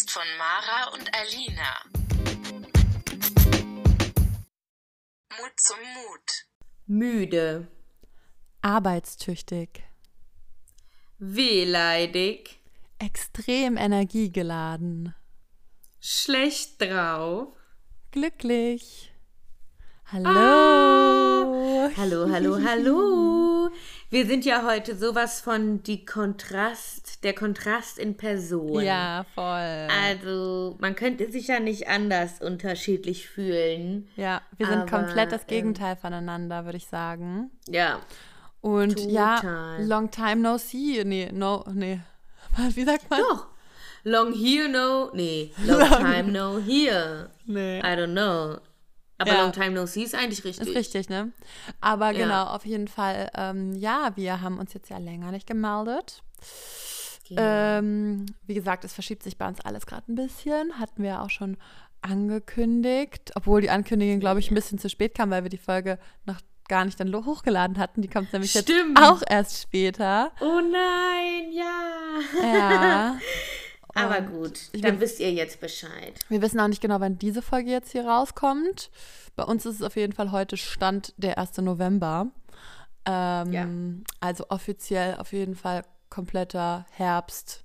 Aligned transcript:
Podcast 0.00 0.10
von 0.10 0.22
Mara 0.38 0.94
und 0.94 1.10
Alina. 1.14 1.76
Mut 5.30 5.52
zum 5.56 5.76
Mut. 5.78 6.46
Müde. 6.86 7.68
Arbeitstüchtig. 8.62 9.82
Wehleidig. 11.18 12.60
Extrem 12.98 13.76
energiegeladen. 13.76 15.14
Schlecht 16.00 16.80
drauf. 16.80 17.48
Glücklich. 18.10 19.12
Hallo. 20.12 20.28
Ah. 20.28 21.90
Hallo, 21.96 22.28
hallo, 22.30 22.58
hallo. 22.62 23.59
Wir 24.10 24.26
sind 24.26 24.44
ja 24.44 24.66
heute 24.66 24.96
sowas 24.96 25.40
von 25.40 25.84
die 25.84 26.04
Kontrast, 26.04 27.22
der 27.22 27.32
Kontrast 27.32 27.96
in 27.96 28.16
Person. 28.16 28.82
Ja, 28.82 29.24
voll. 29.36 29.88
Also, 30.04 30.74
man 30.80 30.96
könnte 30.96 31.30
sich 31.30 31.46
ja 31.46 31.60
nicht 31.60 31.86
anders 31.86 32.40
unterschiedlich 32.40 33.28
fühlen. 33.28 34.08
Ja, 34.16 34.42
wir 34.56 34.66
sind 34.66 34.78
aber, 34.80 34.90
komplett 34.90 35.30
das 35.30 35.42
ähm, 35.42 35.46
Gegenteil 35.46 35.94
voneinander, 35.94 36.64
würde 36.64 36.78
ich 36.78 36.88
sagen. 36.88 37.52
Ja. 37.68 38.00
Und 38.60 38.98
ja, 38.98 39.36
Total. 39.36 39.86
long 39.86 40.10
time 40.10 40.36
no 40.42 40.58
see. 40.58 41.04
Nee, 41.04 41.30
no, 41.32 41.64
nee. 41.72 42.00
Wie 42.74 42.84
sagt 42.84 43.08
man? 43.10 43.20
Doch. 43.20 43.46
Long 44.02 44.32
here 44.32 44.68
no, 44.68 45.12
nee, 45.14 45.52
long 45.64 45.88
time 45.88 46.32
no 46.32 46.58
here. 46.58 47.30
Nee. 47.46 47.78
I 47.78 47.94
don't 47.94 48.14
know. 48.14 48.58
Aber 49.20 49.32
Ja. 49.32 49.42
long 49.42 49.52
time 49.52 49.70
no 49.72 49.84
see 49.86 50.02
ist 50.02 50.14
eigentlich 50.14 50.44
richtig. 50.44 50.66
Ist 50.68 50.74
richtig, 50.74 51.08
ne? 51.10 51.30
Aber 51.80 52.10
Ja. 52.10 52.24
genau, 52.24 52.44
auf 52.46 52.64
jeden 52.64 52.88
Fall, 52.88 53.30
ähm, 53.36 53.72
ja, 53.74 54.12
wir 54.16 54.40
haben 54.40 54.58
uns 54.58 54.72
jetzt 54.72 54.88
ja 54.88 54.96
länger 54.98 55.30
nicht 55.30 55.46
gemeldet. 55.46 56.22
Genau. 57.28 57.42
Ähm, 57.42 58.26
wie 58.46 58.54
gesagt, 58.54 58.82
es 58.84 58.94
verschiebt 58.94 59.22
sich 59.22 59.36
bei 59.36 59.46
uns 59.46 59.60
alles 59.60 59.84
gerade 59.86 60.10
ein 60.10 60.14
bisschen. 60.14 60.78
Hatten 60.80 61.02
wir 61.02 61.20
auch 61.22 61.28
schon 61.30 61.58
angekündigt, 62.02 63.32
obwohl 63.34 63.60
die 63.60 63.70
Ankündigung, 63.70 64.20
glaube 64.20 64.40
ich, 64.40 64.50
ein 64.50 64.54
bisschen 64.54 64.78
zu 64.78 64.88
spät 64.88 65.14
kam, 65.14 65.30
weil 65.30 65.42
wir 65.42 65.50
die 65.50 65.58
Folge 65.58 65.98
noch 66.24 66.40
gar 66.68 66.84
nicht 66.84 66.98
dann 66.98 67.14
hochgeladen 67.14 67.78
hatten. 67.78 68.00
Die 68.00 68.08
kommt 68.08 68.32
nämlich 68.32 68.52
Stimmt. 68.52 68.98
jetzt 68.98 69.02
auch 69.08 69.22
erst 69.28 69.60
später. 69.60 70.32
Oh 70.40 70.60
nein, 70.60 71.52
ja. 71.52 72.20
Ja. 72.42 73.18
Aber 73.94 74.20
gut, 74.22 74.70
dann 74.72 74.82
mein- 74.82 75.00
wisst 75.00 75.20
ihr 75.20 75.32
jetzt 75.32 75.60
Bescheid. 75.60 76.14
Wir 76.28 76.40
wissen 76.42 76.60
auch 76.60 76.68
nicht 76.68 76.80
genau, 76.82 77.00
wann 77.00 77.18
diese 77.18 77.42
Folge 77.42 77.70
jetzt 77.70 77.92
hier 77.92 78.06
rauskommt. 78.06 78.90
Bei 79.36 79.42
uns 79.44 79.66
ist 79.66 79.76
es 79.76 79.82
auf 79.82 79.96
jeden 79.96 80.12
Fall 80.12 80.30
heute 80.32 80.56
Stand 80.56 81.14
der 81.16 81.38
1. 81.38 81.58
November. 81.62 82.28
Ähm, 83.06 83.52
Ja. 83.52 83.66
Also 84.20 84.46
offiziell 84.50 85.16
auf 85.16 85.32
jeden 85.32 85.54
Fall 85.56 85.82
kompletter 86.10 86.86
Herbst. 86.92 87.64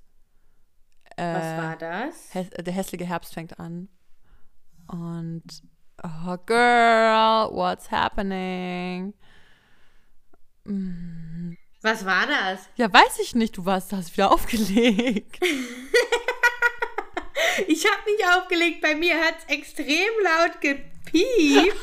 Äh, 1.17 1.33
Was 1.33 1.63
war 1.63 1.75
das? 1.77 2.33
Häs 2.33 2.49
der 2.49 2.73
hässliche 2.73 3.05
Herbst 3.05 3.33
fängt 3.33 3.59
an. 3.59 3.87
Und, 4.87 5.43
oh 6.03 6.37
girl, 6.45 7.49
what's 7.51 7.89
happening? 7.91 9.13
Mm, 10.65 11.53
Was 11.81 12.05
war 12.05 12.25
das? 12.27 12.67
Ja, 12.75 12.91
weiß 12.91 13.19
ich 13.21 13.35
nicht, 13.35 13.57
du 13.57 13.65
warst, 13.65 13.93
hast 13.93 14.15
wieder 14.15 14.31
aufgelegt. 14.31 15.39
Ich 17.67 17.86
habe 17.86 18.11
nicht 18.11 18.25
aufgelegt, 18.36 18.81
bei 18.81 18.95
mir 18.95 19.20
hat 19.20 19.36
es 19.39 19.45
extrem 19.56 20.09
laut 20.23 20.61
gepiept. 20.61 21.78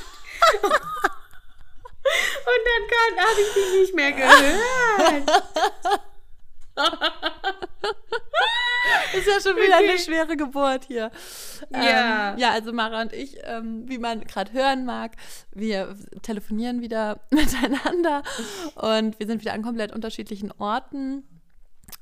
Und 2.44 2.62
dann 2.90 3.24
habe 3.24 3.40
ich 3.40 3.54
dich 3.54 3.72
nicht 3.80 3.94
mehr 3.94 4.12
gehört. 4.12 5.30
Ist 9.14 9.26
ja 9.26 9.40
schon 9.40 9.56
wieder 9.56 9.76
eine 9.76 9.98
schwere 9.98 10.36
Geburt 10.36 10.84
hier. 10.84 11.10
Ja. 11.70 12.32
Ähm, 12.32 12.38
ja, 12.38 12.50
also 12.50 12.72
Mara 12.72 13.02
und 13.02 13.12
ich, 13.12 13.36
ähm, 13.44 13.88
wie 13.88 13.98
man 13.98 14.22
gerade 14.22 14.52
hören 14.52 14.84
mag, 14.84 15.12
wir 15.52 15.94
telefonieren 16.22 16.80
wieder 16.80 17.20
miteinander 17.30 18.22
und 18.74 19.18
wir 19.18 19.26
sind 19.26 19.40
wieder 19.42 19.52
an 19.52 19.62
komplett 19.62 19.92
unterschiedlichen 19.92 20.50
Orten 20.52 21.24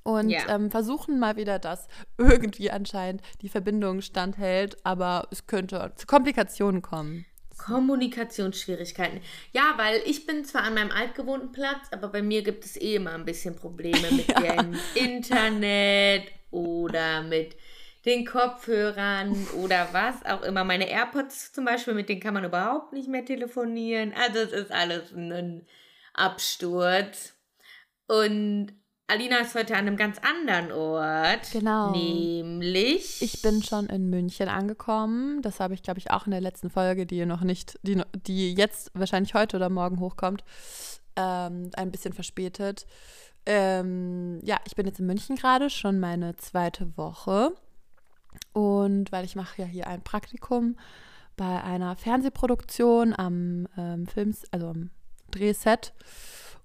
und 0.02 0.30
Ja. 0.30 0.48
ähm, 0.48 0.70
versuchen 0.70 1.18
mal 1.18 1.36
wieder, 1.36 1.58
dass 1.58 1.88
irgendwie 2.18 2.70
anscheinend 2.70 3.22
die 3.42 3.48
Verbindung 3.48 4.00
standhält, 4.02 4.76
aber 4.84 5.28
es 5.30 5.46
könnte 5.46 5.92
zu 5.96 6.06
Komplikationen 6.06 6.82
kommen. 6.82 7.26
Kommunikationsschwierigkeiten. 7.58 9.20
Ja, 9.52 9.74
weil 9.76 10.00
ich 10.06 10.26
bin 10.26 10.44
zwar 10.44 10.62
an 10.62 10.74
meinem 10.74 10.90
altgewohnten 10.90 11.52
Platz, 11.52 11.88
aber 11.92 12.08
bei 12.08 12.22
mir 12.22 12.42
gibt 12.42 12.64
es 12.64 12.76
eh 12.80 12.94
immer 12.96 13.12
ein 13.12 13.24
bisschen 13.24 13.54
Probleme 13.56 14.10
mit 14.10 14.28
dem 14.28 14.74
Internet 14.94 16.24
oder 16.50 17.22
mit 17.22 17.56
den 18.06 18.24
Kopfhörern 18.24 19.46
oder 19.62 19.88
was 19.92 20.24
auch 20.24 20.42
immer. 20.42 20.64
Meine 20.64 20.88
AirPods 20.88 21.52
zum 21.52 21.66
Beispiel, 21.66 21.92
mit 21.92 22.08
denen 22.08 22.20
kann 22.20 22.32
man 22.32 22.44
überhaupt 22.44 22.94
nicht 22.94 23.08
mehr 23.08 23.24
telefonieren. 23.26 24.14
Also 24.14 24.38
es 24.38 24.52
ist 24.52 24.72
alles 24.72 25.12
ein 25.12 25.66
Absturz. 26.14 27.34
Und 28.06 28.72
Alina 29.10 29.38
ist 29.38 29.56
heute 29.56 29.74
an 29.74 29.88
einem 29.88 29.96
ganz 29.96 30.18
anderen 30.18 30.70
Ort. 30.70 31.50
Genau. 31.50 31.90
Nämlich. 31.90 33.20
Ich 33.20 33.42
bin 33.42 33.60
schon 33.60 33.86
in 33.86 34.08
München 34.08 34.48
angekommen. 34.48 35.42
Das 35.42 35.58
habe 35.58 35.74
ich, 35.74 35.82
glaube 35.82 35.98
ich, 35.98 36.12
auch 36.12 36.26
in 36.26 36.30
der 36.30 36.40
letzten 36.40 36.70
Folge, 36.70 37.06
die 37.06 37.16
ihr 37.16 37.26
noch 37.26 37.40
nicht, 37.40 37.76
die, 37.82 38.00
die 38.14 38.54
jetzt 38.54 38.92
wahrscheinlich 38.94 39.34
heute 39.34 39.56
oder 39.56 39.68
morgen 39.68 39.98
hochkommt, 39.98 40.44
ähm, 41.16 41.70
ein 41.74 41.90
bisschen 41.90 42.12
verspätet. 42.12 42.86
Ähm, 43.46 44.38
ja, 44.44 44.58
ich 44.64 44.76
bin 44.76 44.86
jetzt 44.86 45.00
in 45.00 45.06
München 45.06 45.34
gerade, 45.34 45.70
schon 45.70 45.98
meine 45.98 46.36
zweite 46.36 46.96
Woche. 46.96 47.50
Und 48.52 49.10
weil 49.10 49.24
ich 49.24 49.34
mache 49.34 49.62
ja 49.62 49.66
hier 49.66 49.88
ein 49.88 50.02
Praktikum 50.02 50.76
bei 51.36 51.60
einer 51.64 51.96
Fernsehproduktion 51.96 53.12
am 53.18 53.66
ähm, 53.76 54.06
Films, 54.06 54.44
also 54.52 54.68
am 54.68 54.90
Drehset. 55.32 55.94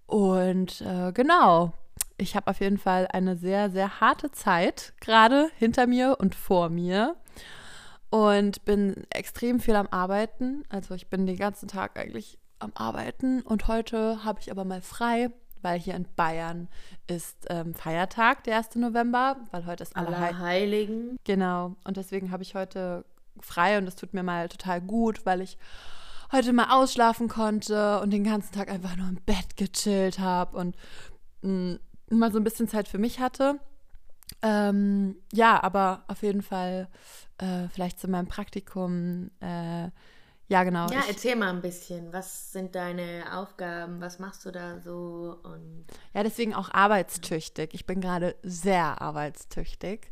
Und 0.05 0.81
äh, 0.81 1.11
genau, 1.11 1.73
ich 2.17 2.35
habe 2.35 2.49
auf 2.49 2.59
jeden 2.59 2.77
Fall 2.77 3.07
eine 3.11 3.35
sehr, 3.35 3.69
sehr 3.69 3.99
harte 3.99 4.31
Zeit 4.31 4.93
gerade 5.01 5.49
hinter 5.57 5.87
mir 5.87 6.17
und 6.19 6.35
vor 6.35 6.69
mir 6.69 7.15
und 8.09 8.63
bin 8.65 9.05
extrem 9.09 9.59
viel 9.59 9.75
am 9.75 9.87
Arbeiten. 9.91 10.63
Also 10.69 10.93
ich 10.93 11.09
bin 11.09 11.25
den 11.25 11.37
ganzen 11.37 11.67
Tag 11.67 11.99
eigentlich 11.99 12.39
am 12.59 12.71
Arbeiten 12.75 13.41
und 13.41 13.67
heute 13.67 14.23
habe 14.23 14.39
ich 14.39 14.49
aber 14.49 14.63
mal 14.63 14.81
frei, 14.81 15.31
weil 15.61 15.79
hier 15.79 15.95
in 15.95 16.07
Bayern 16.15 16.69
ist 17.07 17.47
ähm, 17.49 17.73
Feiertag, 17.73 18.43
der 18.45 18.57
1. 18.57 18.75
November, 18.75 19.37
weil 19.51 19.65
heute 19.65 19.83
ist 19.83 19.95
Allerheiligen. 19.95 21.17
Genau. 21.25 21.75
Und 21.83 21.97
deswegen 21.97 22.31
habe 22.31 22.43
ich 22.43 22.55
heute 22.55 23.03
frei 23.41 23.77
und 23.77 23.85
das 23.85 23.95
tut 23.95 24.13
mir 24.13 24.23
mal 24.23 24.47
total 24.47 24.79
gut, 24.79 25.25
weil 25.25 25.41
ich 25.41 25.57
heute 26.31 26.53
mal 26.53 26.69
ausschlafen 26.69 27.27
konnte 27.27 27.99
und 27.99 28.11
den 28.11 28.23
ganzen 28.23 28.53
Tag 28.53 28.69
einfach 28.69 28.95
nur 28.95 29.09
im 29.09 29.19
Bett 29.25 29.57
gechillt 29.57 30.19
habe 30.19 30.57
und 30.57 30.75
mh, 31.41 31.79
mal 32.09 32.31
so 32.31 32.39
ein 32.39 32.43
bisschen 32.43 32.67
Zeit 32.67 32.87
für 32.87 32.97
mich 32.97 33.19
hatte. 33.19 33.59
Ähm, 34.41 35.17
ja, 35.33 35.61
aber 35.61 36.03
auf 36.07 36.23
jeden 36.23 36.41
Fall 36.41 36.87
äh, 37.37 37.67
vielleicht 37.69 37.99
zu 37.99 38.07
meinem 38.07 38.27
Praktikum. 38.27 39.31
Äh, 39.39 39.89
ja, 40.47 40.63
genau. 40.63 40.91
Ja, 40.91 40.99
ich, 40.99 41.09
erzähl 41.09 41.35
mal 41.35 41.49
ein 41.49 41.61
bisschen. 41.61 42.13
Was 42.13 42.51
sind 42.51 42.75
deine 42.75 43.23
Aufgaben? 43.33 43.99
Was 43.99 44.19
machst 44.19 44.45
du 44.45 44.51
da 44.51 44.79
so? 44.79 45.39
Und 45.43 45.85
Ja, 46.13 46.21
deswegen 46.21 46.53
auch 46.53 46.71
arbeitstüchtig. 46.71 47.73
Ich 47.73 47.87
bin 47.87 47.99
gerade 47.99 48.35
sehr 48.43 49.01
arbeitstüchtig. 49.01 50.11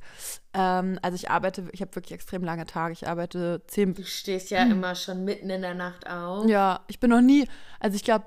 Ähm, 0.56 0.98
also 1.04 1.16
ich 1.16 1.30
arbeite, 1.30 1.70
ich 1.72 1.82
habe 1.82 1.94
wirklich 1.96 2.14
extrem 2.14 2.44
lange 2.44 2.66
Tage. 2.66 2.94
Ich 2.94 3.08
arbeite 3.08 3.62
zehn, 3.68 3.94
du 3.94 4.04
stehst 4.04 4.50
ja 4.50 4.64
immer 4.64 4.96
schon 4.96 5.24
mitten 5.24 5.52
in 5.52 5.62
der 5.62 5.76
Nacht 5.76 6.10
auf. 6.10 6.44
Hm. 6.44 6.50
ja, 6.50 6.84
ich 6.88 7.00
bin 7.00 7.12
noch 7.12 7.22
nie, 7.22 7.48
also 7.80 7.96
ich 7.96 8.04
glaube, 8.04 8.26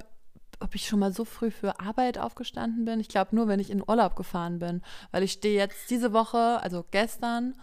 ob 0.61 0.75
ich 0.75 0.87
schon 0.87 1.01
mal 1.01 1.13
so 1.13 1.25
früh 1.25 1.51
für 1.51 1.81
Arbeit 1.81 2.19
aufgestanden 2.19 2.85
bin. 2.85 3.01
Ich 3.01 3.09
glaube 3.09 3.35
nur, 3.35 3.49
wenn 3.49 3.61
ich 3.61 3.71
in 3.71 3.83
Urlaub 3.87 4.17
gefahren 4.17 4.59
bin, 4.59 4.83
weil 5.11 5.23
ich 5.23 5.33
stehe 5.33 5.59
jetzt 5.59 5.91
diese 5.91 6.13
Woche, 6.13 6.61
also 6.63 6.85
gestern 6.91 7.55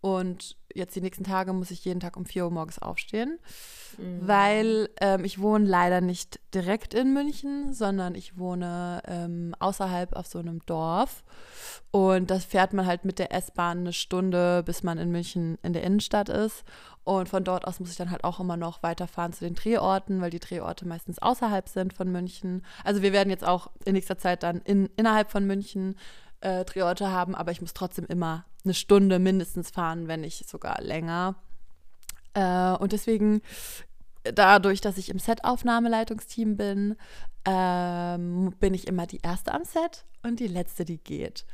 und 0.00 0.56
jetzt 0.74 0.94
die 0.96 1.00
nächsten 1.00 1.24
Tage 1.24 1.52
muss 1.52 1.70
ich 1.70 1.84
jeden 1.84 2.00
Tag 2.00 2.16
um 2.16 2.24
4 2.24 2.44
Uhr 2.44 2.50
morgens 2.50 2.78
aufstehen, 2.78 3.38
weil 4.20 4.88
ähm, 5.00 5.24
ich 5.24 5.40
wohne 5.40 5.66
leider 5.66 6.00
nicht 6.00 6.40
direkt 6.54 6.94
in 6.94 7.12
München, 7.12 7.72
sondern 7.72 8.14
ich 8.14 8.38
wohne 8.38 9.02
ähm, 9.06 9.54
außerhalb 9.58 10.14
auf 10.14 10.26
so 10.26 10.38
einem 10.38 10.60
Dorf. 10.66 11.24
Und 11.90 12.30
das 12.30 12.44
fährt 12.44 12.72
man 12.72 12.86
halt 12.86 13.04
mit 13.04 13.18
der 13.18 13.32
S-Bahn 13.32 13.80
eine 13.80 13.92
Stunde, 13.92 14.62
bis 14.64 14.82
man 14.82 14.98
in 14.98 15.10
München 15.10 15.58
in 15.62 15.72
der 15.72 15.82
Innenstadt 15.82 16.28
ist. 16.28 16.64
Und 17.04 17.28
von 17.28 17.44
dort 17.44 17.66
aus 17.66 17.80
muss 17.80 17.90
ich 17.90 17.96
dann 17.96 18.10
halt 18.10 18.24
auch 18.24 18.40
immer 18.40 18.56
noch 18.56 18.82
weiterfahren 18.82 19.32
zu 19.32 19.44
den 19.44 19.54
Drehorten, 19.54 20.20
weil 20.20 20.30
die 20.30 20.38
Drehorte 20.38 20.86
meistens 20.86 21.18
außerhalb 21.18 21.68
sind 21.68 21.92
von 21.92 22.10
München. 22.12 22.64
Also 22.84 23.02
wir 23.02 23.12
werden 23.12 23.30
jetzt 23.30 23.46
auch 23.46 23.70
in 23.84 23.94
nächster 23.94 24.18
Zeit 24.18 24.42
dann 24.42 24.60
in, 24.60 24.88
innerhalb 24.96 25.30
von 25.30 25.46
München 25.46 25.96
äh, 26.40 26.64
Drehorte 26.64 27.10
haben, 27.10 27.34
aber 27.34 27.52
ich 27.52 27.60
muss 27.60 27.74
trotzdem 27.74 28.06
immer 28.06 28.44
eine 28.64 28.74
Stunde 28.74 29.18
mindestens 29.18 29.70
fahren, 29.70 30.08
wenn 30.08 30.20
nicht 30.20 30.48
sogar 30.48 30.80
länger. 30.80 31.36
Äh, 32.34 32.72
und 32.72 32.92
deswegen, 32.92 33.42
dadurch, 34.22 34.80
dass 34.80 34.98
ich 34.98 35.08
im 35.08 35.18
Set-Aufnahmeleitungsteam 35.18 36.56
bin, 36.56 36.96
ähm, 37.44 38.54
bin 38.60 38.74
ich 38.74 38.86
immer 38.86 39.06
die 39.06 39.20
Erste 39.22 39.52
am 39.52 39.64
Set 39.64 40.04
und 40.22 40.40
die 40.40 40.46
Letzte, 40.46 40.84
die 40.84 40.98
geht. 40.98 41.46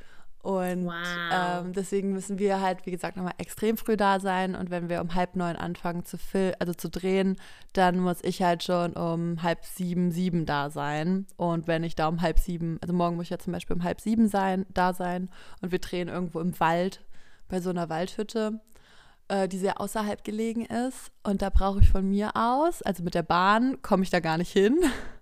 Und 0.47 0.87
Wow. 0.87 0.95
ähm, 1.33 1.73
deswegen 1.73 2.13
müssen 2.13 2.39
wir 2.39 2.61
halt, 2.61 2.87
wie 2.87 2.93
gesagt, 2.93 3.17
nochmal 3.17 3.35
extrem 3.39 3.77
früh 3.77 3.97
da 3.97 4.21
sein. 4.21 4.55
Und 4.55 4.71
wenn 4.71 4.89
wir 4.89 5.01
um 5.01 5.13
halb 5.17 5.35
neun 5.35 5.57
anfangen 5.57 6.05
zu 6.05 6.19
fil 6.19 6.55
also 6.61 6.73
zu 6.73 6.89
drehen, 6.89 7.35
dann 7.73 7.99
muss 7.99 8.19
ich 8.23 8.43
halt 8.43 8.63
schon 8.63 8.93
um 8.93 9.43
halb 9.43 9.65
sieben, 9.65 10.13
sieben 10.13 10.47
da 10.47 10.71
sein. 10.71 11.27
Und 11.37 11.67
wenn 11.67 11.83
ich 11.83 11.97
da 11.97 12.07
um 12.07 12.23
halb 12.23 12.39
sieben, 12.39 12.79
also 12.81 12.95
morgen 12.95 13.17
muss 13.17 13.25
ich 13.25 13.31
ja 13.31 13.41
zum 13.41 13.55
Beispiel 13.55 13.75
um 13.75 13.83
halb 13.83 14.01
sieben 14.01 14.29
sein, 14.29 14.67
da 14.73 14.93
sein 14.93 15.31
und 15.63 15.73
wir 15.73 15.81
drehen 15.81 16.07
irgendwo 16.07 16.39
im 16.39 16.59
Wald 16.61 17.05
bei 17.49 17.61
so 17.61 17.71
einer 17.71 17.89
Waldhütte, 17.89 18.61
äh, 19.27 19.49
die 19.49 19.59
sehr 19.59 19.81
außerhalb 19.81 20.23
gelegen 20.23 20.65
ist. 20.65 21.11
Und 21.25 21.43
da 21.43 21.51
brauche 21.51 21.81
ich 21.81 21.91
von 21.91 22.09
mir 22.09 22.37
aus, 22.37 22.83
also 22.83 23.03
mit 23.03 23.17
der 23.17 23.25
Bahn, 23.25 23.83
komme 23.83 24.05
ich 24.05 24.11
da 24.11 24.21
gar 24.21 24.39
nicht 24.39 24.53
hin. 24.53 24.79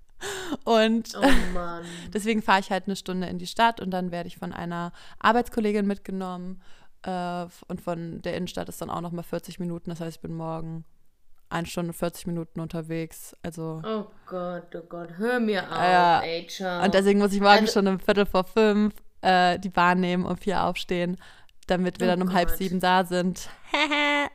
Und 0.64 1.11
Oh 1.16 1.52
Mann. 1.52 1.84
Deswegen 2.14 2.43
fahre 2.43 2.61
ich 2.61 2.70
halt 2.70 2.84
eine 2.87 2.96
Stunde 2.96 3.26
in 3.28 3.38
die 3.38 3.46
Stadt 3.46 3.81
und 3.81 3.90
dann 3.90 4.11
werde 4.11 4.28
ich 4.28 4.38
von 4.38 4.52
einer 4.52 4.93
Arbeitskollegin 5.19 5.87
mitgenommen. 5.87 6.62
Äh, 7.02 7.46
und 7.69 7.81
von 7.82 8.22
der 8.22 8.37
Innenstadt 8.37 8.69
ist 8.69 8.81
dann 8.81 8.90
auch 8.90 9.00
nochmal 9.02 9.25
40 9.25 9.58
Minuten. 9.61 9.90
Das 9.90 10.00
heißt, 10.00 10.16
ich 10.16 10.22
bin 10.22 10.34
morgen 10.34 10.84
eine 11.50 11.66
Stunde 11.66 11.90
und 11.90 11.94
40 11.96 12.26
Minuten 12.26 12.61
unterwegs. 12.61 13.37
Also. 13.43 13.82
Oh 13.84 14.06
Gott, 14.26 14.75
oh 14.75 14.81
Gott, 14.88 15.11
hör 15.19 15.38
mir 15.40 15.62
auf, 15.70 15.76
Ja. 15.78 16.20
ey, 16.22 16.46
ciao. 16.46 16.82
Und 16.84 16.94
deswegen 16.94 17.19
muss 17.19 17.32
ich 17.32 17.40
morgen 17.40 17.60
Also- 17.60 17.72
schon 17.75 17.87
um 17.87 18.00
Viertel 18.00 18.26
vor 18.26 18.44
fünf 18.44 18.94
äh, 19.20 19.58
die 19.58 19.69
Bahn 19.70 20.00
nehmen, 20.00 20.25
um 20.25 20.37
vier 20.37 20.64
aufstehen, 20.64 21.17
damit 21.67 22.00
wir 22.00 22.06
Oh 22.06 22.10
dann 22.10 22.22
um 22.22 22.32
halb 22.32 22.49
Gott. 22.49 22.58
sieben 22.58 22.81
da 22.81 23.05
sind. 23.05 23.49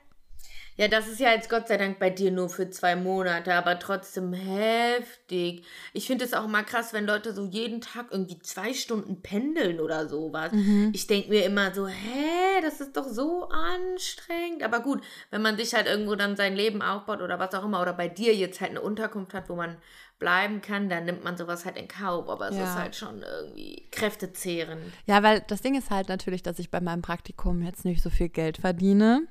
Ja, 0.80 0.88
das 0.88 1.10
ist 1.10 1.20
ja 1.20 1.32
jetzt 1.32 1.50
Gott 1.50 1.68
sei 1.68 1.76
Dank 1.76 2.00
bei 2.00 2.10
dir 2.10 2.32
nur 2.32 2.48
für 2.48 2.70
zwei 2.70 2.96
Monate, 2.96 3.54
aber 3.54 3.80
trotzdem 3.80 4.32
heftig. 4.32 5.66
Ich 5.92 6.08
finde 6.08 6.24
es 6.24 6.34
auch 6.34 6.48
mal 6.48 6.64
krass, 6.64 6.94
wenn 6.94 7.06
Leute 7.06 7.34
so 7.34 7.44
jeden 7.44 7.82
Tag 7.82 8.06
irgendwie 8.12 8.40
zwei 8.40 8.74
Stunden 8.74 9.22
pendeln 9.22 9.82
oder 9.82 10.08
sowas. 10.08 10.54
Mhm. 10.54 10.92
Ich 10.94 11.06
denke 11.06 11.32
mir 11.32 11.44
immer 11.44 11.74
so, 11.74 11.86
hä, 11.86 12.62
das 12.62 12.80
ist 12.80 12.96
doch 12.96 13.10
so 13.10 13.50
anstrengend. 13.50 14.64
Aber 14.64 14.80
gut, 14.80 15.04
wenn 15.32 15.42
man 15.42 15.58
sich 15.58 15.74
halt 15.74 15.86
irgendwo 15.86 16.16
dann 16.16 16.38
sein 16.38 16.56
Leben 16.56 16.82
aufbaut 16.82 17.22
oder 17.22 17.40
was 17.40 17.54
auch 17.56 17.66
immer, 17.66 17.82
oder 17.82 17.92
bei 17.92 18.08
dir 18.08 18.34
jetzt 18.34 18.62
halt 18.62 18.70
eine 18.70 18.80
Unterkunft 18.80 19.34
hat, 19.34 19.50
wo 19.50 19.56
man 19.56 19.76
bleiben 20.18 20.62
kann, 20.62 20.88
dann 20.88 21.04
nimmt 21.04 21.26
man 21.26 21.36
sowas 21.36 21.66
halt 21.66 21.76
in 21.76 21.90
Kauf. 21.90 22.30
Aber 22.30 22.48
es 22.48 22.56
Ja. 22.56 22.64
ist 22.64 22.76
halt 22.76 22.96
schon 22.96 23.22
irgendwie 23.22 23.86
kräftezehrend. 23.92 24.94
Ja, 25.08 25.24
weil 25.24 25.44
das 25.46 25.62
Ding 25.62 25.76
ist 25.78 25.90
halt 25.90 26.08
natürlich, 26.08 26.42
dass 26.42 26.58
ich 26.58 26.72
bei 26.72 26.80
meinem 26.80 27.02
Praktikum 27.02 27.64
jetzt 27.64 27.84
nicht 27.84 28.02
so 28.02 28.10
viel 28.10 28.30
Geld 28.30 28.60
verdiene 28.60 29.28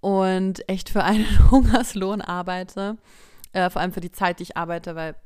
und 0.00 0.68
echt 0.68 0.90
für 0.90 1.04
einen 1.04 1.26
Hungerslohn 1.50 2.20
arbeite. 2.20 2.96
Äh, 3.52 3.70
vor 3.70 3.82
allem 3.82 3.92
für 3.92 4.00
die 4.00 4.12
Zeit, 4.12 4.38
die 4.38 4.44
ich 4.44 4.56
arbeite, 4.56 4.94
weil 4.94 5.16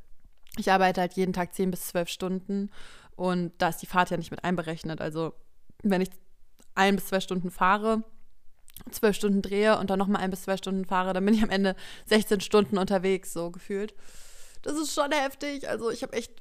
ich 0.56 0.70
arbeite 0.70 1.00
halt 1.00 1.14
jeden 1.14 1.32
Tag 1.32 1.54
10 1.54 1.70
bis 1.70 1.88
12 1.88 2.08
Stunden 2.08 2.70
und 3.16 3.52
da 3.58 3.68
ist 3.68 3.78
die 3.78 3.86
Fahrt 3.86 4.10
ja 4.10 4.16
nicht 4.16 4.30
mit 4.30 4.44
einberechnet. 4.44 5.00
Also 5.00 5.34
wenn 5.82 6.00
ich 6.00 6.10
ein 6.74 6.96
bis 6.96 7.06
zwei 7.06 7.20
Stunden 7.20 7.50
fahre, 7.50 8.02
zwölf 8.90 9.16
Stunden 9.16 9.42
drehe 9.42 9.78
und 9.78 9.90
dann 9.90 9.98
nochmal 9.98 10.22
ein 10.22 10.30
bis 10.30 10.42
zwei 10.42 10.56
Stunden 10.56 10.84
fahre, 10.84 11.12
dann 11.12 11.24
bin 11.24 11.34
ich 11.34 11.42
am 11.42 11.50
Ende 11.50 11.76
16 12.06 12.40
Stunden 12.40 12.78
unterwegs, 12.78 13.32
so 13.32 13.50
gefühlt. 13.50 13.94
Das 14.62 14.74
ist 14.74 14.94
schon 14.94 15.12
heftig. 15.12 15.68
Also 15.68 15.90
ich 15.90 16.02
habe 16.02 16.14
echt 16.14 16.32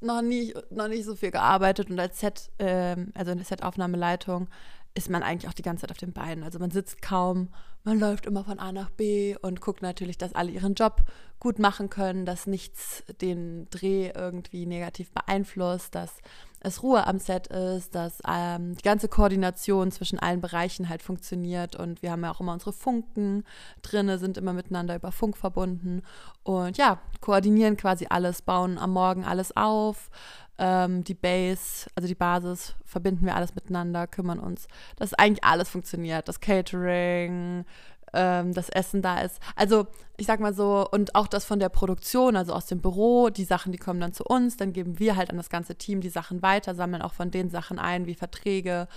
noch 0.00 0.22
nie, 0.22 0.54
noch 0.70 0.88
nicht 0.88 1.04
so 1.04 1.16
viel 1.16 1.30
gearbeitet 1.30 1.90
und 1.90 1.98
als 1.98 2.20
Set, 2.20 2.50
ähm, 2.58 3.12
also 3.14 3.32
in 3.32 3.38
der 3.38 3.46
Set-Aufnahmeleitung, 3.46 4.48
ist 4.94 5.10
man 5.10 5.22
eigentlich 5.22 5.48
auch 5.48 5.54
die 5.54 5.62
ganze 5.62 5.82
Zeit 5.82 5.90
auf 5.90 5.98
den 5.98 6.12
Beinen. 6.12 6.44
Also 6.44 6.58
man 6.58 6.70
sitzt 6.70 7.02
kaum, 7.02 7.48
man 7.88 7.98
läuft 7.98 8.26
immer 8.26 8.44
von 8.44 8.58
A 8.58 8.70
nach 8.70 8.90
B 8.90 9.34
und 9.40 9.62
guckt 9.62 9.80
natürlich, 9.80 10.18
dass 10.18 10.34
alle 10.34 10.50
ihren 10.50 10.74
Job 10.74 11.04
gut 11.40 11.58
machen 11.58 11.88
können, 11.88 12.26
dass 12.26 12.46
nichts 12.46 13.02
den 13.22 13.66
Dreh 13.70 14.10
irgendwie 14.14 14.66
negativ 14.66 15.10
beeinflusst, 15.10 15.94
dass 15.94 16.18
es 16.60 16.82
Ruhe 16.82 17.06
am 17.06 17.18
Set 17.18 17.46
ist, 17.46 17.94
dass 17.94 18.20
ähm, 18.28 18.74
die 18.74 18.82
ganze 18.82 19.08
Koordination 19.08 19.90
zwischen 19.90 20.18
allen 20.18 20.42
Bereichen 20.42 20.90
halt 20.90 21.02
funktioniert 21.02 21.76
und 21.76 22.02
wir 22.02 22.10
haben 22.10 22.24
ja 22.24 22.30
auch 22.30 22.40
immer 22.40 22.52
unsere 22.52 22.74
Funken 22.74 23.44
drinne, 23.80 24.18
sind 24.18 24.36
immer 24.36 24.52
miteinander 24.52 24.94
über 24.94 25.10
Funk 25.10 25.38
verbunden 25.38 26.02
und 26.42 26.76
ja, 26.76 27.00
koordinieren 27.22 27.78
quasi 27.78 28.06
alles, 28.10 28.42
bauen 28.42 28.76
am 28.76 28.90
Morgen 28.90 29.24
alles 29.24 29.56
auf, 29.56 30.10
ähm, 30.58 31.04
die 31.04 31.14
Base, 31.14 31.88
also 31.94 32.08
die 32.08 32.16
Basis, 32.16 32.74
verbinden 32.84 33.24
wir 33.24 33.36
alles 33.36 33.54
miteinander, 33.54 34.06
kümmern 34.06 34.40
uns, 34.40 34.66
dass 34.96 35.14
eigentlich 35.14 35.44
alles 35.44 35.68
funktioniert, 35.68 36.28
das 36.28 36.40
Catering, 36.40 37.64
ähm, 38.12 38.52
das 38.54 38.68
Essen 38.68 39.02
da 39.02 39.20
ist. 39.20 39.38
Also 39.56 39.86
ich 40.16 40.26
sag 40.26 40.40
mal 40.40 40.52
so, 40.52 40.86
und 40.90 41.14
auch 41.14 41.28
das 41.28 41.44
von 41.44 41.60
der 41.60 41.68
Produktion, 41.68 42.36
also 42.36 42.52
aus 42.52 42.66
dem 42.66 42.80
Büro, 42.80 43.30
die 43.30 43.44
Sachen, 43.44 43.70
die 43.70 43.78
kommen 43.78 44.00
dann 44.00 44.12
zu 44.12 44.24
uns, 44.24 44.56
dann 44.56 44.72
geben 44.72 44.98
wir 44.98 45.16
halt 45.16 45.30
an 45.30 45.36
das 45.36 45.48
ganze 45.48 45.76
Team 45.76 46.00
die 46.00 46.08
Sachen 46.08 46.42
weiter, 46.42 46.74
sammeln 46.74 47.02
auch 47.02 47.14
von 47.14 47.30
den 47.30 47.50
Sachen 47.50 47.78
ein, 47.78 48.06
wie 48.06 48.14
Verträge, 48.14 48.88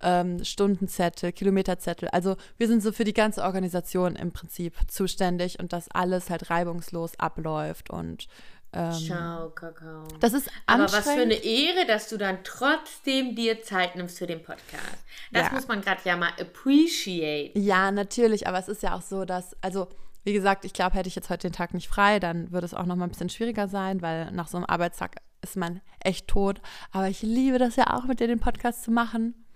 ähm, 0.00 0.44
Stundenzettel, 0.44 1.32
Kilometerzettel. 1.32 2.08
Also 2.10 2.36
wir 2.56 2.68
sind 2.68 2.82
so 2.82 2.92
für 2.92 3.04
die 3.04 3.12
ganze 3.12 3.42
Organisation 3.42 4.16
im 4.16 4.32
Prinzip 4.32 4.74
zuständig 4.88 5.58
und 5.58 5.72
dass 5.72 5.90
alles 5.90 6.30
halt 6.30 6.50
reibungslos 6.50 7.18
abläuft 7.18 7.90
und 7.90 8.28
ähm, 8.72 8.92
Ciao, 8.92 9.50
Kakao. 9.50 10.06
das 10.20 10.32
ist 10.32 10.48
Aber 10.66 10.84
was 10.84 10.90
für 10.92 10.96
anstrengend. 10.98 11.22
eine 11.32 11.34
Ehre, 11.44 11.86
dass 11.86 12.08
du 12.08 12.16
dann 12.16 12.38
trotzdem 12.44 13.34
dir 13.34 13.62
Zeit 13.62 13.96
nimmst 13.96 14.18
für 14.18 14.26
den 14.26 14.42
Podcast. 14.42 15.04
Das 15.32 15.46
Ja. 15.48 15.52
muss 15.52 15.66
man 15.68 15.80
gerade 15.80 16.00
ja 16.04 16.16
mal 16.16 16.30
appreciate. 16.40 17.58
Ja, 17.58 17.90
natürlich, 17.90 18.46
aber 18.46 18.58
es 18.58 18.68
ist 18.68 18.82
ja 18.82 18.94
auch 18.94 19.02
so, 19.02 19.24
dass, 19.24 19.56
also 19.62 19.88
wie 20.24 20.32
gesagt, 20.32 20.64
ich 20.64 20.72
glaube, 20.72 20.96
hätte 20.96 21.08
ich 21.08 21.14
jetzt 21.16 21.30
heute 21.30 21.48
den 21.48 21.52
Tag 21.54 21.72
nicht 21.74 21.88
frei, 21.88 22.20
dann 22.20 22.52
würde 22.52 22.66
es 22.66 22.74
auch 22.74 22.84
noch 22.86 22.94
mal 22.96 23.04
ein 23.06 23.10
bisschen 23.10 23.30
schwieriger 23.30 23.68
sein, 23.68 24.02
weil 24.02 24.30
nach 24.32 24.48
so 24.48 24.56
einem 24.58 24.66
Arbeitstag 24.66 25.16
ist 25.42 25.56
man 25.56 25.80
echt 26.00 26.28
tot. 26.28 26.60
Aber 26.92 27.08
ich 27.08 27.22
liebe 27.22 27.58
das 27.58 27.76
ja 27.76 27.94
auch, 27.96 28.04
mit 28.04 28.20
dir 28.20 28.26
den 28.28 28.38
Podcast 28.40 28.82
zu 28.84 28.90
machen 28.90 29.46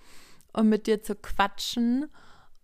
und 0.55 0.69
mit 0.71 0.87
dir 0.87 1.03
zu 1.03 1.15
quatschen. 1.17 2.11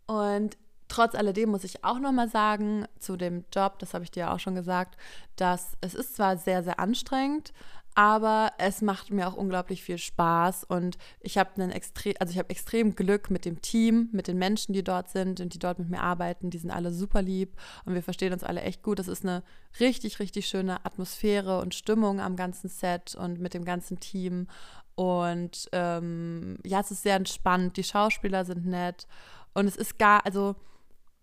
Und 0.07 0.57
trotz 0.91 1.15
alledem 1.15 1.51
muss 1.51 1.65
ich 1.65 1.85
auch 1.85 1.99
noch 1.99 2.13
mal 2.13 2.29
sagen 2.29 2.87
zu 2.99 3.17
dem 3.17 3.45
Job, 3.55 3.79
das 3.79 3.95
habe 3.95 4.05
ich 4.05 4.11
dir 4.11 4.33
auch 4.33 4.39
schon 4.39 4.55
gesagt, 4.55 4.97
dass 5.37 5.73
es 5.81 5.95
ist 5.95 6.17
zwar 6.17 6.37
sehr, 6.37 6.63
sehr 6.63 6.79
anstrengend, 6.79 7.53
aber 7.95 8.53
es 8.59 8.83
macht 8.83 9.11
mir 9.11 9.27
auch 9.27 9.35
unglaublich 9.35 9.83
viel 9.83 9.99
Spaß 9.99 10.65
und 10.65 10.97
ich 11.21 11.39
habe 11.39 11.51
einen 11.57 11.73
extrem, 11.73 12.15
also 12.21 12.31
ich 12.31 12.39
habe 12.39 12.51
extrem 12.51 12.95
Glück 12.95 13.31
mit 13.31 13.45
dem 13.45 13.61
Team, 13.63 14.09
mit 14.13 14.29
den 14.29 14.39
Menschen, 14.39 14.73
die 14.73 14.85
dort 14.85 15.09
sind 15.11 15.41
und 15.41 15.55
die 15.55 15.59
dort 15.59 15.79
mit 15.79 15.91
mir 15.91 16.01
arbeiten. 16.01 16.51
Die 16.51 16.59
sind 16.59 16.71
alle 16.71 16.93
super 16.93 17.21
lieb 17.21 17.57
und 17.85 17.95
wir 17.95 18.03
verstehen 18.03 18.33
uns 18.33 18.45
alle 18.45 18.63
echt 18.63 18.83
gut. 18.83 19.01
Das 19.01 19.09
ist 19.09 19.25
eine 19.25 19.43
richtig, 19.81 20.21
richtig 20.21 20.47
schöne 20.47 20.85
Atmosphäre 20.85 21.61
und 21.61 21.75
Stimmung 21.75 22.21
am 22.21 22.37
ganzen 22.37 22.69
Set 22.69 23.17
und 23.17 23.41
mit 23.41 23.55
dem 23.55 23.65
ganzen 23.65 23.99
Team. 23.99 24.47
Und 24.95 25.69
ähm, 25.73 26.59
ja, 26.65 26.81
es 26.81 26.93
ist 26.93 27.03
sehr 27.03 27.17
entspannt. 27.17 27.77
Die 27.77 27.85
Schauspieler 27.85 28.45
sind 28.45 28.67
nett 28.67 29.09
und 29.53 29.67
es 29.67 29.77
ist 29.77 29.99
gar, 29.99 30.25
also 30.25 30.55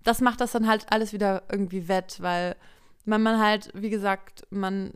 das 0.03 0.21
macht 0.21 0.41
das 0.41 0.51
dann 0.51 0.67
halt 0.67 0.85
alles 0.89 1.13
wieder 1.13 1.43
irgendwie 1.51 1.87
wett, 1.87 2.17
weil 2.21 2.55
man, 3.05 3.21
man 3.23 3.39
halt, 3.39 3.71
wie 3.73 3.89
gesagt, 3.89 4.45
man 4.49 4.93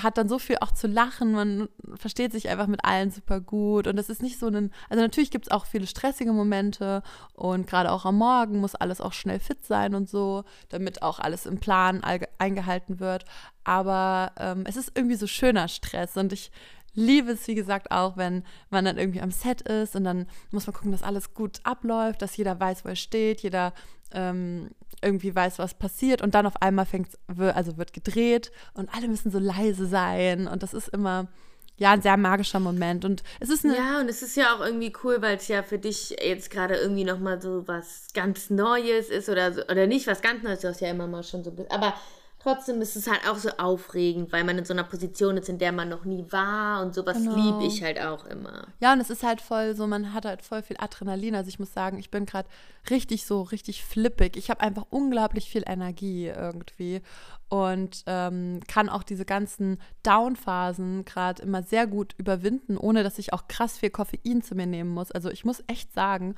hat 0.00 0.16
dann 0.16 0.28
so 0.28 0.38
viel 0.38 0.56
auch 0.60 0.72
zu 0.72 0.86
lachen, 0.86 1.32
man 1.32 1.68
versteht 1.96 2.32
sich 2.32 2.48
einfach 2.48 2.66
mit 2.66 2.84
allen 2.84 3.10
super 3.10 3.40
gut 3.40 3.86
und 3.86 3.96
das 3.96 4.08
ist 4.08 4.22
nicht 4.22 4.38
so 4.38 4.46
ein, 4.46 4.72
also 4.88 5.02
natürlich 5.02 5.30
gibt 5.30 5.46
es 5.46 5.50
auch 5.50 5.66
viele 5.66 5.86
stressige 5.86 6.32
Momente 6.32 7.02
und 7.34 7.66
gerade 7.66 7.92
auch 7.92 8.06
am 8.06 8.16
Morgen 8.16 8.60
muss 8.60 8.74
alles 8.74 9.00
auch 9.00 9.12
schnell 9.12 9.38
fit 9.38 9.64
sein 9.64 9.94
und 9.94 10.08
so, 10.08 10.44
damit 10.70 11.02
auch 11.02 11.18
alles 11.18 11.44
im 11.44 11.60
Plan 11.60 12.02
eingehalten 12.38 13.00
wird, 13.00 13.26
aber 13.64 14.32
ähm, 14.38 14.64
es 14.66 14.76
ist 14.76 14.92
irgendwie 14.94 15.16
so 15.16 15.26
schöner 15.26 15.68
Stress 15.68 16.16
und 16.16 16.32
ich 16.32 16.50
liebe 16.94 17.32
es, 17.32 17.46
wie 17.48 17.54
gesagt, 17.54 17.90
auch, 17.90 18.16
wenn 18.16 18.44
man 18.70 18.84
dann 18.84 18.98
irgendwie 18.98 19.22
am 19.22 19.30
Set 19.30 19.62
ist 19.62 19.96
und 19.96 20.04
dann 20.04 20.26
muss 20.50 20.66
man 20.66 20.74
gucken, 20.74 20.92
dass 20.92 21.02
alles 21.02 21.34
gut 21.34 21.60
abläuft, 21.64 22.20
dass 22.22 22.36
jeder 22.36 22.58
weiß, 22.58 22.84
wo 22.84 22.90
er 22.90 22.96
steht, 22.96 23.42
jeder 23.42 23.72
ähm, 24.14 24.70
irgendwie 25.02 25.34
weiß, 25.34 25.58
was 25.58 25.74
passiert 25.74 26.22
und 26.22 26.34
dann 26.34 26.46
auf 26.46 26.60
einmal 26.62 26.86
fängt 26.86 27.08
also 27.38 27.76
wird 27.76 27.92
gedreht 27.92 28.52
und 28.74 28.88
alle 28.94 29.08
müssen 29.08 29.30
so 29.30 29.38
leise 29.38 29.86
sein 29.86 30.46
und 30.46 30.62
das 30.62 30.74
ist 30.74 30.88
immer 30.88 31.28
ja 31.76 31.92
ein 31.92 32.02
sehr 32.02 32.16
magischer 32.16 32.60
Moment 32.60 33.04
und 33.04 33.22
es 33.40 33.48
ist 33.48 33.64
eine 33.64 33.76
Ja, 33.76 34.00
und 34.00 34.08
es 34.08 34.22
ist 34.22 34.36
ja 34.36 34.54
auch 34.54 34.60
irgendwie 34.60 34.92
cool, 35.02 35.20
weil 35.20 35.36
es 35.36 35.48
ja 35.48 35.62
für 35.62 35.78
dich 35.78 36.16
jetzt 36.22 36.50
gerade 36.50 36.76
irgendwie 36.76 37.04
nochmal 37.04 37.40
so 37.40 37.66
was 37.66 38.08
ganz 38.14 38.50
Neues 38.50 39.08
ist 39.08 39.28
oder 39.28 39.52
so, 39.52 39.62
oder 39.62 39.86
nicht 39.86 40.06
was 40.06 40.22
ganz 40.22 40.42
Neues, 40.42 40.60
du 40.60 40.68
hast 40.68 40.80
ja 40.80 40.90
immer 40.90 41.06
mal 41.06 41.24
schon 41.24 41.42
so, 41.42 41.52
aber 41.70 41.94
trotzdem 42.42 42.80
ist 42.80 42.96
es 42.96 43.06
halt 43.06 43.20
auch 43.28 43.36
so 43.36 43.50
aufregend, 43.58 44.32
weil 44.32 44.42
man 44.44 44.58
in 44.58 44.64
so 44.64 44.72
einer 44.72 44.84
Position 44.84 45.36
ist, 45.36 45.48
in 45.48 45.58
der 45.58 45.70
man 45.72 45.88
noch 45.88 46.04
nie 46.04 46.24
war 46.30 46.82
und 46.82 46.94
sowas 46.94 47.16
Genau. 47.18 47.34
liebe 47.36 47.64
ich 47.64 47.82
halt 47.82 48.00
auch 48.00 48.24
immer. 48.26 48.66
Ja, 48.80 48.92
und 48.92 49.00
es 49.00 49.10
ist 49.10 49.22
halt 49.22 49.40
voll 49.40 49.76
so, 49.76 49.86
man 49.86 50.12
hat 50.12 50.24
halt 50.24 50.42
voll 50.42 50.62
viel 50.62 50.76
Adrenalin. 50.78 51.34
Also 51.34 51.48
ich 51.48 51.58
muss 51.58 51.72
sagen, 51.72 51.98
ich 51.98 52.10
bin 52.10 52.26
gerade 52.26 52.48
richtig 52.90 53.26
so, 53.26 53.42
richtig 53.42 53.84
flippig. 53.84 54.36
Ich 54.36 54.50
habe 54.50 54.60
einfach 54.60 54.86
unglaublich 54.90 55.48
viel 55.48 55.62
Energie 55.66 56.26
irgendwie 56.26 57.00
und 57.48 58.02
ähm, 58.06 58.60
kann 58.66 58.88
auch 58.88 59.02
diese 59.02 59.24
ganzen 59.24 59.78
Down-Phasen 60.02 61.04
gerade 61.04 61.42
immer 61.42 61.62
sehr 61.62 61.86
gut 61.86 62.14
überwinden, 62.18 62.76
ohne 62.76 63.02
dass 63.02 63.18
ich 63.18 63.32
auch 63.32 63.46
krass 63.48 63.78
viel 63.78 63.90
Koffein 63.90 64.42
zu 64.42 64.54
mir 64.54 64.66
nehmen 64.66 64.90
muss. 64.90 65.12
Also 65.12 65.30
ich 65.30 65.44
muss 65.44 65.62
echt 65.66 65.92
sagen, 65.92 66.34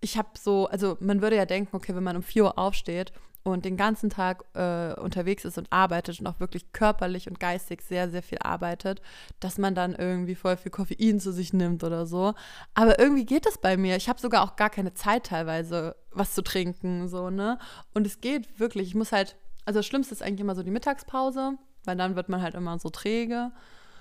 ich 0.00 0.18
habe 0.18 0.28
so, 0.38 0.66
also 0.66 0.96
man 1.00 1.22
würde 1.22 1.36
ja 1.36 1.46
denken, 1.46 1.74
okay, 1.74 1.94
wenn 1.94 2.02
man 2.02 2.16
um 2.16 2.22
4 2.22 2.44
Uhr 2.44 2.58
aufsteht 2.58 3.12
und 3.44 3.64
den 3.64 3.76
ganzen 3.76 4.08
Tag 4.08 4.44
äh, 4.54 4.94
unterwegs 5.00 5.44
ist 5.44 5.58
und 5.58 5.66
arbeitet 5.72 6.20
und 6.20 6.26
auch 6.28 6.38
wirklich 6.38 6.72
körperlich 6.72 7.28
und 7.28 7.40
geistig 7.40 7.82
sehr, 7.82 8.08
sehr 8.08 8.22
viel 8.22 8.38
arbeitet, 8.40 9.02
dass 9.40 9.58
man 9.58 9.74
dann 9.74 9.94
irgendwie 9.94 10.34
voll 10.36 10.56
viel 10.56 10.70
Koffein 10.70 11.18
zu 11.18 11.32
sich 11.32 11.52
nimmt 11.52 11.82
oder 11.82 12.06
so. 12.06 12.34
Aber 12.74 12.98
irgendwie 13.00 13.24
geht 13.26 13.44
das 13.46 13.58
bei 13.58 13.76
mir. 13.76 13.96
Ich 13.96 14.08
habe 14.08 14.20
sogar 14.20 14.42
auch 14.44 14.54
gar 14.56 14.70
keine 14.70 14.94
Zeit 14.94 15.26
teilweise, 15.26 15.96
was 16.12 16.34
zu 16.34 16.42
trinken, 16.42 17.08
so, 17.08 17.30
ne? 17.30 17.58
Und 17.94 18.06
es 18.06 18.20
geht 18.20 18.60
wirklich. 18.60 18.88
Ich 18.88 18.94
muss 18.94 19.10
halt, 19.12 19.36
also 19.64 19.80
das 19.80 19.86
Schlimmste 19.86 20.14
ist 20.14 20.22
eigentlich 20.22 20.40
immer 20.40 20.54
so 20.54 20.62
die 20.62 20.70
Mittagspause, 20.70 21.54
weil 21.84 21.96
dann 21.96 22.14
wird 22.14 22.28
man 22.28 22.42
halt 22.42 22.54
immer 22.54 22.78
so 22.78 22.90
träge. 22.90 23.50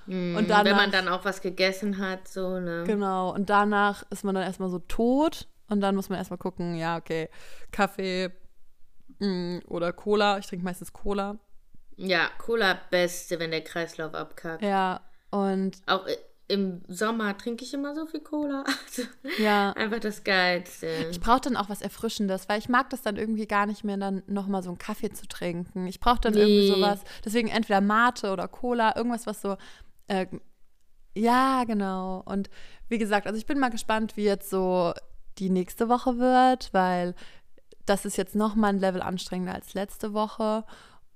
Mhm, 0.06 0.36
Und 0.36 0.50
danach- 0.50 0.66
wenn 0.66 0.76
man 0.76 0.92
dann 0.92 1.08
auch 1.08 1.26
was 1.26 1.42
gegessen 1.42 1.98
hat, 1.98 2.28
so, 2.28 2.60
ne? 2.60 2.84
Genau. 2.86 3.34
Und 3.34 3.50
danach 3.50 4.04
ist 4.12 4.24
man 4.24 4.36
dann 4.36 4.44
erstmal 4.44 4.70
so 4.70 4.80
tot. 4.80 5.48
Und 5.68 5.80
dann 5.82 5.96
muss 5.96 6.10
man 6.10 6.18
erstmal 6.20 6.38
gucken, 6.38 6.76
ja, 6.76 6.98
okay, 6.98 7.30
Kaffee 7.72 8.30
oder 9.68 9.94
Cola. 9.94 10.38
Ich 10.40 10.48
trinke 10.48 10.66
meistens 10.66 10.94
Cola. 10.94 11.38
Ja, 11.98 12.30
Cola 12.38 12.78
beste, 12.90 13.40
wenn 13.40 13.52
der 13.52 13.64
Kreislauf 13.64 14.14
abkackt. 14.16 14.64
Ja. 14.64 15.02
Und 15.30 15.78
Auch 15.86 16.08
i- 16.08 16.18
im 16.48 16.82
Sommer 16.88 17.38
trinke 17.38 17.64
ich 17.64 17.74
immer 17.74 17.94
so 17.96 18.06
viel 18.08 18.22
Cola. 18.22 18.64
Also, 18.88 19.04
ja. 19.42 19.72
einfach 19.74 20.00
das 20.00 20.24
Geilste. 20.24 20.88
Ich 21.12 21.20
brauche 21.22 21.42
dann 21.42 21.56
auch 21.56 21.70
was 21.70 21.82
Erfrischendes, 21.82 22.50
weil 22.50 22.60
ich 22.60 22.68
mag 22.70 22.90
das 22.90 23.02
dann 23.04 23.16
irgendwie 23.16 23.48
gar 23.48 23.66
nicht 23.68 23.84
mehr, 23.84 23.96
dann 23.98 24.24
nochmal 24.28 24.64
so 24.64 24.70
einen 24.70 24.78
Kaffee 24.78 25.12
zu 25.12 25.28
trinken. 25.28 25.88
Ich 25.88 26.00
brauche 26.00 26.20
dann 26.22 26.34
irgendwie 26.34 26.70
Nee. 26.70 26.76
sowas. 26.76 27.00
Deswegen 27.24 27.48
entweder 27.48 27.80
Mate 27.82 28.32
oder 28.32 28.48
Cola, 28.48 28.96
irgendwas, 28.98 29.28
was 29.28 29.42
so. 29.42 29.56
Äh, 30.08 30.26
ja, 31.16 31.64
genau. 31.66 32.22
Und 32.26 32.50
wie 32.90 32.98
gesagt, 32.98 33.28
also 33.28 33.38
ich 33.38 33.46
bin 33.46 33.60
mal 33.60 33.70
gespannt, 33.70 34.18
wie 34.18 34.24
jetzt 34.24 34.50
so 34.50 34.94
die 35.38 35.50
nächste 35.50 35.88
Woche 35.90 36.18
wird, 36.18 36.74
weil 36.74 37.16
das 37.86 38.06
ist 38.06 38.18
jetzt 38.18 38.36
nochmal 38.36 38.74
ein 38.74 38.80
Level 38.80 39.02
anstrengender 39.02 39.56
als 39.56 39.74
letzte 39.74 40.14
Woche. 40.14 40.64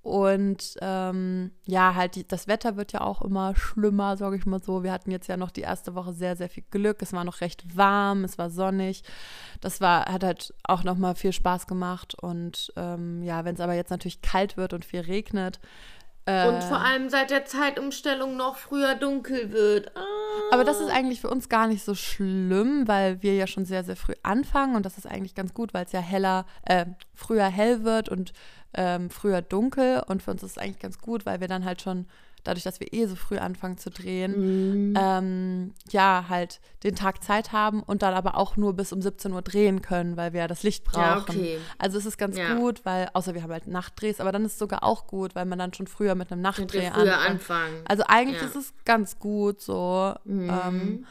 Und 0.05 0.75
ähm, 0.81 1.49
ja, 1.65 1.95
halt 1.95 2.13
die, 2.13 2.27
das 2.27 2.47
Wetter 2.47 2.77
wird 2.77 2.93
ja 2.93 3.01
auch 3.01 3.23
immer 3.23 3.55
schlimmer, 3.55 4.17
sage 4.17 4.35
ich 4.35 4.45
mal 4.45 4.61
so. 4.61 4.83
Wir 4.83 4.91
hatten 4.91 5.09
jetzt 5.09 5.27
ja 5.27 5.35
noch 5.35 5.49
die 5.49 5.61
erste 5.61 5.95
Woche 5.95 6.13
sehr, 6.13 6.35
sehr 6.35 6.47
viel 6.47 6.63
Glück. 6.69 7.01
Es 7.01 7.11
war 7.11 7.23
noch 7.23 7.41
recht 7.41 7.75
warm, 7.75 8.23
es 8.23 8.37
war 8.37 8.51
sonnig. 8.51 9.01
Das 9.61 9.81
war, 9.81 10.05
hat 10.05 10.23
halt 10.23 10.53
auch 10.63 10.83
nochmal 10.83 11.15
viel 11.15 11.33
Spaß 11.33 11.65
gemacht. 11.65 12.13
Und 12.21 12.71
ähm, 12.75 13.23
ja, 13.23 13.45
wenn 13.45 13.55
es 13.55 13.61
aber 13.61 13.73
jetzt 13.73 13.89
natürlich 13.89 14.21
kalt 14.21 14.57
wird 14.57 14.73
und 14.73 14.85
viel 14.85 14.99
regnet. 14.99 15.59
Äh, 16.25 16.47
Und 16.47 16.63
vor 16.63 16.79
allem 16.79 17.09
seit 17.09 17.29
der 17.29 17.45
Zeitumstellung 17.45 18.35
noch 18.35 18.57
früher 18.57 18.95
dunkel 18.95 19.51
wird. 19.51 19.91
Ah. 19.95 20.01
aber 20.51 20.63
das 20.63 20.79
ist 20.79 20.89
eigentlich 20.89 21.21
für 21.21 21.29
uns 21.29 21.49
gar 21.49 21.67
nicht 21.67 21.83
so 21.83 21.93
schlimm, 21.93 22.87
weil 22.87 23.21
wir 23.21 23.35
ja 23.35 23.45
schon 23.47 23.65
sehr, 23.65 23.83
sehr 23.83 23.95
früh 23.95 24.13
anfangen. 24.23 24.75
Und 24.75 24.85
das 24.85 24.97
ist 24.97 25.05
eigentlich 25.05 25.35
ganz 25.35 25.53
gut, 25.53 25.73
weil 25.73 25.85
es 25.85 25.91
ja 25.91 25.99
heller, 25.99 26.45
äh, 26.63 26.85
früher 27.13 27.45
hell 27.45 27.83
wird 27.83 28.09
und 28.09 28.33
ähm, 28.73 29.09
früher 29.09 29.41
dunkel. 29.41 30.01
Und 30.07 30.23
für 30.23 30.31
uns 30.31 30.41
ist 30.41 30.51
es 30.51 30.57
eigentlich 30.57 30.79
ganz 30.79 30.97
gut, 30.99 31.25
weil 31.25 31.41
wir 31.41 31.47
dann 31.47 31.63
halt 31.63 31.81
schon, 31.81 32.07
dadurch, 32.47 32.63
dass 32.63 32.79
wir 32.79 32.93
eh 32.93 33.05
so 33.07 33.15
früh 33.15 33.37
anfangen 33.37 33.77
zu 33.77 33.89
drehen, 33.91 34.93
ähm, 34.95 35.73
ja, 35.89 36.25
halt 36.29 36.61
den 36.83 36.95
Tag 36.95 37.23
Zeit 37.23 37.51
haben 37.51 37.83
und 37.83 38.01
dann 38.01 38.13
aber 38.13 38.37
auch 38.37 38.55
nur 38.55 38.73
bis 38.73 38.93
um 38.93 39.01
17 39.01 39.33
Uhr 39.33 39.41
drehen 39.41 39.81
können, 39.81 40.15
weil 40.15 40.31
wir 40.33 40.41
ja 40.41 40.47
das 40.47 40.63
Licht 40.63 40.83
brauchen. 40.85 41.01
Ja, 41.01 41.17
okay. 41.17 41.59
Also 41.77 41.97
es 41.97 42.05
ist 42.05 42.17
ganz 42.17 42.37
Ja. 42.37 42.55
gut, 42.55 42.85
weil, 42.85 43.09
außer 43.13 43.33
wir 43.33 43.43
haben 43.43 43.51
halt 43.51 43.67
Nachtdrehs, 43.67 44.19
aber 44.21 44.31
dann 44.31 44.45
ist 44.45 44.53
es 44.53 44.59
sogar 44.59 44.83
auch 44.83 45.07
gut, 45.07 45.35
weil 45.35 45.45
man 45.45 45.59
dann 45.59 45.73
schon 45.73 45.87
früher 45.87 46.15
mit 46.15 46.31
einem 46.31 46.41
Nachtdreh 46.41 46.89
früher 46.91 47.17
anfängt. 47.17 47.29
anfangen. 47.31 47.81
Also 47.85 48.03
eigentlich 48.07 48.41
Ja. 48.41 48.47
ist 48.47 48.55
es 48.55 48.73
ganz 48.85 49.19
gut 49.19 49.61
so. 49.61 50.13
Mhm. 50.23 50.49
Ähm, 50.49 51.05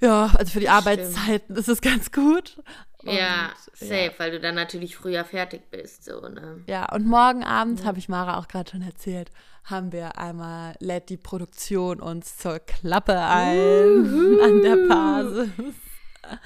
ja, 0.00 0.30
also 0.38 0.52
für 0.52 0.60
die 0.60 0.68
Arbeitszeiten 0.68 1.56
ist 1.56 1.68
es 1.68 1.80
ganz 1.82 2.12
gut. 2.12 2.62
Ja, 3.04 3.52
Und, 3.70 3.76
safe, 3.88 4.12
weil 4.18 4.30
du 4.30 4.40
dann 4.40 4.54
natürlich 4.54 4.96
früher 4.96 5.24
fertig 5.24 5.70
bist, 5.70 6.04
so, 6.04 6.20
ne? 6.28 6.62
Ja, 6.66 6.92
und 6.92 7.06
morgen 7.06 7.44
Abend, 7.44 7.84
habe 7.84 7.98
ich 7.98 8.08
Mara 8.08 8.38
auch 8.38 8.48
gerade 8.48 8.70
schon 8.70 8.82
erzählt, 8.82 9.30
haben 9.64 9.92
wir 9.92 10.18
einmal, 10.18 10.74
lädt 10.80 11.08
die 11.08 11.16
Produktion 11.16 12.00
uns 12.00 12.36
zur 12.36 12.58
Klappe 12.58 13.18
ein 13.18 14.40
an 14.42 14.62
der 14.62 14.76
Basis. 14.88 15.50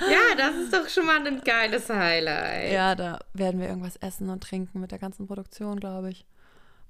Ja, 0.00 0.37
das 0.37 0.54
ist 0.56 0.73
doch 0.73 0.88
schon 0.88 1.06
mal 1.06 1.26
ein 1.26 1.40
geiles 1.42 1.88
Highlight. 1.88 2.73
Ja, 2.73 2.94
da 2.94 3.18
werden 3.32 3.61
wir 3.61 3.68
irgendwas 3.68 3.97
essen 3.97 4.28
und 4.30 4.42
trinken 4.42 4.80
mit 4.80 4.92
der 4.92 4.99
ganzen 4.99 5.26
Produktion, 5.26 5.80
glaube 5.80 6.11
ich. 6.11 6.25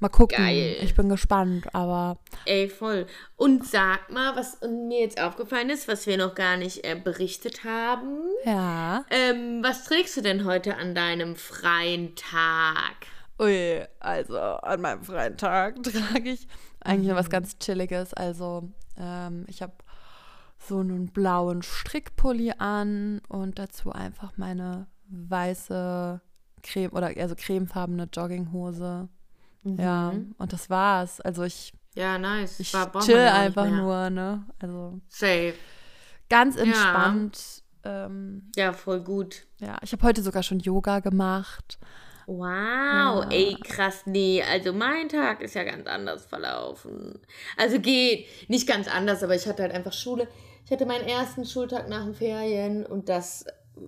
Mal 0.02 0.08
gucken. 0.08 0.36
Geil. 0.36 0.76
Ich 0.82 0.94
bin 0.96 1.08
gespannt, 1.08 1.72
aber 1.74 2.18
Ey, 2.44 2.68
voll. 2.68 3.06
Und 3.36 3.66
sag 3.66 4.10
mal, 4.10 4.34
was 4.36 4.58
mir 4.68 5.00
jetzt 5.00 5.20
aufgefallen 5.20 5.70
ist, 5.70 5.86
was 5.86 6.06
wir 6.08 6.18
noch 6.18 6.34
gar 6.34 6.56
nicht 6.56 6.84
äh, 6.84 6.96
berichtet 6.96 7.62
haben. 7.64 8.18
ja. 8.44 9.04
Ähm, 9.10 9.62
was 9.62 9.84
trägst 9.84 10.16
du 10.16 10.20
denn 10.20 10.44
heute 10.44 10.76
an 10.76 10.94
deinem 10.96 11.36
freien 11.36 12.16
Tag? 12.16 13.06
Ui, 13.40 13.82
also 14.00 14.36
an 14.38 14.80
meinem 14.80 15.02
freien 15.04 15.36
Tag 15.36 15.76
trage 15.84 16.30
ich 16.30 16.48
eigentlich 16.80 17.06
nur 17.08 17.16
was 17.16 17.26
Mhm. 17.28 17.30
ganz 17.30 17.58
Chilliges. 17.58 18.12
Also 18.12 18.68
ähm, 18.98 19.44
ich 19.46 19.62
habe 19.62 19.72
so 20.58 20.78
einen 20.80 21.06
blauen 21.08 21.62
Strickpulli 21.62 22.54
an 22.58 23.20
und 23.28 23.58
dazu 23.58 23.92
einfach 23.92 24.32
meine 24.36 24.86
weiße 25.08 26.20
Creme 26.62 26.90
oder 26.92 27.16
eher 27.16 27.28
so 27.28 27.34
cremefarbene 27.36 28.08
Jogginghose. 28.12 29.08
Ja, 29.64 30.12
Mhm. 30.12 30.34
und 30.38 30.52
das 30.52 30.68
war's. 30.70 31.20
Also 31.20 31.42
ich, 31.44 31.72
Ja, 31.94 32.18
nice. 32.18 32.58
ich 32.60 32.72
War- 32.74 32.90
chill 33.00 33.16
ja 33.16 33.34
einfach 33.34 33.64
mehr. 33.68 33.80
nur, 33.80 34.10
ne? 34.10 34.46
Also 34.58 35.00
Safe. 35.08 35.54
ganz 36.28 36.56
entspannt. 36.56 37.62
Ähm, 37.84 38.50
Ja, 38.56 38.72
voll 38.72 39.00
gut. 39.00 39.44
ja, 39.58 39.76
ich 39.82 39.92
habe 39.92 40.02
heute 40.04 40.22
sogar 40.22 40.42
schon 40.42 40.60
Yoga 40.60 41.00
gemacht. 41.00 41.78
Wow, 42.28 43.24
Ja. 43.24 43.28
ey, 43.30 43.56
krass, 43.64 44.02
nee, 44.06 44.42
also 44.42 44.72
mein 44.72 45.08
Tag 45.08 45.40
ist 45.42 45.54
ja 45.54 45.64
ganz 45.64 45.86
anders 45.88 46.24
verlaufen. 46.24 47.18
Also 47.56 47.80
geht, 47.80 48.26
nicht 48.48 48.68
ganz 48.68 48.86
anders, 48.88 49.22
aber 49.24 49.34
ich 49.34 49.46
hatte 49.46 49.62
halt 49.62 49.72
einfach 49.74 49.92
Schule. 49.92 50.28
Ich 50.64 50.70
hatte 50.70 50.86
meinen 50.86 51.06
ersten 51.08 51.44
Schultag 51.44 51.88
nach 51.88 52.04
den 52.04 52.14
Ferien 52.14 52.86
und 52.86 53.08
das 53.08 53.44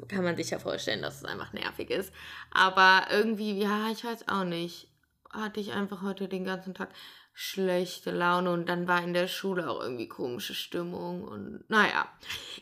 kann 0.08 0.24
man 0.24 0.36
sich 0.36 0.50
ja 0.50 0.58
vorstellen, 0.58 1.02
dass 1.02 1.18
es 1.18 1.24
einfach 1.24 1.52
nervig 1.52 1.90
ist. 1.90 2.12
Aber 2.50 3.02
irgendwie, 3.12 3.60
ja, 3.60 3.88
ich 3.92 4.04
weiß 4.04 4.26
auch 4.28 4.44
nicht, 4.44 4.88
hatte 5.34 5.60
ich 5.60 5.72
einfach 5.72 6.02
heute 6.02 6.28
den 6.28 6.44
ganzen 6.44 6.74
Tag 6.74 6.88
schlechte 7.36 8.12
Laune 8.12 8.52
und 8.52 8.68
dann 8.68 8.86
war 8.86 9.02
in 9.02 9.12
der 9.12 9.26
Schule 9.26 9.68
auch 9.68 9.82
irgendwie 9.82 10.06
komische 10.06 10.54
Stimmung 10.54 11.24
und 11.24 11.64
naja, 11.68 12.06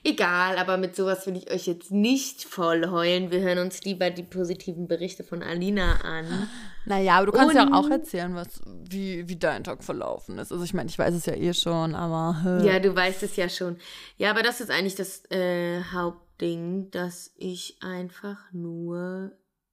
egal, 0.02 0.56
aber 0.56 0.78
mit 0.78 0.96
sowas 0.96 1.26
will 1.26 1.36
ich 1.36 1.50
euch 1.50 1.66
jetzt 1.66 1.90
nicht 1.90 2.44
voll 2.44 2.88
heulen. 2.88 3.30
Wir 3.30 3.40
hören 3.40 3.58
uns 3.58 3.84
lieber 3.84 4.08
die 4.08 4.22
positiven 4.22 4.88
Berichte 4.88 5.24
von 5.24 5.42
Alina 5.42 5.96
an. 6.02 6.48
Naja, 6.86 7.16
aber 7.18 7.26
du 7.26 7.32
kannst 7.32 7.54
ja 7.54 7.64
Und- 7.64 7.74
auch 7.74 7.90
erzählen, 7.90 8.34
was, 8.34 8.62
wie, 8.66 9.28
wie 9.28 9.36
dein 9.36 9.62
Tag 9.62 9.84
verlaufen 9.84 10.38
ist. 10.38 10.50
Also 10.52 10.64
ich 10.64 10.72
meine, 10.72 10.88
ich 10.88 10.98
weiß 10.98 11.12
es 11.14 11.26
ja 11.26 11.34
eh 11.34 11.52
schon, 11.52 11.94
aber 11.94 12.40
äh, 12.62 12.66
Ja, 12.66 12.78
du 12.80 12.96
weißt 12.96 13.22
es 13.24 13.36
ja 13.36 13.50
schon. 13.50 13.76
Ja, 14.16 14.30
aber 14.30 14.42
das 14.42 14.62
ist 14.62 14.70
eigentlich 14.70 14.94
das 14.94 15.30
äh, 15.30 15.82
Hauptding, 15.92 16.90
dass 16.92 17.30
ich 17.36 17.76
einfach 17.82 18.38
nur 18.52 19.32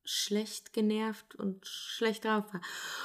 schlecht 0.09 0.73
genervt 0.73 1.35
und 1.35 1.65
schlecht 1.65 2.25
drauf 2.25 2.45
war. 2.51 2.61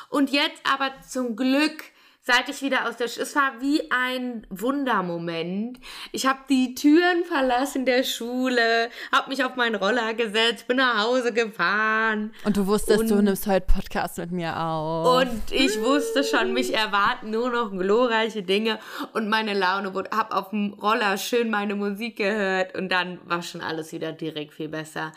Und 0.08 0.30
jetzt 0.30 0.62
aber 0.72 0.90
zum 1.06 1.36
Glück, 1.36 1.84
seit 2.22 2.48
ich 2.48 2.62
wieder 2.62 2.88
aus 2.88 2.96
der 2.96 3.08
Sch 3.08 3.18
es 3.18 3.36
war 3.36 3.60
wie 3.60 3.90
ein 3.90 4.46
Wundermoment. 4.48 5.78
Ich 6.12 6.24
habe 6.26 6.38
die 6.48 6.74
Türen 6.74 7.24
verlassen 7.26 7.84
der 7.84 8.02
Schule, 8.02 8.88
habe 9.12 9.28
mich 9.28 9.44
auf 9.44 9.56
meinen 9.56 9.74
Roller 9.74 10.14
gesetzt, 10.14 10.66
bin 10.66 10.78
nach 10.78 11.04
Hause 11.04 11.34
gefahren. 11.34 12.32
und 12.46 12.56
du 12.56 12.66
wusstest, 12.66 13.10
du 13.10 13.16
Und- 13.16 13.24
nimmst 13.24 13.46
heute 13.46 13.66
Podcast 13.66 14.16
mit 14.16 14.30
mir 14.32 14.58
auf. 14.58 15.20
Und 15.26 15.42
ich 15.52 15.78
wusste 15.82 16.24
schon, 16.24 16.54
mich 16.54 16.72
erwarten 16.72 17.28
nur 17.30 17.50
noch 17.50 17.70
glorreiche 17.70 18.42
Dinge 18.42 18.78
und 19.12 19.28
meine 19.28 19.52
Laune 19.52 19.92
wurde, 19.92 20.08
hab 20.16 20.34
auf 20.34 20.48
dem 20.48 20.72
Roller 20.72 21.18
schön 21.18 21.50
meine 21.50 21.74
Musik 21.74 22.16
gehört 22.16 22.74
und 22.74 22.88
dann 22.88 23.18
war 23.28 23.42
schon 23.42 23.60
alles 23.60 23.92
wieder 23.92 24.12
direkt 24.12 24.54
viel 24.54 24.68
besser. 24.70 25.12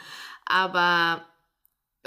Aber 0.45 1.23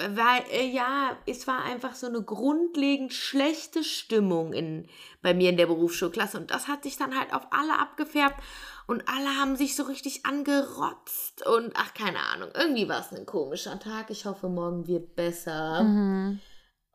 weil, 0.08 0.42
äh, 0.50 0.66
ja, 0.66 1.16
es 1.26 1.46
war 1.46 1.62
einfach 1.64 1.94
so 1.94 2.06
eine 2.06 2.22
grundlegend 2.22 3.12
schlechte 3.12 3.84
Stimmung 3.84 4.52
in, 4.52 4.88
bei 5.22 5.34
mir 5.34 5.50
in 5.50 5.56
der 5.56 5.66
Berufsschulklasse 5.66 6.38
und 6.38 6.50
das 6.50 6.68
hat 6.68 6.82
sich 6.82 6.96
dann 6.96 7.18
halt 7.18 7.32
auf 7.32 7.46
alle 7.50 7.78
abgefärbt 7.78 8.40
und 8.86 9.08
alle 9.08 9.36
haben 9.38 9.56
sich 9.56 9.76
so 9.76 9.84
richtig 9.84 10.26
angerotzt 10.26 11.46
und 11.46 11.72
ach, 11.74 11.94
keine 11.94 12.18
Ahnung, 12.32 12.50
irgendwie 12.54 12.88
war 12.88 13.00
es 13.00 13.16
ein 13.16 13.26
komischer 13.26 13.78
Tag. 13.78 14.10
Ich 14.10 14.26
hoffe, 14.26 14.48
morgen 14.48 14.86
wird 14.86 15.14
besser. 15.14 15.82
Mhm. 15.82 16.40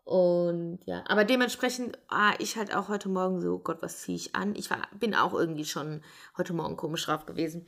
Und 0.03 0.79
ja, 0.85 1.03
aber 1.07 1.25
dementsprechend 1.25 1.97
war 2.09 2.39
ich 2.39 2.57
halt 2.57 2.75
auch 2.75 2.89
heute 2.89 3.09
Morgen 3.09 3.41
so, 3.41 3.57
Gott, 3.57 3.81
was 3.81 4.01
ziehe 4.01 4.15
ich 4.15 4.35
an? 4.35 4.55
Ich 4.55 4.69
war, 4.69 4.87
bin 4.99 5.15
auch 5.15 5.33
irgendwie 5.33 5.65
schon 5.65 6.03
heute 6.37 6.53
Morgen 6.53 6.77
komisch 6.77 7.05
drauf 7.05 7.25
gewesen. 7.25 7.67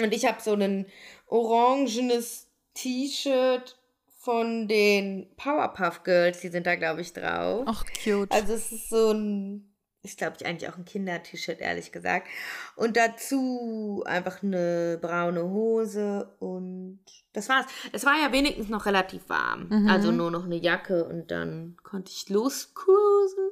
Und 0.00 0.14
ich 0.14 0.26
habe 0.26 0.40
so 0.40 0.52
ein 0.52 0.86
orangenes 1.26 2.48
T-Shirt 2.74 3.76
von 4.24 4.68
den 4.68 5.28
Powerpuff 5.36 6.02
Girls, 6.02 6.40
die 6.40 6.48
sind 6.48 6.66
da, 6.66 6.76
glaube 6.76 7.02
ich, 7.02 7.12
drauf. 7.12 7.64
Ach, 7.66 7.84
cute. 8.02 8.32
Also 8.32 8.54
es 8.54 8.72
ist 8.72 8.88
so 8.88 9.12
ein, 9.12 9.74
ist, 10.02 10.16
glaube 10.16 10.36
ich, 10.40 10.46
eigentlich 10.46 10.70
auch 10.70 10.78
ein 10.78 10.86
Kinder-T-Shirt, 10.86 11.60
ehrlich 11.60 11.92
gesagt. 11.92 12.28
Und 12.74 12.96
dazu 12.96 14.02
einfach 14.06 14.42
eine 14.42 14.98
braune 15.00 15.44
Hose 15.44 16.34
und 16.40 17.00
das 17.34 17.50
war's. 17.50 17.66
Es 17.92 18.06
war 18.06 18.14
ja 18.18 18.32
wenigstens 18.32 18.70
noch 18.70 18.86
relativ 18.86 19.28
warm. 19.28 19.68
Mhm. 19.68 19.88
Also 19.88 20.10
nur 20.10 20.30
noch 20.30 20.44
eine 20.44 20.56
Jacke 20.56 21.04
und 21.04 21.30
dann 21.30 21.76
konnte 21.82 22.10
ich 22.10 22.28
loscruisen. 22.30 23.50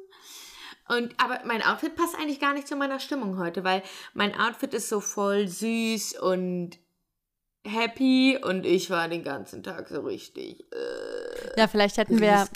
Und, 0.88 1.14
aber 1.22 1.40
mein 1.44 1.62
Outfit 1.62 1.96
passt 1.96 2.16
eigentlich 2.16 2.40
gar 2.40 2.54
nicht 2.54 2.66
zu 2.66 2.76
meiner 2.76 2.98
Stimmung 2.98 3.38
heute, 3.38 3.62
weil 3.62 3.82
mein 4.14 4.34
Outfit 4.34 4.72
ist 4.72 4.88
so 4.88 5.00
voll 5.00 5.48
süß 5.48 6.18
und 6.20 6.78
happy 7.64 8.38
und 8.42 8.66
ich 8.66 8.90
war 8.90 9.08
den 9.08 9.22
ganzen 9.22 9.62
Tag 9.62 9.88
so 9.88 10.00
richtig 10.00 10.64
äh, 10.72 11.60
Ja, 11.60 11.68
vielleicht 11.68 11.96
hätten 11.96 12.20
wir, 12.20 12.46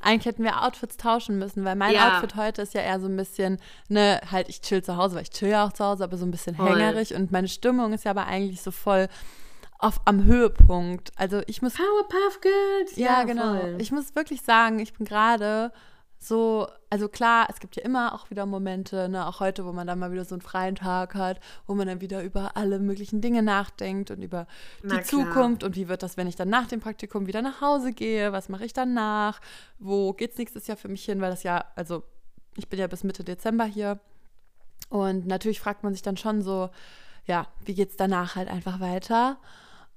eigentlich 0.00 0.26
hätten 0.26 0.44
wir 0.44 0.62
Outfits 0.62 0.96
tauschen 0.96 1.38
müssen, 1.38 1.64
weil 1.64 1.74
mein 1.74 1.94
Ja. 1.94 2.14
Outfit 2.16 2.36
heute 2.36 2.62
ist 2.62 2.74
ja 2.74 2.82
eher 2.82 3.00
so 3.00 3.06
ein 3.06 3.16
bisschen, 3.16 3.58
ne, 3.88 4.20
halt 4.30 4.48
ich 4.48 4.60
chill 4.60 4.82
zu 4.82 4.96
Hause, 4.96 5.16
weil 5.16 5.22
ich 5.22 5.30
chill 5.30 5.48
ja 5.48 5.66
auch 5.66 5.72
zu 5.72 5.84
Hause, 5.84 6.04
aber 6.04 6.16
so 6.16 6.24
ein 6.24 6.30
bisschen 6.30 6.54
Voll. 6.54 6.68
hängerig 6.70 7.14
und 7.14 7.32
meine 7.32 7.48
Stimmung 7.48 7.92
ist 7.92 8.04
ja 8.04 8.12
aber 8.12 8.26
eigentlich 8.26 8.62
so 8.62 8.70
voll 8.70 9.08
auf, 9.78 10.00
am 10.04 10.24
Höhepunkt. 10.24 11.10
Also 11.16 11.42
ich 11.46 11.60
muss 11.60 11.74
Powerpuff 11.74 12.40
Girls. 12.40 12.96
Ja, 12.96 13.24
genau. 13.24 13.58
voll. 13.60 13.76
Ich 13.80 13.90
muss 13.90 14.14
wirklich 14.14 14.42
sagen, 14.42 14.78
ich 14.78 14.92
bin 14.94 15.04
gerade 15.06 15.72
so, 16.22 16.68
also 16.88 17.08
klar, 17.08 17.48
es 17.50 17.58
gibt 17.58 17.74
ja 17.76 17.82
immer 17.82 18.14
auch 18.14 18.30
wieder 18.30 18.46
Momente, 18.46 19.08
ne, 19.08 19.26
auch 19.26 19.40
heute, 19.40 19.64
wo 19.64 19.72
man 19.72 19.86
dann 19.86 19.98
mal 19.98 20.12
wieder 20.12 20.24
so 20.24 20.34
einen 20.34 20.42
freien 20.42 20.76
Tag 20.76 21.14
hat, 21.14 21.40
wo 21.66 21.74
man 21.74 21.88
dann 21.88 22.00
wieder 22.00 22.22
über 22.22 22.56
alle 22.56 22.78
möglichen 22.78 23.20
Dinge 23.20 23.42
nachdenkt 23.42 24.10
und 24.10 24.22
über 24.22 24.46
Na 24.82 24.96
die 24.96 25.02
klar. 25.02 25.24
Zukunft 25.24 25.64
und 25.64 25.74
wie 25.74 25.88
wird 25.88 26.02
das, 26.02 26.16
wenn 26.16 26.28
ich 26.28 26.36
dann 26.36 26.48
nach 26.48 26.68
dem 26.68 26.80
Praktikum 26.80 27.26
wieder 27.26 27.42
nach 27.42 27.60
Hause 27.60 27.92
gehe, 27.92 28.32
was 28.32 28.48
mache 28.48 28.64
ich 28.64 28.72
danach, 28.72 29.40
wo 29.78 30.12
geht's 30.12 30.38
nächstes 30.38 30.66
Jahr 30.68 30.76
für 30.76 30.88
mich 30.88 31.04
hin, 31.04 31.20
weil 31.20 31.30
das 31.30 31.42
ja, 31.42 31.64
also 31.74 32.04
ich 32.56 32.68
bin 32.68 32.78
ja 32.78 32.86
bis 32.86 33.02
Mitte 33.02 33.24
Dezember 33.24 33.64
hier 33.64 33.98
und 34.88 35.26
natürlich 35.26 35.60
fragt 35.60 35.82
man 35.82 35.92
sich 35.92 36.02
dann 36.02 36.16
schon 36.16 36.42
so, 36.42 36.70
ja, 37.26 37.46
wie 37.64 37.74
geht's 37.74 37.96
danach 37.96 38.36
halt 38.36 38.48
einfach 38.48 38.78
weiter? 38.78 39.38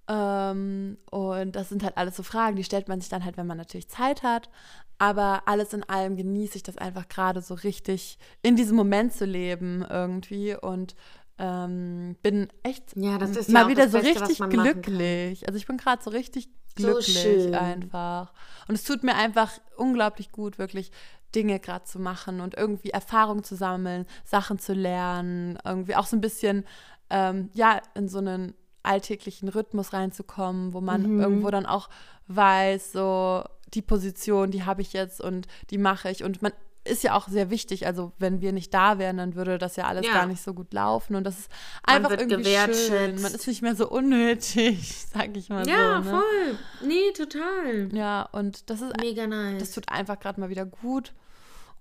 Ähm, 0.08 0.98
und 1.10 1.56
das 1.56 1.70
sind 1.70 1.84
halt 1.84 1.98
alles 1.98 2.16
so 2.16 2.24
Fragen, 2.24 2.56
die 2.56 2.64
stellt 2.64 2.88
man 2.88 3.02
sich 3.02 3.10
dann 3.10 3.26
halt, 3.26 3.38
wenn 3.38 3.48
man 3.48 3.58
natürlich 3.58 3.90
Zeit 3.90 4.24
hat. 4.24 4.50
Aber 4.98 5.44
alles 5.46 5.74
in 5.74 5.84
allem 5.84 6.16
genieße 6.16 6.56
ich 6.58 6.64
das 6.64 6.78
einfach 6.78 7.08
gerade 7.10 7.42
so 7.42 7.54
richtig 7.54 8.18
in 8.42 8.56
diesem 8.56 8.78
Moment 8.78 9.14
zu 9.14 9.26
leben 9.26 9.86
irgendwie 9.90 10.56
und 10.56 10.96
ähm, 11.38 12.16
bin 12.24 12.48
echt 12.64 12.96
Ja, 12.96 13.18
das 13.18 13.36
ist 13.36 13.50
ja 13.50 13.54
mal 13.54 13.66
auch 13.66 13.70
wieder 13.70 13.90
so 13.90 13.98
Beste, 14.00 14.22
richtig 14.22 14.38
glücklich. 14.50 15.48
Also 15.48 15.58
ich 15.58 15.68
bin 15.68 15.78
gerade 15.78 16.02
so 16.02 16.10
richtig 16.12 16.48
So 16.78 16.88
glücklich 16.88 17.44
schön. 17.44 17.54
einfach. 17.54 18.32
Und 18.68 18.76
es 18.76 18.84
tut 18.86 19.04
mir 19.04 19.16
einfach 19.16 19.52
unglaublich 19.76 20.32
gut, 20.32 20.58
wirklich 20.58 20.92
Dinge 21.34 21.60
gerade 21.60 21.84
zu 21.84 22.00
machen 22.00 22.40
und 22.40 22.56
irgendwie 22.56 22.92
Erfahrung 22.92 23.44
zu 23.44 23.56
sammeln, 23.56 24.06
Sachen 24.24 24.60
zu 24.60 24.74
lernen, 24.74 25.58
irgendwie 25.66 25.96
auch 25.98 26.06
so 26.06 26.16
ein 26.16 26.22
bisschen, 26.22 26.64
ähm, 27.10 27.50
ja, 27.54 27.82
in 27.96 28.08
so 28.08 28.20
einen 28.20 28.54
alltäglichen 28.84 29.50
Rhythmus 29.50 29.92
reinzukommen, 29.92 30.74
wo 30.74 30.80
man 30.80 31.02
Mhm. 31.04 31.20
irgendwo 31.20 31.50
dann 31.52 31.66
auch 31.66 31.90
weiß, 32.28 32.94
so 32.94 33.44
die 33.74 33.82
Position, 33.82 34.52
die 34.52 34.64
habe 34.64 34.82
ich 34.82 34.94
jetzt 34.94 35.20
und 35.22 35.48
die 35.70 35.78
mache 35.78 36.10
ich. 36.10 36.24
Und 36.24 36.42
man 36.42 36.52
ist 36.88 37.04
ja 37.04 37.16
auch 37.16 37.28
sehr 37.28 37.50
wichtig. 37.50 37.88
Also 37.88 38.12
wenn 38.20 38.42
wir 38.42 38.52
nicht 38.54 38.72
da 38.74 39.00
wären, 39.00 39.18
dann 39.18 39.34
würde 39.36 39.58
das 39.58 39.76
ja 39.76 39.86
alles 39.86 40.06
Ja. 40.06 40.14
gar 40.14 40.28
nicht 40.28 40.42
so 40.44 40.54
gut 40.54 40.72
laufen. 40.72 41.16
Und 41.16 41.24
das 41.24 41.40
ist 41.40 41.52
einfach 41.84 42.12
irgendwie 42.12 42.56
schön. 42.74 43.20
Man 43.22 43.34
ist 43.34 43.48
nicht 43.48 43.62
mehr 43.64 43.76
so 43.76 43.90
unnötig, 43.90 45.06
sag 45.14 45.36
ich 45.36 45.50
mal 45.50 45.68
Ja, 45.68 46.02
so. 46.04 46.12
Ne? 46.12 46.18
voll. 46.22 46.58
Nee, 46.88 47.12
total. 47.18 47.90
Ja, 47.94 48.30
und 48.32 48.70
das 48.70 48.82
ist 48.82 48.96
Mega 49.02 49.26
nice. 49.26 49.60
das 49.60 49.72
tut 49.72 49.90
einfach 49.90 50.20
gerade 50.20 50.40
mal 50.40 50.50
wieder 50.50 50.66
gut. 50.66 51.14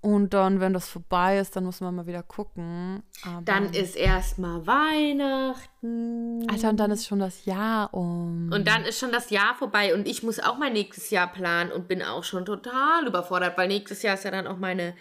Und 0.04 0.34
dann, 0.34 0.60
wenn 0.60 0.74
das 0.74 0.86
vorbei 0.90 1.38
ist, 1.38 1.56
dann 1.56 1.64
muss 1.64 1.80
man 1.80 1.94
mal 1.94 2.06
wieder 2.06 2.22
gucken. 2.22 3.02
Aber, 3.24 3.40
dann 3.42 3.72
ist 3.72 3.96
erstmal 3.96 4.66
Weihnachten. 4.66 6.46
Alter, 6.50 6.68
und 6.68 6.76
dann 6.78 6.90
ist 6.90 7.06
schon 7.06 7.20
das 7.20 7.46
Jahr 7.46 7.92
um. 7.94 8.50
Und 8.52 8.68
dann 8.68 8.84
ist 8.84 8.98
schon 8.98 9.12
das 9.12 9.30
Jahr 9.30 9.54
vorbei 9.54 9.94
und 9.94 10.06
ich 10.06 10.22
muss 10.22 10.40
auch 10.40 10.58
mein 10.58 10.74
nächstes 10.74 11.08
Jahr 11.08 11.32
planen 11.32 11.72
und 11.72 11.88
bin 11.88 12.02
auch 12.02 12.22
schon 12.22 12.44
total 12.44 13.06
überfordert, 13.06 13.56
weil 13.56 13.68
nächstes 13.68 14.02
Jahr 14.02 14.14
ist 14.14 14.24
ja 14.24 14.30
dann 14.30 14.46
auch 14.46 14.58
meine 14.58 14.94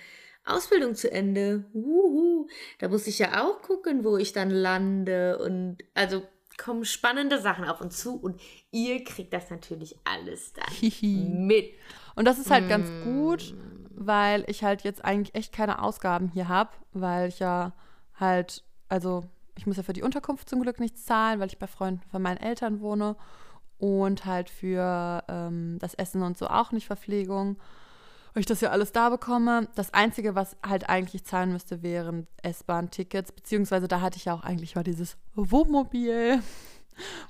Ausbildung 0.45 0.95
zu 0.95 1.11
Ende. 1.11 1.65
Uhu. 1.73 2.47
Da 2.79 2.87
muss 2.87 3.05
ich 3.07 3.19
ja 3.19 3.43
auch 3.43 3.61
gucken, 3.61 4.05
wo 4.05 4.15
ich 4.15 4.31
dann 4.31 4.49
lande 4.51 5.37
und 5.39 5.79
also 5.95 6.23
kommen 6.57 6.85
spannende 6.85 7.41
Sachen 7.41 7.65
auf 7.65 7.81
uns 7.81 7.97
zu 7.99 8.15
und 8.15 8.39
ihr 8.71 9.03
kriegt 9.03 9.33
das 9.33 9.49
natürlich 9.49 9.97
alles 10.05 10.53
dann 10.53 11.45
mit. 11.47 11.73
Und 12.15 12.25
das 12.25 12.39
ist 12.39 12.51
halt 12.51 12.69
ganz 12.69 12.87
Mm. 12.89 13.03
gut, 13.03 13.55
weil 13.95 14.43
ich 14.47 14.63
halt 14.63 14.83
jetzt 14.83 15.03
eigentlich 15.03 15.35
echt 15.35 15.53
keine 15.53 15.81
Ausgaben 15.81 16.29
hier 16.29 16.47
habe, 16.47 16.71
weil 16.93 17.29
ich 17.29 17.39
ja 17.39 17.73
halt, 18.19 18.63
also 18.89 19.23
ich 19.55 19.67
muss 19.67 19.77
ja 19.77 19.83
für 19.83 19.93
die 19.93 20.03
Unterkunft 20.03 20.49
zum 20.49 20.61
Glück 20.61 20.79
nichts 20.79 21.05
zahlen, 21.05 21.39
weil 21.39 21.47
ich 21.47 21.59
bei 21.59 21.67
Freunden 21.67 22.01
von 22.09 22.21
meinen 22.21 22.37
Eltern 22.37 22.81
wohne 22.81 23.15
und 23.77 24.25
halt 24.25 24.49
für 24.49 25.23
ähm, 25.27 25.77
das 25.79 25.93
Essen 25.93 26.23
und 26.23 26.37
so 26.37 26.47
auch 26.47 26.71
nicht 26.71 26.87
Verpflegung. 26.87 27.57
Weil 28.33 28.41
ich 28.41 28.47
das 28.47 28.61
ja 28.61 28.71
alles 28.71 28.91
da 28.91 29.09
bekomme. 29.09 29.67
Das 29.75 29.93
Einzige, 29.93 30.33
was 30.33 30.57
halt 30.67 30.89
eigentlich 30.89 31.23
zahlen 31.23 31.51
müsste, 31.51 31.83
wären 31.83 32.27
S-Bahn-Tickets, 32.41 33.31
beziehungsweise 33.31 33.87
da 33.87 34.01
hatte 34.01 34.17
ich 34.17 34.25
ja 34.25 34.33
auch 34.33 34.43
eigentlich 34.43 34.73
mal 34.73 34.83
dieses 34.83 35.17
Wohnmobil, 35.35 36.39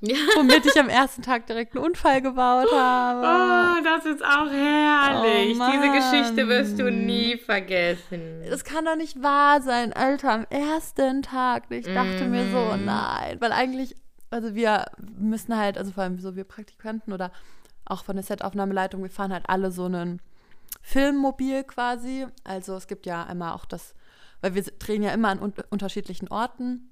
Ja. 0.02 0.16
womit 0.36 0.66
ich 0.66 0.80
am 0.80 0.90
ersten 0.90 1.22
Tag 1.22 1.48
direkt 1.48 1.76
einen 1.76 1.86
Unfall 1.86 2.22
gebaut 2.22 2.68
habe. 2.74 3.22
Oh, 3.22 3.84
das 3.84 4.06
ist 4.06 4.24
auch 4.24 4.50
herrlich. 4.50 5.58
Oh, 5.60 5.72
Diese 5.72 5.92
Geschichte 5.92 6.48
wirst 6.48 6.80
du 6.80 6.92
nie 6.92 7.38
vergessen. 7.38 8.44
Das 8.50 8.64
kann 8.64 8.86
doch 8.86 8.96
nicht 8.96 9.22
wahr 9.24 9.62
sein, 9.62 9.94
Alter, 9.94 10.32
am 10.32 10.46
ersten 10.50 11.22
Tag. 11.22 11.64
Ich 11.70 11.86
dachte 11.86 12.26
mir 12.26 12.52
so, 12.52 12.76
Mhm. 12.78 12.86
nein, 12.86 13.38
weil 13.40 13.52
eigentlich, 13.52 13.96
also 14.30 14.56
wir 14.56 14.86
müssen 15.18 15.58
halt, 15.58 15.78
also 15.78 15.92
vor 15.92 16.04
allem 16.04 16.20
so 16.20 16.36
wir 16.36 16.44
Praktikanten 16.44 17.14
oder 17.14 17.32
auch 17.86 18.04
von 18.04 18.16
der 18.16 18.24
Setaufnahmeleitung, 18.24 19.02
wir 19.04 19.10
fahren 19.10 19.34
halt 19.34 19.46
alle 19.50 19.72
so 19.72 19.86
einen 19.86 20.22
Filmmobil 20.82 21.64
quasi. 21.64 22.26
Also 22.44 22.76
es 22.76 22.88
gibt 22.88 23.06
ja 23.06 23.24
einmal 23.26 23.54
auch 23.54 23.66
das, 23.66 23.94
weil 24.42 24.56
wir 24.56 24.64
drehen 24.64 25.04
ja 25.04 25.12
immer 25.12 25.30
an 25.30 25.40
un 25.40 25.54
unterschiedlichen 25.70 26.28
Orten. 26.30 26.90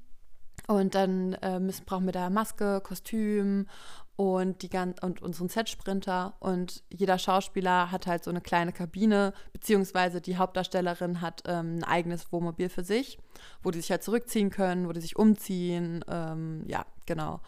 Und 0.67 0.95
dann 0.95 1.33
äh, 1.41 1.59
müssen, 1.59 1.85
brauchen 1.85 2.05
wir 2.05 2.13
da 2.13 2.29
Maske, 2.29 2.81
Kostüm 2.81 3.67
und, 4.15 4.61
die 4.61 4.69
gan 4.69 4.93
und 5.01 5.21
unseren 5.21 5.49
Set-Sprinter. 5.49 6.33
Und 6.39 6.83
jeder 6.89 7.17
Schauspieler 7.17 7.91
hat 7.91 8.05
halt 8.07 8.23
so 8.23 8.29
eine 8.29 8.41
kleine 8.41 8.71
Kabine, 8.71 9.33
beziehungsweise 9.53 10.21
die 10.21 10.37
Hauptdarstellerin 10.37 11.21
hat 11.21 11.43
ähm, 11.47 11.77
ein 11.79 11.83
eigenes 11.83 12.31
Wohnmobil 12.31 12.69
für 12.69 12.83
sich, 12.83 13.17
wo 13.63 13.71
die 13.71 13.81
sich 13.81 13.89
halt 13.91 14.03
zurückziehen 14.03 14.49
können, 14.51 14.87
wo 14.87 14.91
die 14.91 15.01
sich 15.01 15.15
umziehen. 15.15 16.05
Ähm, 16.07 16.63
ja, 16.67 16.85
genau. 17.05 17.41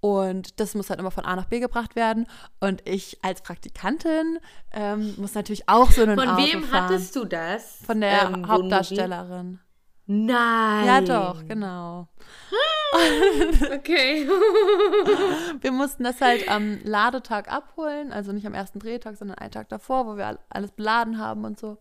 Und 0.00 0.60
das 0.60 0.74
muss 0.76 0.90
halt 0.90 1.00
immer 1.00 1.10
von 1.10 1.24
A 1.24 1.34
nach 1.34 1.46
B 1.46 1.58
gebracht 1.60 1.96
werden. 1.96 2.26
Und 2.60 2.88
ich 2.88 3.18
als 3.22 3.42
Praktikantin 3.42 4.38
ähm, 4.72 5.14
muss 5.16 5.34
natürlich 5.34 5.68
auch 5.68 5.90
so 5.90 6.02
einen 6.02 6.16
Von 6.18 6.28
Auto 6.28 6.42
wem 6.42 6.62
fahren. 6.64 6.84
hattest 6.84 7.16
du 7.16 7.24
das? 7.24 7.78
Von 7.84 8.00
der 8.00 8.28
Ähm? 8.28 8.46
Hauptdarstellerin. 8.48 9.58
Nein. 10.10 10.86
Ja, 10.86 11.00
doch, 11.02 11.46
genau. 11.46 12.08
Okay. 13.74 14.26
Wir 15.60 15.70
mussten 15.72 16.04
das 16.04 16.20
halt 16.22 16.48
am 16.48 16.78
Ladetag 16.82 17.52
abholen, 17.52 18.10
also 18.12 18.32
nicht 18.32 18.46
am 18.46 18.54
ersten 18.54 18.78
Drehtag, 18.78 19.16
sondern 19.18 19.36
einen 19.38 19.50
Tag 19.50 19.68
davor, 19.68 20.06
wo 20.06 20.16
wir 20.16 20.26
all- 20.26 20.38
alles 20.48 20.72
beladen 20.72 21.18
haben 21.18 21.44
und 21.44 21.58
so. 21.60 21.76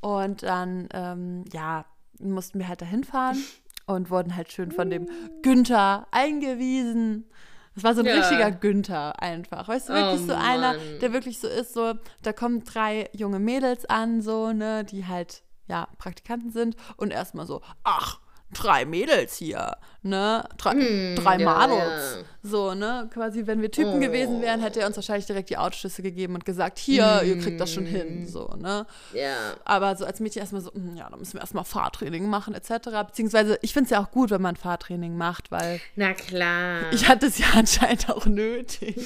Und 0.00 0.42
dann, 0.42 0.88
ähm, 0.92 1.44
ja, 1.52 1.84
mussten 2.18 2.58
wir 2.58 2.66
halt 2.66 2.82
dahin 2.82 3.04
fahren 3.04 3.38
und 3.86 4.10
wurden 4.10 4.34
halt 4.34 4.50
schön 4.52 4.72
von 4.72 4.90
dem 4.90 5.08
Günther 5.42 6.08
eingewiesen. 6.10 7.30
Das 7.76 7.84
war 7.84 7.94
so 7.94 8.00
ein 8.00 8.06
Ja. 8.06 8.14
richtiger 8.16 8.50
Günther 8.50 9.22
einfach. 9.22 9.68
Weißt 9.68 9.88
du, 9.88 9.92
wirklich 9.94 10.22
Oh, 10.22 10.26
so 10.26 10.34
einer, 10.34 10.72
Mann. 10.74 10.98
der 11.00 11.12
wirklich 11.12 11.38
so 11.38 11.46
ist, 11.46 11.72
so, 11.74 11.94
da 12.22 12.32
kommen 12.32 12.64
drei 12.64 13.08
junge 13.12 13.38
Mädels 13.38 13.84
an, 13.86 14.20
so, 14.22 14.52
ne, 14.52 14.82
die 14.82 15.06
halt, 15.06 15.43
ja, 15.66 15.88
Praktikanten 15.98 16.50
sind 16.52 16.76
und 16.96 17.12
erstmal 17.12 17.46
so, 17.46 17.62
ach, 17.82 18.20
drei 18.52 18.84
Mädels 18.84 19.34
hier, 19.36 19.76
ne, 20.02 20.46
drei, 20.58 20.74
drei 21.16 21.34
Hm, 21.34 21.40
ja, 21.40 21.66
Models. 21.66 22.16
ja. 22.18 22.22
So, 22.44 22.74
ne, 22.74 23.10
quasi, 23.12 23.46
wenn 23.48 23.60
wir 23.62 23.70
Typen 23.72 24.00
gewesen 24.00 24.40
wären, 24.42 24.60
hätte 24.60 24.78
er 24.80 24.86
uns 24.86 24.94
wahrscheinlich 24.94 25.26
direkt 25.26 25.50
die 25.50 25.56
Autoschlüsse 25.56 26.02
gegeben 26.02 26.34
und 26.34 26.44
gesagt, 26.44 26.78
hier, 26.78 27.22
ihr 27.24 27.40
kriegt 27.40 27.58
das 27.60 27.72
schon 27.72 27.84
hin, 27.86 28.28
so, 28.28 28.46
ne. 28.56 28.86
Ja. 29.12 29.54
Aber 29.64 29.96
so 29.96 30.04
als 30.04 30.20
Mädchen 30.20 30.40
erstmal 30.40 30.60
so, 30.62 30.72
hm, 30.72 30.94
ja, 30.94 31.08
da 31.10 31.16
müssen 31.16 31.32
wir 31.34 31.40
erstmal 31.40 31.64
Fahrtraining 31.64 32.28
machen, 32.28 32.54
etc. 32.54 32.90
Beziehungsweise, 33.06 33.58
ich 33.62 33.72
finde 33.72 33.86
es 33.86 33.90
ja 33.90 34.00
auch 34.00 34.12
gut, 34.12 34.30
wenn 34.30 34.42
man 34.42 34.54
Fahrtraining 34.54 35.16
macht, 35.16 35.50
weil 35.50 35.80
Na 35.96 36.12
klar. 36.12 36.92
ich 36.92 37.08
hatte 37.08 37.26
es 37.26 37.38
ja 37.38 37.46
anscheinend 37.56 38.08
auch 38.08 38.26
nötig. 38.26 38.96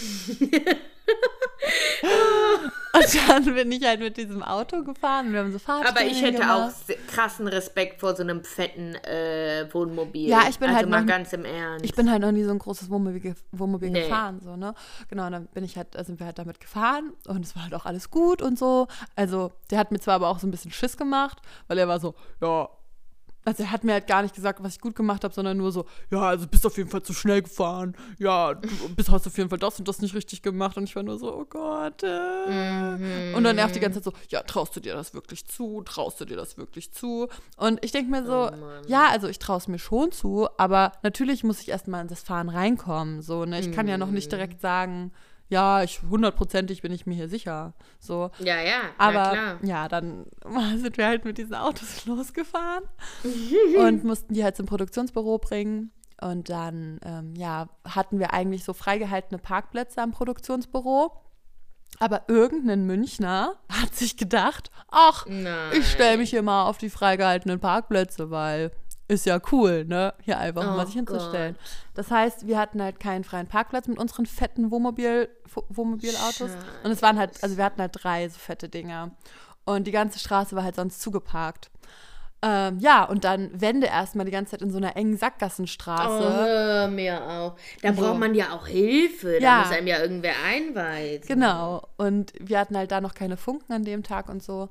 und 2.99 3.29
dann 3.29 3.55
bin 3.55 3.73
ich 3.73 3.85
halt 3.85 4.01
mit 4.01 4.17
diesem 4.17 4.43
Auto 4.43 4.83
gefahren 4.83 5.29
und 5.29 5.33
wir 5.33 5.41
haben 5.41 5.53
so 5.53 5.59
Fahrtraining 5.59 5.91
Aber 5.97 6.05
ich 6.07 6.23
hätte 6.23 6.39
gemacht. 6.41 6.73
auch 6.73 6.87
se- 6.87 6.97
krassen 7.09 7.47
Respekt 7.49 8.01
vor 8.01 8.15
so 8.17 8.23
einem 8.23 8.45
fetten 8.45 8.95
äh, 8.97 9.67
Wohnmobil. 9.73 10.29
Ja, 10.29 10.43
ich 10.49 10.59
bin 10.59 10.69
also 10.69 10.79
halt 10.79 10.89
mal 10.89 11.01
noch- 11.01 11.07
ganz 11.09 11.33
im 11.33 11.45
Ernst. 11.45 11.85
Ich 11.85 11.95
bin 11.95 12.11
halt 12.11 12.23
noch 12.23 12.33
nie 12.33 12.45
so 12.45 12.51
ein 12.51 12.59
großes 12.59 12.91
Wohnmobil, 12.91 13.35
Wohnmobil 13.53 13.91
Nee. 13.91 14.03
gefahren, 14.03 14.41
so, 14.43 14.57
ne? 14.57 14.75
Genau, 15.09 15.27
und 15.27 15.33
dann 15.33 15.47
bin 15.47 15.65
ich 15.65 15.77
halt, 15.77 15.89
sind 16.07 16.19
wir 16.21 16.27
halt 16.27 16.39
damit 16.39 16.61
gefahren 16.61 17.13
und 17.27 17.45
es 17.45 17.55
war 17.57 17.63
halt 17.65 17.75
auch 17.75 17.87
alles 17.87 18.11
gut 18.11 18.43
und 18.43 18.59
so. 18.59 18.87
Also, 19.17 19.53
der 19.71 19.79
hat 19.79 19.93
mir 19.93 20.01
zwar 20.01 20.15
aber 20.15 20.29
auch 20.29 20.39
so 20.39 20.47
ein 20.47 20.51
bisschen 20.51 20.71
Schiss 20.71 20.97
gemacht, 20.97 21.39
weil 21.67 21.79
er 21.79 21.89
war 21.89 22.01
so, 22.01 22.15
ja, 22.41 22.69
also 23.45 23.63
er 23.63 23.71
hat 23.71 23.85
mir 23.85 23.93
halt 23.95 24.07
gar 24.07 24.23
nicht 24.23 24.35
gesagt, 24.35 24.63
was 24.63 24.75
ich 24.75 24.81
gut 24.81 24.95
gemacht 24.95 25.25
habe, 25.25 25.33
sondern 25.33 25.57
nur 25.57 25.73
so, 25.73 25.87
ja, 26.11 26.21
also 26.21 26.47
bist 26.47 26.67
auf 26.67 26.77
jeden 26.77 26.91
Fall 26.91 27.03
zu 27.03 27.15
schnell 27.15 27.43
gefahren. 27.43 27.97
Ja, 28.19 28.55
du 28.55 28.69
bist, 28.97 29.11
hast 29.11 29.27
auf 29.27 29.37
jeden 29.39 29.49
Fall 29.49 29.59
das 29.59 29.79
und 29.79 29.89
das 29.89 30.01
nicht 30.01 30.15
richtig 30.15 30.43
gemacht. 30.43 30.77
Und 30.77 30.85
ich 30.85 30.95
war 30.97 31.03
nur 31.03 31.19
so, 31.19 31.35
oh 31.35 31.45
Gott. 31.45 32.03
Äh. 32.03 33.35
Und 33.35 33.45
dann 33.45 33.57
nervt 33.57 33.75
die 33.75 33.81
ganze 33.81 34.03
Zeit 34.03 34.13
so, 34.13 34.21
ja, 34.29 34.43
traust 34.43 34.77
du 34.77 34.81
dir 34.81 34.95
das 34.95 35.15
wirklich 35.15 35.47
zu? 35.47 35.83
Traust 35.83 36.21
du 36.21 36.25
dir 36.25 36.37
das 36.37 36.59
wirklich 36.59 36.93
zu? 36.93 37.29
Und 37.57 37.83
ich 37.85 37.93
denke 37.93 38.11
mir 38.11 38.25
so, 38.25 38.51
ja, 38.87 39.09
also 39.09 39.29
ich 39.29 39.39
traue 39.39 39.59
es 39.59 39.69
mir 39.69 39.79
schon 39.79 40.13
zu, 40.13 40.49
aber 40.59 40.93
natürlich 41.03 41.45
muss 41.45 41.61
ich 41.61 41.69
erstmal 41.69 42.03
in 42.03 42.09
das 42.09 42.23
Fahren 42.23 42.49
reinkommen. 42.49 43.23
So, 43.23 43.45
ne? 43.45 43.61
Ich 43.61 43.73
kann 43.73 43.89
ja 43.89 43.99
noch 43.99 44.11
nicht 44.11 44.31
direkt 44.31 44.61
sagen, 44.61 45.13
ja, 45.49 45.83
ich 45.83 46.03
hundertprozentig 46.03 46.83
bin 46.83 46.93
ich 46.93 47.07
mir 47.07 47.15
hier 47.15 47.29
sicher. 47.29 47.75
So. 47.99 48.31
Ja, 48.39 48.61
ja, 48.61 48.81
Aber 48.99 49.31
klar. 49.31 49.59
ja, 49.63 49.89
dann 49.89 50.27
sind 50.77 50.99
wir 50.99 51.07
halt 51.07 51.25
mit 51.25 51.39
diesen 51.39 51.55
Autos 51.55 52.05
losgefahren 52.07 52.85
und 53.79 54.05
mussten 54.05 54.35
die 54.35 54.45
halt 54.45 54.57
zum 54.57 54.67
Produktionsbüro 54.67 55.39
bringen. 55.39 55.93
Und 56.21 56.51
dann, 56.51 56.99
ähm, 57.05 57.35
ja, 57.37 57.69
hatten 57.85 58.19
wir 58.19 58.33
eigentlich 58.33 58.65
so 58.65 58.73
freigehaltene 58.73 59.39
Parkplätze 59.39 60.03
am 60.03 60.11
Produktionsbüro. 60.11 61.13
Aber 62.01 62.25
irgendein 62.29 62.85
Münchner 62.85 63.55
hat 63.71 63.95
sich 63.95 64.17
gedacht, 64.17 64.71
ach, 64.89 65.27
Nein. 65.27 65.73
ich 65.73 65.91
stelle 65.91 66.19
mich 66.19 66.31
hier 66.31 66.43
mal 66.43 66.67
auf 66.67 66.77
die 66.77 66.91
freigehaltenen 66.91 67.61
Parkplätze, 67.61 68.31
weil 68.31 68.73
ist 69.09 69.27
ja 69.27 69.41
cool, 69.53 69.85
ne? 69.87 70.13
Hier 70.23 70.39
einfach 70.39 70.65
mal 70.65 70.83
Oh 70.83 70.85
sich 70.85 70.95
hinzustellen. 70.95 71.57
Das 71.95 72.11
heißt, 72.11 72.47
wir 72.47 72.59
hatten 72.59 72.81
halt 72.83 73.01
keinen 73.01 73.25
freien 73.25 73.47
Parkplatz 73.47 73.89
mit 73.89 73.99
unseren 73.99 74.27
fetten 74.27 74.71
Wohnmobil, 74.71 75.29
Wo- 75.53 75.65
Wohnmobilautos. 75.71 76.51
Und 76.85 76.91
es 76.91 77.01
waren 77.03 77.19
halt, 77.19 77.43
also 77.43 77.57
wir 77.57 77.65
hatten 77.65 77.81
halt 77.81 77.93
drei 77.95 78.29
so 78.29 78.39
fette 78.39 78.69
Dinger. 78.69 79.11
Und 79.65 79.87
die 79.87 79.93
ganze 79.93 80.19
Straße 80.19 80.55
war 80.57 80.63
halt 80.65 80.77
sonst 80.77 81.01
zugeparkt. 81.01 81.71
Ähm, 82.41 82.79
ja, 82.79 83.03
und 83.05 83.25
dann 83.25 83.51
Wände 83.61 83.89
erstmal 83.89 84.25
die 84.25 84.31
ganze 84.31 84.53
Zeit 84.53 84.63
in 84.63 84.71
so 84.71 84.77
einer 84.77 84.97
engen 84.97 85.15
Oh, 85.15 85.19
Sackgassenstraße. 85.19 86.33
hör 86.35 86.87
mir 86.89 87.21
auf. 87.29 87.55
Da 87.83 87.93
So. 87.93 88.01
braucht 88.03 88.19
man 88.21 88.35
ja 88.35 88.53
auch 88.53 88.67
Hilfe. 88.69 89.39
Da 89.41 89.45
Ja. 89.45 89.59
muss 89.61 89.73
einem 89.73 89.89
ja 89.89 89.99
irgendwer 90.01 90.35
einweisen. 90.47 91.27
Genau. 91.27 91.83
Und 91.97 92.33
wir 92.39 92.61
hatten 92.61 92.77
halt 92.77 92.93
da 92.93 93.01
noch 93.01 93.15
keine 93.15 93.37
Funken 93.37 93.73
an 93.73 93.85
dem 93.85 94.05
Tag 94.05 94.29
und 94.29 94.41
so. 94.43 94.69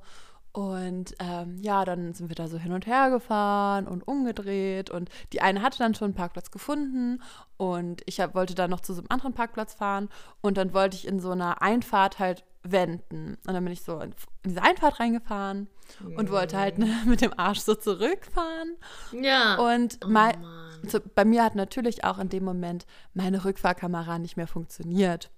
Und 0.57 1.13
ähm, 1.19 1.59
ja, 1.61 1.85
dann 1.85 2.15
sind 2.15 2.29
wir 2.29 2.35
da 2.35 2.47
so 2.47 2.57
hin 2.57 2.71
und 2.71 2.87
her 2.87 3.11
gefahren 3.11 3.87
und 3.87 4.07
umgedreht. 4.07 4.89
Und 4.89 5.07
die 5.31 5.39
eine 5.39 5.61
hatte 5.61 5.77
dann 5.77 5.93
schon 5.93 6.05
einen 6.05 6.13
Parkplatz 6.15 6.49
gefunden. 6.49 7.21
Und 7.57 8.01
ich 8.07 8.19
hab, 8.19 8.33
wollte 8.33 8.55
dann 8.55 8.71
noch 8.71 8.79
zu 8.79 8.95
so 8.95 9.01
einem 9.01 9.11
anderen 9.11 9.33
Parkplatz 9.33 9.75
fahren. 9.75 10.09
Und 10.41 10.57
dann 10.57 10.73
wollte 10.73 10.97
ich 10.97 11.07
in 11.07 11.19
so 11.19 11.29
einer 11.29 11.61
Einfahrt 11.61 12.17
halt 12.17 12.43
wenden. 12.63 13.37
Und 13.45 13.53
dann 13.53 13.63
bin 13.63 13.71
ich 13.71 13.83
so 13.83 13.99
in, 13.99 14.15
in 14.41 14.49
diese 14.49 14.63
Einfahrt 14.63 14.99
reingefahren 14.99 15.67
und 16.15 16.31
wollte 16.31 16.57
halt 16.57 16.79
ne, 16.79 16.87
mit 17.05 17.21
dem 17.21 17.37
Arsch 17.37 17.59
so 17.59 17.75
zurückfahren. 17.75 18.77
Ja. 19.11 19.57
Und 19.57 19.99
oh, 20.03 20.07
mein, 20.09 20.43
so, 20.87 20.99
bei 21.13 21.23
mir 21.23 21.43
hat 21.43 21.53
natürlich 21.53 22.03
auch 22.03 22.17
in 22.17 22.29
dem 22.29 22.43
Moment 22.43 22.87
meine 23.13 23.45
Rückfahrkamera 23.45 24.17
nicht 24.17 24.37
mehr 24.37 24.47
funktioniert. 24.47 25.29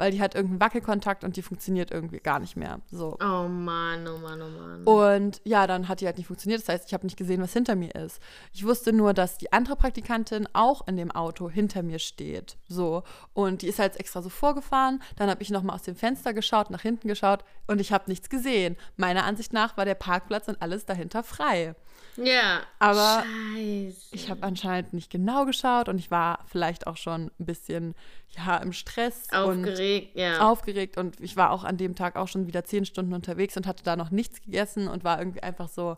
Weil 0.00 0.12
die 0.12 0.22
hat 0.22 0.34
irgendeinen 0.34 0.60
Wackelkontakt 0.60 1.24
und 1.24 1.36
die 1.36 1.42
funktioniert 1.42 1.90
irgendwie 1.90 2.20
gar 2.20 2.40
nicht 2.40 2.56
mehr. 2.56 2.80
So. 2.90 3.18
Oh 3.20 3.48
Mann, 3.48 4.08
oh 4.08 4.16
Mann, 4.16 4.40
oh 4.40 4.48
Mann. 4.48 4.82
Und 4.84 5.42
ja, 5.44 5.66
dann 5.66 5.88
hat 5.88 6.00
die 6.00 6.06
halt 6.06 6.16
nicht 6.16 6.28
funktioniert. 6.28 6.62
Das 6.62 6.70
heißt, 6.70 6.86
ich 6.86 6.94
habe 6.94 7.04
nicht 7.04 7.18
gesehen, 7.18 7.42
was 7.42 7.52
hinter 7.52 7.76
mir 7.76 7.94
ist. 7.94 8.18
Ich 8.54 8.64
wusste 8.64 8.94
nur, 8.94 9.12
dass 9.12 9.36
die 9.36 9.52
andere 9.52 9.76
Praktikantin 9.76 10.48
auch 10.54 10.88
in 10.88 10.96
dem 10.96 11.10
Auto 11.10 11.50
hinter 11.50 11.82
mir 11.82 11.98
steht. 11.98 12.56
So. 12.66 13.02
Und 13.34 13.60
die 13.60 13.68
ist 13.68 13.78
halt 13.78 14.00
extra 14.00 14.22
so 14.22 14.30
vorgefahren. 14.30 15.02
Dann 15.16 15.28
habe 15.28 15.42
ich 15.42 15.50
nochmal 15.50 15.76
aus 15.76 15.82
dem 15.82 15.96
Fenster 15.96 16.32
geschaut, 16.32 16.70
nach 16.70 16.80
hinten 16.80 17.06
geschaut 17.06 17.44
und 17.66 17.78
ich 17.78 17.92
habe 17.92 18.04
nichts 18.06 18.30
gesehen. 18.30 18.76
Meiner 18.96 19.24
Ansicht 19.24 19.52
nach 19.52 19.76
war 19.76 19.84
der 19.84 19.96
Parkplatz 19.96 20.48
und 20.48 20.62
alles 20.62 20.86
dahinter 20.86 21.22
frei. 21.22 21.74
Ja. 22.16 22.60
Aber 22.78 23.24
Scheiße. 23.54 24.08
ich 24.12 24.30
habe 24.30 24.42
anscheinend 24.42 24.92
nicht 24.92 25.10
genau 25.10 25.44
geschaut 25.44 25.88
und 25.88 25.98
ich 25.98 26.10
war 26.10 26.44
vielleicht 26.46 26.86
auch 26.86 26.96
schon 26.96 27.30
ein 27.38 27.46
bisschen 27.46 27.94
ja 28.36 28.56
im 28.58 28.72
Stress 28.72 29.32
Aufgeregt, 29.32 30.14
und 30.14 30.20
ja. 30.20 30.38
aufgeregt 30.40 30.96
und 30.96 31.20
ich 31.20 31.36
war 31.36 31.50
auch 31.50 31.64
an 31.64 31.76
dem 31.76 31.94
Tag 31.94 32.16
auch 32.16 32.28
schon 32.28 32.46
wieder 32.46 32.64
zehn 32.64 32.84
Stunden 32.84 33.12
unterwegs 33.12 33.56
und 33.56 33.66
hatte 33.66 33.82
da 33.82 33.96
noch 33.96 34.10
nichts 34.10 34.40
gegessen 34.42 34.88
und 34.88 35.04
war 35.04 35.18
irgendwie 35.18 35.42
einfach 35.42 35.68
so 35.68 35.96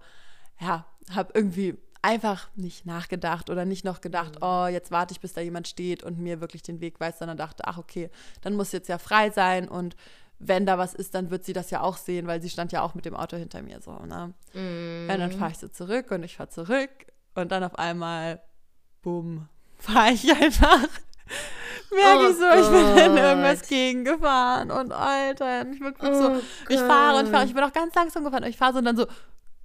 ja 0.61 0.87
habe 1.15 1.33
irgendwie 1.35 1.77
einfach 2.05 2.49
nicht 2.57 2.85
nachgedacht 2.85 3.49
oder 3.49 3.65
nicht 3.65 3.85
noch 3.85 4.01
gedacht, 4.01 4.33
Mhm. 4.35 4.43
oh, 4.43 4.67
jetzt 4.67 4.91
warte 4.91 5.13
ich, 5.13 5.21
bis 5.21 5.35
da 5.35 5.41
jemand 5.41 5.69
steht 5.69 6.03
und 6.03 6.19
mir 6.19 6.41
wirklich 6.41 6.63
den 6.63 6.81
Weg 6.81 6.99
weiß, 6.99 7.21
sondern 7.21 7.37
dachte, 7.37 7.65
ach 7.67 7.79
okay, 7.79 8.11
dann 8.41 8.55
muss 8.57 8.73
jetzt 8.73 8.89
ja 8.89 8.99
frei 8.99 9.31
sein 9.31 9.69
und 9.69 9.95
wenn 10.45 10.67
da 10.67 10.77
was 10.77 10.95
ist, 10.95 11.15
dann 11.15 11.31
wird 11.31 11.45
sie 11.45 11.53
das 11.53 11.71
ja 11.71 11.81
auch 11.81 11.97
sehen, 11.97 12.27
weil 12.27 12.43
sie 12.43 12.51
stand 12.51 12.73
ja 12.73 12.83
auch 12.83 12.95
mit 12.95 13.05
dem 13.05 13.15
Auto 13.15 13.37
hinter 13.37 13.63
mir 13.63 13.81
so, 13.81 13.93
ne? 13.93 14.35
Mhm. 14.55 15.07
Ja, 15.09 15.17
dann 15.17 15.33
fahre 15.33 15.53
ich 15.53 15.59
so 15.59 15.69
zurück 15.69 16.11
und 16.11 16.23
ich 16.25 16.37
fahre 16.37 16.49
zurück 16.51 16.91
und 17.35 17.53
dann 17.53 17.63
auf 17.65 17.79
einmal, 17.79 18.43
bumm, 19.03 19.49
fahre 19.79 20.13
ich 20.13 20.31
einfach. 20.31 20.81
Merke 21.91 22.27
Oh 22.27 22.31
ich 22.31 22.37
so, 22.37 22.45
ich 22.45 22.69
bin 22.69 22.97
in 23.05 23.17
irgendwas 23.17 23.69
gegengefahren 23.69 24.71
und 24.71 24.93
Alter, 24.93 25.67
ich 25.71 25.79
so, 25.79 26.33
Oh 26.33 26.41
ich 26.69 26.81
fahre 26.81 27.21
und 27.21 27.29
fahre, 27.29 27.45
ich 27.45 27.55
bin 27.55 27.63
auch 27.63 27.73
ganz 27.73 27.95
langsam 27.95 28.25
gefahren 28.25 28.45
und 28.45 28.51
ich 28.51 28.57
fahre 28.57 28.73
so 28.73 28.79
und 28.79 28.87
dann 28.87 28.97
so, 28.97 29.07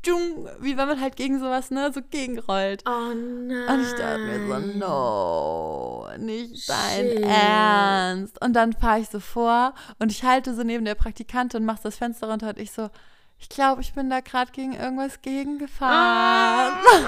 tschung, 0.07 0.47
wie 0.59 0.77
wenn 0.77 0.87
man 0.87 1.01
halt 1.01 1.15
gegen 1.15 1.39
sowas, 1.39 1.71
ne, 1.71 1.91
so 1.93 2.01
gegenrollt. 2.01 2.83
Oh 2.87 3.13
nein. 3.13 3.67
Und 3.69 3.81
ich 3.83 3.91
dachte 3.93 4.19
mir 4.19 4.47
so, 4.47 4.79
no, 4.79 6.07
nicht 6.17 6.69
dein 6.69 7.07
Shit. 7.09 7.23
Ernst. 7.23 8.41
Und 8.41 8.53
dann 8.53 8.73
fahre 8.73 8.99
ich 8.99 9.09
so 9.09 9.19
vor 9.19 9.73
und 9.99 10.11
ich 10.11 10.23
halte 10.23 10.53
so 10.55 10.63
neben 10.63 10.85
der 10.85 10.95
Praktikantin 10.95 11.59
und 11.61 11.65
mache 11.65 11.81
das 11.83 11.97
Fenster 11.97 12.29
runter 12.29 12.49
und 12.49 12.59
ich 12.59 12.71
so, 12.71 12.89
ich 13.39 13.49
glaube, 13.49 13.81
ich 13.81 13.93
bin 13.93 14.09
da 14.09 14.21
gerade 14.21 14.51
gegen 14.51 14.73
irgendwas 14.73 15.15
Oh 15.17 15.19
gegengefahren. 15.21 16.73
nein, 16.73 17.03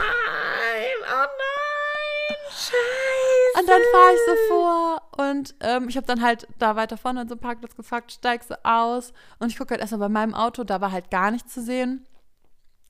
oh 1.05 1.25
nein. 1.25 2.35
Scheiße. 2.51 2.75
Und 3.59 3.67
dann 3.67 3.81
fahre 3.91 4.13
ich 4.13 4.19
so 4.25 4.35
vor 4.47 5.01
und 5.17 5.55
ähm, 5.61 5.89
ich 5.89 5.97
habe 5.97 6.05
dann 6.05 6.21
halt 6.21 6.47
da 6.59 6.75
weiter 6.75 6.97
vorne 6.97 7.21
an 7.21 7.27
so 7.27 7.33
einem 7.33 7.41
Parkplatz 7.41 7.75
gefragt, 7.75 8.11
steig 8.11 8.43
so 8.43 8.55
aus 8.63 9.11
und 9.39 9.49
ich 9.49 9.57
gucke 9.57 9.71
halt 9.71 9.81
erstmal 9.81 9.99
bei 10.07 10.09
meinem 10.09 10.33
Auto, 10.35 10.63
da 10.63 10.79
war 10.79 10.91
halt 10.91 11.09
gar 11.09 11.31
nichts 11.31 11.53
zu 11.53 11.61
sehen. 11.61 12.05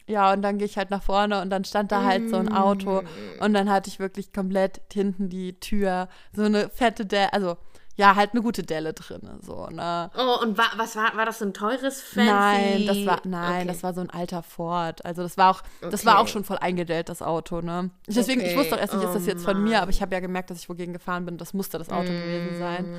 Ja, 0.09 0.33
und 0.33 0.41
dann 0.41 0.57
gehe 0.57 0.65
ich 0.65 0.77
halt 0.77 0.89
nach 0.89 1.03
vorne 1.03 1.41
und 1.41 1.49
dann 1.51 1.63
stand 1.65 1.91
da 1.91 2.03
halt 2.03 2.29
so 2.29 2.37
ein 2.37 2.49
Auto 2.49 3.03
und 3.39 3.53
dann 3.53 3.69
hatte 3.69 3.89
ich 3.89 3.99
wirklich 3.99 4.33
komplett 4.33 4.81
hinten 4.91 5.29
die 5.29 5.59
Tür, 5.59 6.09
so 6.33 6.43
eine 6.43 6.69
fette 6.69 7.05
Delle, 7.05 7.31
also 7.31 7.57
ja, 7.95 8.15
halt 8.15 8.31
eine 8.31 8.41
gute 8.41 8.63
Delle 8.63 8.93
drin, 8.93 9.21
so, 9.41 9.67
ne? 9.67 10.09
Oh, 10.17 10.37
und 10.41 10.57
wa 10.57 10.63
was 10.77 10.95
war, 10.95 11.15
war 11.17 11.25
das 11.25 11.39
so 11.39 11.45
ein 11.45 11.53
teures 11.53 12.01
Fancy? 12.01 12.23
Nein, 12.25 12.85
das 12.85 13.05
war, 13.05 13.21
nein, 13.25 13.59
Okay. 13.61 13.67
das 13.67 13.83
war 13.83 13.93
so 13.93 14.01
ein 14.01 14.09
alter 14.09 14.41
Ford. 14.41 15.03
Also 15.05 15.21
das 15.21 15.37
war 15.37 15.51
auch, 15.51 15.61
das 15.89 16.05
war 16.05 16.13
Okay. 16.15 16.23
auch 16.23 16.27
schon 16.27 16.43
voll 16.45 16.57
eingedellt, 16.57 17.09
das 17.09 17.21
Auto, 17.21 17.61
ne? 17.61 17.91
Deswegen, 18.07 18.39
ich 18.41 18.47
Okay. 18.47 18.55
wusste 18.55 18.75
auch 18.75 18.79
erst 18.79 18.93
nicht, 18.93 19.03
ist 19.03 19.15
das 19.15 19.25
Oh 19.25 19.27
jetzt 19.27 19.43
von 19.43 19.61
mir, 19.61 19.73
Mann. 19.75 19.81
aber 19.83 19.91
ich 19.91 20.01
habe 20.01 20.13
ja 20.15 20.21
gemerkt, 20.21 20.49
dass 20.49 20.59
ich 20.59 20.69
wogegen 20.69 20.93
gefahren 20.93 21.25
bin. 21.25 21.37
Das 21.37 21.53
musste 21.53 21.77
das 21.77 21.89
Auto 21.89 22.15
gewesen 22.15 22.55
sein. 22.55 22.89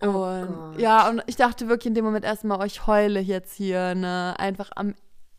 Oh 0.00 0.06
Und 0.08 0.64
Gott. 0.72 0.78
ja, 0.80 1.08
und 1.08 1.22
ich 1.26 1.36
dachte 1.36 1.68
wirklich 1.68 1.86
in 1.86 1.94
dem 1.94 2.04
Moment 2.04 2.24
erstmal, 2.24 2.60
oh, 2.60 2.64
ich 2.64 2.86
heule 2.86 3.20
jetzt 3.20 3.54
hier, 3.54 3.94
ne? 3.94 4.34
Einfach 4.38 4.70
am 4.76 4.94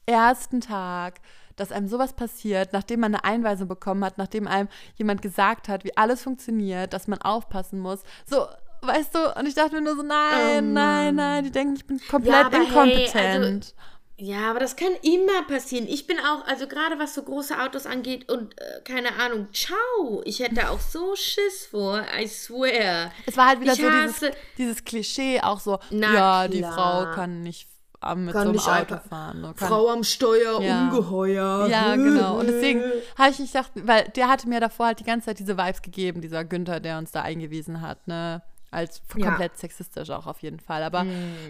ersten 0.09 0.61
Tag, 0.61 1.21
dass 1.55 1.71
einem 1.71 1.87
sowas 1.87 2.13
passiert, 2.13 2.73
nachdem 2.73 3.01
man 3.01 3.13
eine 3.13 3.23
Einweisung 3.23 3.67
bekommen 3.67 4.03
hat, 4.03 4.17
nachdem 4.17 4.47
einem 4.47 4.69
jemand 4.95 5.21
gesagt 5.21 5.67
hat, 5.67 5.83
wie 5.83 5.95
alles 5.95 6.23
funktioniert, 6.23 6.93
dass 6.93 7.07
man 7.07 7.21
aufpassen 7.21 7.79
muss. 7.79 8.01
So, 8.25 8.47
weißt 8.81 9.13
du, 9.15 9.35
und 9.37 9.45
ich 9.45 9.55
dachte 9.55 9.75
mir 9.75 9.81
nur 9.81 9.95
so, 9.95 10.03
nein, 10.03 10.69
Oh 10.69 10.73
nein, 10.73 11.15
nein, 11.15 11.43
die 11.43 11.51
denken, 11.51 11.75
ich 11.75 11.85
bin 11.85 11.99
komplett 12.09 12.45
aber 12.45 12.57
hey, 12.57 12.65
inkompetent. 12.65 13.75
Ja, 14.21 14.49
aber 14.49 14.59
das 14.59 14.75
kann 14.75 14.91
immer 15.01 15.43
passieren. 15.47 15.87
Ich 15.87 16.05
bin 16.05 16.17
auch, 16.19 16.45
also 16.45 16.67
gerade 16.67 16.99
was 16.99 17.13
so 17.13 17.23
große 17.23 17.57
Autos 17.57 17.85
angeht 17.85 18.29
und 18.29 18.53
äh, 18.59 18.81
keine 18.83 19.13
Ahnung, 19.17 19.47
ciao. 19.53 20.21
Ich 20.25 20.39
hätte 20.41 20.69
auch 20.69 20.79
so 20.81 21.15
Schiss 21.15 21.67
vor, 21.71 22.03
I 22.17 22.27
swear. 22.27 23.13
es 23.25 23.37
war 23.37 23.47
halt 23.47 23.61
wieder 23.61 23.73
ich 23.73 23.81
so 23.81 23.89
dieses, 23.89 24.31
dieses 24.57 24.83
Klischee, 24.83 25.39
auch 25.39 25.61
so, 25.61 25.79
Na 25.89 26.13
ja, 26.13 26.47
die 26.49 26.59
klar. 26.59 26.73
Frau 26.73 27.15
kann 27.15 27.43
nicht 27.43 27.69
mit 28.15 28.33
Kann 28.33 28.43
so 28.43 28.49
einem 28.49 28.59
Auto 28.59 28.69
einfach- 28.71 29.03
fahren. 29.05 29.41
Kann, 29.55 29.67
Frau 29.69 29.89
am 29.89 30.03
Steuer, 30.03 30.61
Ja. 30.61 30.83
ungeheuer. 30.89 31.67
Ja, 31.69 31.95
genau. 31.95 32.39
Und 32.39 32.47
deswegen 32.47 32.81
habe 33.17 33.31
ich 33.31 33.37
gedacht, 33.37 33.71
weil 33.75 34.05
der 34.15 34.27
hatte 34.29 34.47
mir 34.47 34.59
davor 34.59 34.87
halt 34.87 34.99
die 34.99 35.03
ganze 35.03 35.27
Zeit 35.27 35.39
diese 35.39 35.57
Vibes 35.57 35.81
gegeben, 35.81 36.21
dieser 36.21 36.43
Günther, 36.45 36.79
der 36.79 36.97
uns 36.97 37.11
da 37.11 37.21
eingewiesen 37.23 37.81
hat, 37.81 38.07
ne? 38.07 38.41
Als 38.71 39.01
Ja. 39.15 39.29
komplett 39.29 39.57
sexistisch 39.57 40.11
auch 40.11 40.27
auf 40.27 40.43
jeden 40.43 40.59
Fall. 40.59 40.83
Aber 40.83 41.03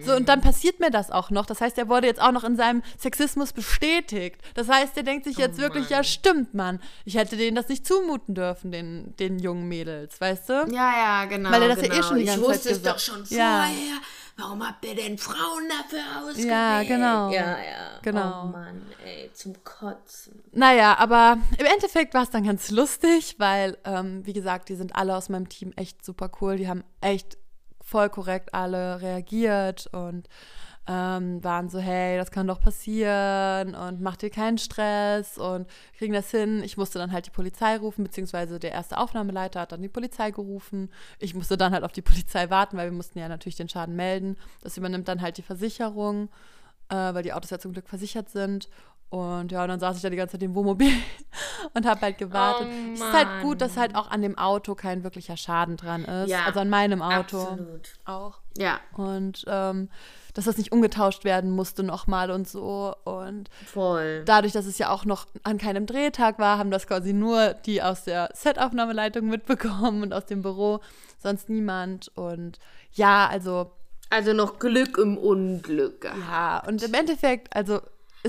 so, 0.05 0.15
und 0.15 0.29
dann 0.29 0.39
passiert 0.39 0.79
mir 0.79 0.89
das 0.89 1.11
auch 1.11 1.31
noch. 1.31 1.45
Das 1.45 1.59
heißt, 1.59 1.77
er 1.77 1.89
wurde 1.89 2.07
jetzt 2.07 2.21
auch 2.21 2.31
noch 2.31 2.45
in 2.45 2.55
seinem 2.55 2.81
Sexismus 2.97 3.51
bestätigt. 3.51 4.39
Das 4.53 4.69
heißt, 4.69 4.95
er 4.95 5.03
denkt 5.03 5.25
sich 5.25 5.37
jetzt 5.37 5.57
wirklich, 5.59 5.89
ja, 5.89 6.01
stimmt, 6.05 6.53
Mann. 6.53 6.79
Ich 7.03 7.15
hätte 7.17 7.35
denen 7.35 7.55
das 7.57 7.67
nicht 7.67 7.85
zumuten 7.85 8.35
dürfen, 8.35 8.71
den, 8.71 9.17
den 9.17 9.37
jungen 9.37 9.67
Mädels, 9.67 10.21
weißt 10.21 10.47
du? 10.47 10.53
Ja, 10.71 10.93
ja, 10.93 11.25
genau. 11.25 11.51
Weil 11.51 11.63
er 11.63 11.67
das 11.75 11.81
ja 11.81 11.87
genau. 11.89 11.99
eh 11.99 12.03
schon 12.03 12.15
die 12.19 12.23
Ich 12.23 12.29
ganze 12.29 12.41
wusste 12.45 12.63
Zeit 12.69 12.71
es 12.77 12.81
doch 12.83 12.99
schon 12.99 13.25
Ja. 13.27 13.65
Warum 14.39 14.65
habt 14.65 14.85
ihr 14.85 14.95
denn 14.95 15.17
Frauen 15.17 15.67
dafür 15.67 15.99
ausgewählt? 16.23 16.47
Ja, 16.47 16.83
genau. 16.83 17.31
Ja, 17.31 17.57
ja. 17.59 17.99
Genau. 18.01 18.43
Oh 18.43 18.47
Mann, 18.47 18.81
ey, 19.05 19.29
zum 19.33 19.53
Kotzen. 19.63 20.41
Naja, 20.53 20.97
aber 20.97 21.37
im 21.57 21.65
Endeffekt 21.65 22.13
war 22.13 22.23
es 22.23 22.29
dann 22.29 22.45
ganz 22.45 22.71
lustig, 22.71 23.35
weil, 23.37 23.77
ähm, 23.83 24.25
wie 24.25 24.33
gesagt, 24.33 24.69
die 24.69 24.75
sind 24.75 24.95
alle 24.95 25.15
aus 25.15 25.29
meinem 25.29 25.49
Team 25.49 25.73
echt 25.75 26.05
super 26.05 26.31
cool. 26.41 26.55
Die 26.55 26.69
haben 26.69 26.83
echt 27.01 27.37
voll 27.81 28.09
korrekt 28.09 28.53
alle 28.53 29.01
reagiert 29.01 29.87
und 29.91 30.29
ähm, 30.89 31.43
waren 31.43 31.69
so, 31.69 31.77
hey, 31.77 32.17
das 32.17 32.31
kann 32.31 32.47
doch 32.47 32.59
passieren 32.59 33.75
und 33.75 34.01
mach 34.01 34.17
dir 34.17 34.31
keinen 34.31 34.57
Stress 34.57 35.37
und 35.37 35.67
kriegen 35.95 36.13
das 36.13 36.31
hin. 36.31 36.63
Ich 36.63 36.77
musste 36.77 36.97
dann 36.97 37.11
halt 37.11 37.27
die 37.27 37.31
Polizei 37.31 37.77
rufen, 37.77 38.03
beziehungsweise 38.03 38.57
der 38.57 38.71
erste 38.71 38.97
Aufnahmeleiter 38.97 39.61
hat 39.61 39.71
dann 39.71 39.83
die 39.83 39.87
Polizei 39.87 40.31
gerufen. 40.31 40.89
Ich 41.19 41.35
musste 41.35 41.57
dann 41.57 41.73
halt 41.73 41.83
auf 41.83 41.91
die 41.91 42.01
Polizei 42.01 42.49
warten, 42.49 42.75
weil 42.75 42.89
wir 42.89 42.97
mussten 42.97 43.19
ja 43.19 43.27
natürlich 43.27 43.55
den 43.55 43.69
Schaden 43.69 43.95
melden. 43.95 44.35
Das 44.61 44.77
übernimmt 44.77 45.07
dann 45.07 45.21
halt 45.21 45.37
die 45.37 45.43
Versicherung, 45.43 46.29
äh, 46.89 46.95
weil 46.95 47.21
die 47.21 47.33
Autos 47.33 47.51
ja 47.51 47.59
zum 47.59 47.73
Glück 47.73 47.87
versichert 47.87 48.29
sind. 48.29 48.67
Und 49.09 49.51
ja, 49.51 49.63
und 49.63 49.69
dann 49.69 49.79
saß 49.79 49.95
ich 49.95 50.01
da 50.01 50.09
die 50.09 50.17
ganze 50.17 50.33
Zeit 50.33 50.43
im 50.43 50.55
Wohnmobil 50.55 50.91
und 51.73 51.85
habe 51.85 52.01
halt 52.01 52.17
gewartet. 52.17 52.67
Oh, 52.67 52.93
es 52.93 52.99
ist 52.99 53.13
halt 53.13 53.43
gut, 53.43 53.61
dass 53.61 53.77
halt 53.77 53.95
auch 53.95 54.09
an 54.09 54.21
dem 54.21 54.37
Auto 54.37 54.73
kein 54.73 55.03
wirklicher 55.03 55.37
Schaden 55.37 55.77
dran 55.77 56.03
ist. 56.05 56.29
Ja, 56.29 56.45
also 56.45 56.59
an 56.59 56.69
meinem 56.69 57.01
Auto 57.01 57.41
Absolut. 57.41 57.93
auch. 58.05 58.39
Ja, 58.57 58.79
Und 58.93 59.45
ähm, 59.47 59.89
dass 60.39 60.45
das 60.45 60.57
nicht 60.57 60.71
umgetauscht 60.71 61.23
werden 61.25 61.51
musste 61.51 61.83
nochmal 61.83 62.31
und 62.31 62.47
so. 62.47 62.95
Und 63.03 63.49
voll. 63.65 64.23
dadurch, 64.25 64.53
dass 64.53 64.65
es 64.65 64.77
ja 64.77 64.89
auch 64.89 65.05
noch 65.05 65.27
an 65.43 65.57
keinem 65.57 65.85
Drehtag 65.85 66.39
war, 66.39 66.57
haben 66.57 66.71
das 66.71 66.87
quasi 66.87 67.13
nur 67.13 67.53
die 67.53 67.81
aus 67.83 68.05
der 68.05 68.29
Setaufnahmeleitung 68.33 69.27
mitbekommen 69.27 70.01
und 70.03 70.13
aus 70.13 70.25
dem 70.25 70.41
Büro, 70.41 70.79
sonst 71.21 71.49
niemand. 71.49 72.09
Und 72.15 72.59
ja, 72.93 73.27
also 73.27 73.71
Also 74.09 74.33
noch 74.33 74.59
Glück 74.59 74.97
im 74.97 75.17
Unglück. 75.17 76.01
gehabt. 76.01 76.17
ja, 76.29 76.63
und 76.67 76.81
im 76.81 76.93
Endeffekt, 76.93 77.55
also 77.55 77.81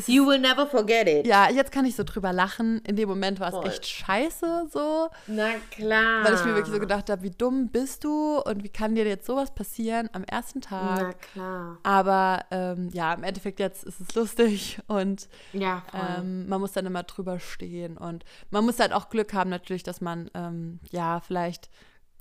You 0.06 0.26
will 0.26 0.38
never 0.38 0.66
forget 0.66 1.08
it. 1.08 1.26
Ja, 1.26 1.50
jetzt 1.50 1.72
kann 1.72 1.84
ich 1.84 1.96
so 1.96 2.04
drüber 2.04 2.32
lachen. 2.32 2.78
In 2.86 2.94
dem 2.96 3.08
Moment 3.08 3.40
war 3.40 3.48
es 3.48 3.54
Voll. 3.54 3.66
echt 3.66 3.86
scheiße 3.86 4.68
so, 4.72 5.08
Na 5.26 5.50
klar. 5.70 6.24
weil 6.24 6.34
ich 6.34 6.44
mir 6.44 6.54
wirklich 6.54 6.72
so 6.74 6.80
gedacht 6.80 7.10
habe, 7.10 7.22
wie 7.22 7.30
dumm 7.30 7.68
bist 7.68 8.04
du 8.04 8.38
und 8.38 8.62
wie 8.62 8.68
kann 8.68 8.94
dir 8.94 9.04
jetzt 9.06 9.26
sowas 9.26 9.52
passieren 9.54 10.08
am 10.12 10.22
ersten 10.24 10.60
Na 10.70 10.96
Tag. 10.96 11.20
klar. 11.32 11.78
Aber 11.82 12.44
ähm, 12.52 12.88
ja, 12.92 13.12
im 13.14 13.24
Endeffekt 13.24 13.58
jetzt 13.58 13.82
ist 13.84 14.00
es 14.00 14.14
lustig 14.14 14.78
und 14.86 15.28
Ja, 15.52 15.82
ähm, 15.92 16.48
man 16.48 16.60
muss 16.60 16.72
dann 16.72 16.86
immer 16.86 17.02
drüber 17.02 17.40
stehen 17.40 17.96
und 17.96 18.24
man 18.50 18.64
muss 18.64 18.78
halt 18.78 18.92
auch 18.92 19.08
Glück 19.10 19.32
haben 19.34 19.50
natürlich, 19.50 19.82
dass 19.82 20.00
man 20.00 20.30
ähm, 20.34 20.78
ja 20.90 21.20
vielleicht 21.20 21.68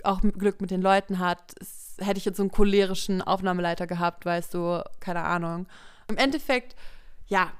auch 0.03 0.21
Glück 0.21 0.59
mit 0.61 0.71
den 0.71 0.81
Leuten 0.81 1.19
hat. 1.19 1.53
Es, 1.59 1.97
hätte 1.99 2.17
ich 2.17 2.25
jetzt 2.25 2.37
so 2.37 2.43
einen 2.43 2.51
cholerischen 2.51 3.21
Aufnahmeleiter 3.21 3.85
gehabt, 3.85 4.25
weißt 4.25 4.53
du, 4.53 4.81
keine 5.01 5.21
Ahnung. 5.23 5.67
Im 6.07 6.15
Endeffekt, 6.17 6.75
ja, 7.29 7.51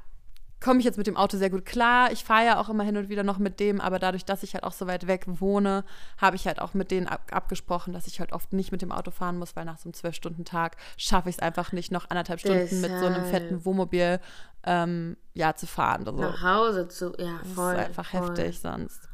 komme 0.62 0.80
ich 0.80 0.86
jetzt 0.86 0.98
mit 0.98 1.08
dem 1.08 1.16
Auto 1.16 1.38
sehr 1.38 1.50
gut 1.50 1.66
klar. 1.66 2.12
Ich 2.12 2.26
fahre 2.26 2.46
ja 2.46 2.60
auch 2.60 2.68
immer 2.68 2.84
hin 2.84 2.98
und 2.98 3.08
wieder 3.08 3.24
noch 3.24 3.38
mit 3.38 3.62
dem, 3.62 3.80
aber 3.80 3.98
dadurch, 3.98 4.26
dass 4.26 4.44
ich 4.44 4.56
halt 4.56 4.66
auch 4.66 4.74
so 4.74 4.88
weit 4.88 5.08
weg 5.08 5.24
wohne, 5.26 5.86
habe 6.18 6.36
ich 6.36 6.48
halt 6.48 6.60
auch 6.60 6.74
mit 6.74 6.92
denen 6.92 7.08
ab 7.08 7.22
abgesprochen, 7.32 7.94
dass 7.94 8.08
ich 8.08 8.20
halt 8.20 8.34
oft 8.34 8.52
nicht 8.52 8.74
mit 8.74 8.82
dem 8.82 8.92
Auto 8.92 9.10
fahren 9.10 9.38
muss, 9.38 9.56
weil 9.56 9.64
nach 9.64 9.78
so 9.78 9.86
einem 9.86 9.94
Zwölf-Stunden-Tag 9.94 10.76
schaffe 10.98 11.30
ich 11.30 11.36
es 11.38 11.40
einfach 11.42 11.72
nicht, 11.72 11.94
noch 11.94 12.10
anderthalb 12.10 12.42
Stunden 12.42 12.82
mit 12.82 12.90
so 12.92 13.06
einem 13.06 13.24
Deshalb. 13.24 13.30
fetten 13.30 13.64
Wohnmobil 13.64 14.20
ähm, 14.66 15.16
ja, 15.34 15.56
zu 15.56 15.66
fahren. 15.66 16.06
Also, 16.06 16.20
Nach 16.20 16.42
Hause 16.44 16.90
zu. 16.90 17.14
Ja, 17.18 17.40
das 17.42 17.54
voll. 17.54 17.74
ist 17.76 17.80
einfach 17.80 18.06
voll. 18.10 18.28
heftig 18.28 18.60
sonst. 18.60 19.08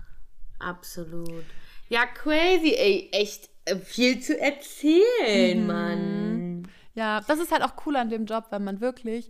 Absolut. 0.58 1.44
Ja, 1.90 2.06
crazy, 2.08 2.74
ey. 2.76 3.10
Echt 3.12 3.50
äh, 3.66 3.76
viel 3.76 4.20
zu 4.20 4.40
erzählen, 4.40 5.62
Mhm. 5.62 5.68
Mann. 5.68 6.55
Ja, 6.96 7.22
das 7.22 7.40
ist 7.40 7.52
halt 7.52 7.62
auch 7.62 7.74
cool 7.86 7.98
an 7.98 8.10
dem 8.10 8.26
Job, 8.26 8.46
weil 8.50 8.62
man 8.62 8.82
wirklich, 8.82 9.30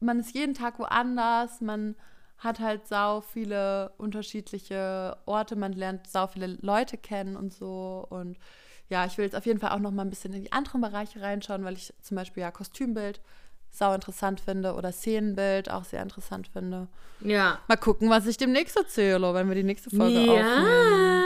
man 0.00 0.20
ist 0.20 0.34
jeden 0.34 0.54
Tag 0.54 0.78
woanders, 0.78 1.60
man 1.60 1.94
hat 2.38 2.58
halt 2.58 2.88
sau 2.88 3.20
viele 3.20 3.92
unterschiedliche 3.98 5.16
Orte, 5.26 5.56
man 5.56 5.72
lernt 5.72 6.06
sau 6.08 6.26
viele 6.26 6.58
Leute 6.60 6.96
kennen 6.96 7.36
und 7.36 7.52
so. 7.52 8.06
Und 8.08 8.38
ja, 8.88 9.04
ich 9.04 9.16
will 9.18 9.24
jetzt 9.24 9.36
auf 9.36 9.46
jeden 9.46 9.60
Fall 9.60 9.70
auch 9.70 9.78
noch 9.78 9.92
mal 9.92 10.02
ein 10.02 10.10
bisschen 10.10 10.32
in 10.32 10.42
die 10.42 10.52
anderen 10.52 10.80
Bereiche 10.80 11.20
reinschauen, 11.20 11.64
weil 11.64 11.74
ich 11.74 11.92
zum 12.02 12.16
Beispiel 12.16 12.42
ja 12.42 12.50
Kostümbild 12.50 13.20
sau 13.70 13.94
interessant 13.94 14.40
finde 14.40 14.74
oder 14.74 14.90
Szenenbild 14.90 15.70
auch 15.70 15.84
sehr 15.84 16.02
interessant 16.02 16.48
finde. 16.48 16.88
Ja. 17.20 17.60
Mal 17.68 17.76
gucken, 17.76 18.10
was 18.10 18.26
ich 18.26 18.36
demnächst 18.36 18.76
erzähle, 18.76 19.32
wenn 19.32 19.48
wir 19.48 19.54
die 19.54 19.62
nächste 19.62 19.90
Folge 19.90 20.18
aufnehmen. 20.18 21.24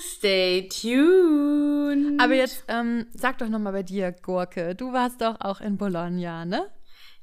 Stay 0.00 0.68
tuned. 0.68 2.20
Aber 2.20 2.34
jetzt 2.34 2.64
ähm, 2.68 3.06
sag 3.12 3.38
doch 3.38 3.48
noch 3.48 3.58
mal 3.58 3.72
bei 3.72 3.82
dir, 3.82 4.12
Gurke, 4.12 4.74
du 4.74 4.92
warst 4.92 5.20
doch 5.20 5.40
auch 5.40 5.60
in 5.60 5.76
Bologna, 5.76 6.44
ne? 6.44 6.70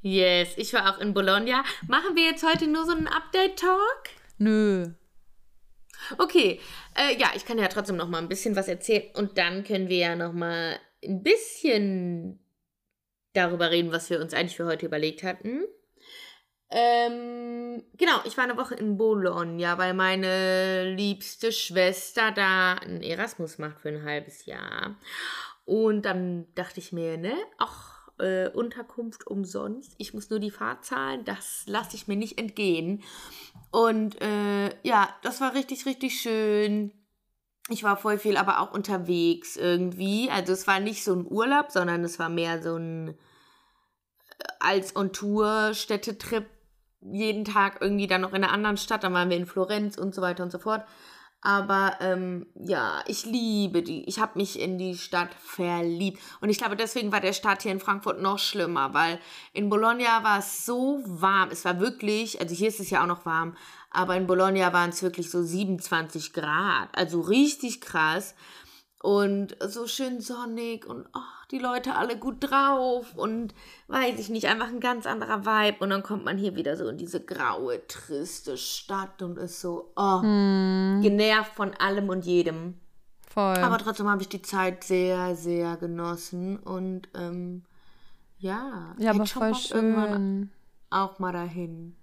Yes, 0.01 0.49
ich 0.57 0.73
war 0.73 0.91
auch 0.91 0.99
in 0.99 1.13
Bologna. 1.13 1.63
Machen 1.87 2.15
wir 2.15 2.25
jetzt 2.25 2.45
heute 2.47 2.67
nur 2.67 2.85
so 2.85 2.91
einen 2.91 3.07
Update-Talk? 3.07 4.09
Nö. 4.37 4.91
Okay, 6.17 6.59
äh, 6.95 7.19
ja, 7.19 7.31
ich 7.35 7.45
kann 7.45 7.57
ja 7.57 7.67
trotzdem 7.67 7.97
noch 7.97 8.07
mal 8.07 8.19
ein 8.19 8.29
bisschen 8.29 8.55
was 8.55 8.67
erzählen 8.67 9.09
und 9.15 9.37
dann 9.37 9.63
können 9.63 9.89
wir 9.89 9.97
ja 9.97 10.15
noch 10.15 10.33
mal 10.33 10.79
ein 11.03 11.23
bisschen 11.23 12.39
darüber 13.33 13.71
reden, 13.71 13.91
was 13.91 14.09
wir 14.09 14.21
uns 14.21 14.33
eigentlich 14.33 14.55
für 14.55 14.65
heute 14.65 14.85
überlegt 14.85 15.23
hatten. 15.23 15.63
Ähm, 16.69 17.83
genau, 17.97 18.19
ich 18.25 18.35
war 18.37 18.43
eine 18.43 18.57
Woche 18.57 18.75
in 18.75 18.97
Bologna, 18.97 19.77
weil 19.77 19.93
meine 19.93 20.93
liebste 20.93 21.51
Schwester 21.51 22.31
da 22.31 22.73
einen 22.73 23.01
Erasmus 23.01 23.57
macht 23.57 23.79
für 23.79 23.89
ein 23.89 24.03
halbes 24.03 24.45
Jahr. 24.45 24.97
Und 25.65 26.03
dann 26.03 26.47
dachte 26.55 26.79
ich 26.79 26.91
mir, 26.91 27.17
ne, 27.17 27.35
ach, 27.57 27.97
äh, 28.19 28.49
Unterkunft 28.49 29.27
umsonst. 29.27 29.93
Ich 29.97 30.13
muss 30.13 30.29
nur 30.29 30.39
die 30.39 30.51
Fahrt 30.51 30.83
zahlen. 30.85 31.23
Das 31.25 31.63
lasse 31.67 31.95
ich 31.95 32.07
mir 32.07 32.15
nicht 32.15 32.37
entgehen. 32.37 33.03
Und 33.71 34.19
äh, 34.21 34.69
ja, 34.83 35.09
das 35.23 35.39
war 35.41 35.53
richtig, 35.53 35.85
richtig 35.85 36.19
schön. 36.19 36.91
Ich 37.69 37.83
war 37.83 37.97
voll 37.97 38.17
viel 38.17 38.37
aber 38.37 38.59
auch 38.59 38.73
unterwegs 38.73 39.57
irgendwie. 39.57 40.29
Also 40.31 40.53
es 40.53 40.67
war 40.67 40.79
nicht 40.79 41.03
so 41.03 41.13
ein 41.13 41.27
Urlaub, 41.27 41.71
sondern 41.71 42.03
es 42.03 42.17
war 42.17 42.29
mehr 42.29 42.61
so 42.61 42.75
ein 42.75 43.09
äh, 43.09 43.13
als 44.59 44.95
on 44.95 45.11
Tour 45.13 45.73
Städtetrip 45.73 46.45
jeden 47.01 47.45
Tag 47.45 47.77
irgendwie 47.81 48.07
dann 48.07 48.21
noch 48.21 48.33
in 48.33 48.43
einer 48.43 48.51
anderen 48.51 48.77
Stadt. 48.77 49.03
Dann 49.03 49.13
waren 49.13 49.29
wir 49.29 49.37
in 49.37 49.45
Florenz 49.45 49.97
und 49.97 50.13
so 50.13 50.21
weiter 50.21 50.43
und 50.43 50.51
so 50.51 50.59
fort. 50.59 50.83
Aber 51.41 51.97
ähm, 52.01 52.47
ja, 52.55 53.03
ich 53.05 53.25
liebe 53.25 53.83
die. 53.83 54.03
Ich 54.05 54.19
habe 54.19 54.39
mich 54.39 54.59
in 54.59 54.77
die 54.77 54.97
Stadt 54.97 55.33
verliebt. 55.35 56.19
Und 56.41 56.49
ich 56.49 56.57
glaube, 56.57 56.75
deswegen 56.75 57.11
war 57.11 57.21
der 57.21 57.33
Start 57.33 57.61
hier 57.61 57.71
in 57.71 57.79
Frankfurt 57.79 58.21
noch 58.21 58.39
schlimmer, 58.39 58.93
weil 58.93 59.19
in 59.53 59.69
Bologna 59.69 60.23
war 60.23 60.39
es 60.39 60.65
so 60.65 61.01
warm. 61.05 61.49
Es 61.51 61.63
war 61.63 61.79
wirklich, 61.79 62.41
also 62.41 62.55
hier 62.55 62.67
ist 62.69 62.79
es 62.79 62.89
ja 62.89 63.03
auch 63.03 63.07
noch 63.07 63.25
warm, 63.25 63.55
aber 63.91 64.15
in 64.15 64.27
Bologna 64.27 64.73
waren 64.73 64.89
es 64.89 65.03
wirklich 65.03 65.29
so 65.29 65.43
27 65.43 66.33
Grad. 66.33 66.89
Also 66.97 67.21
richtig 67.21 67.81
krass. 67.81 68.33
Und 68.99 69.55
so 69.61 69.87
schön 69.87 70.19
sonnig 70.21 70.87
und 70.87 71.07
oh, 71.13 71.36
die 71.51 71.59
Leute 71.59 71.95
alle 71.95 72.17
gut 72.17 72.37
drauf 72.39 73.15
und 73.15 73.53
weiß 73.87 74.19
ich 74.19 74.29
nicht, 74.29 74.47
einfach 74.47 74.67
ein 74.67 74.79
ganz 74.79 75.05
anderer 75.05 75.45
Vibe. 75.45 75.77
Und 75.79 75.89
dann 75.91 76.03
kommt 76.03 76.25
man 76.25 76.37
hier 76.37 76.55
wieder 76.55 76.75
so 76.75 76.87
in 76.87 76.97
diese 76.97 77.23
graue, 77.23 77.85
triste 77.87 78.57
Stadt 78.57 79.21
und 79.21 79.37
ist 79.37 79.61
so 79.61 79.91
oh, 79.95 80.21
genervt 80.21 81.53
von 81.55 81.73
allem 81.75 82.09
und 82.09 82.25
jedem. 82.25 82.75
Voll. 83.29 83.57
Aber 83.57 83.77
trotzdem 83.77 84.09
habe 84.09 84.21
ich 84.21 84.29
die 84.29 84.41
Zeit 84.41 84.83
sehr, 84.83 85.35
sehr 85.35 85.77
genossen 85.77 86.57
und 86.57 87.07
ähm, 87.15 87.63
ja, 88.39 88.95
ja, 88.97 89.11
aber 89.11 89.25
voll 89.25 89.55
schön. 89.55 90.51
auch 90.89 91.19
mal 91.19 91.31
dahin. 91.31 91.95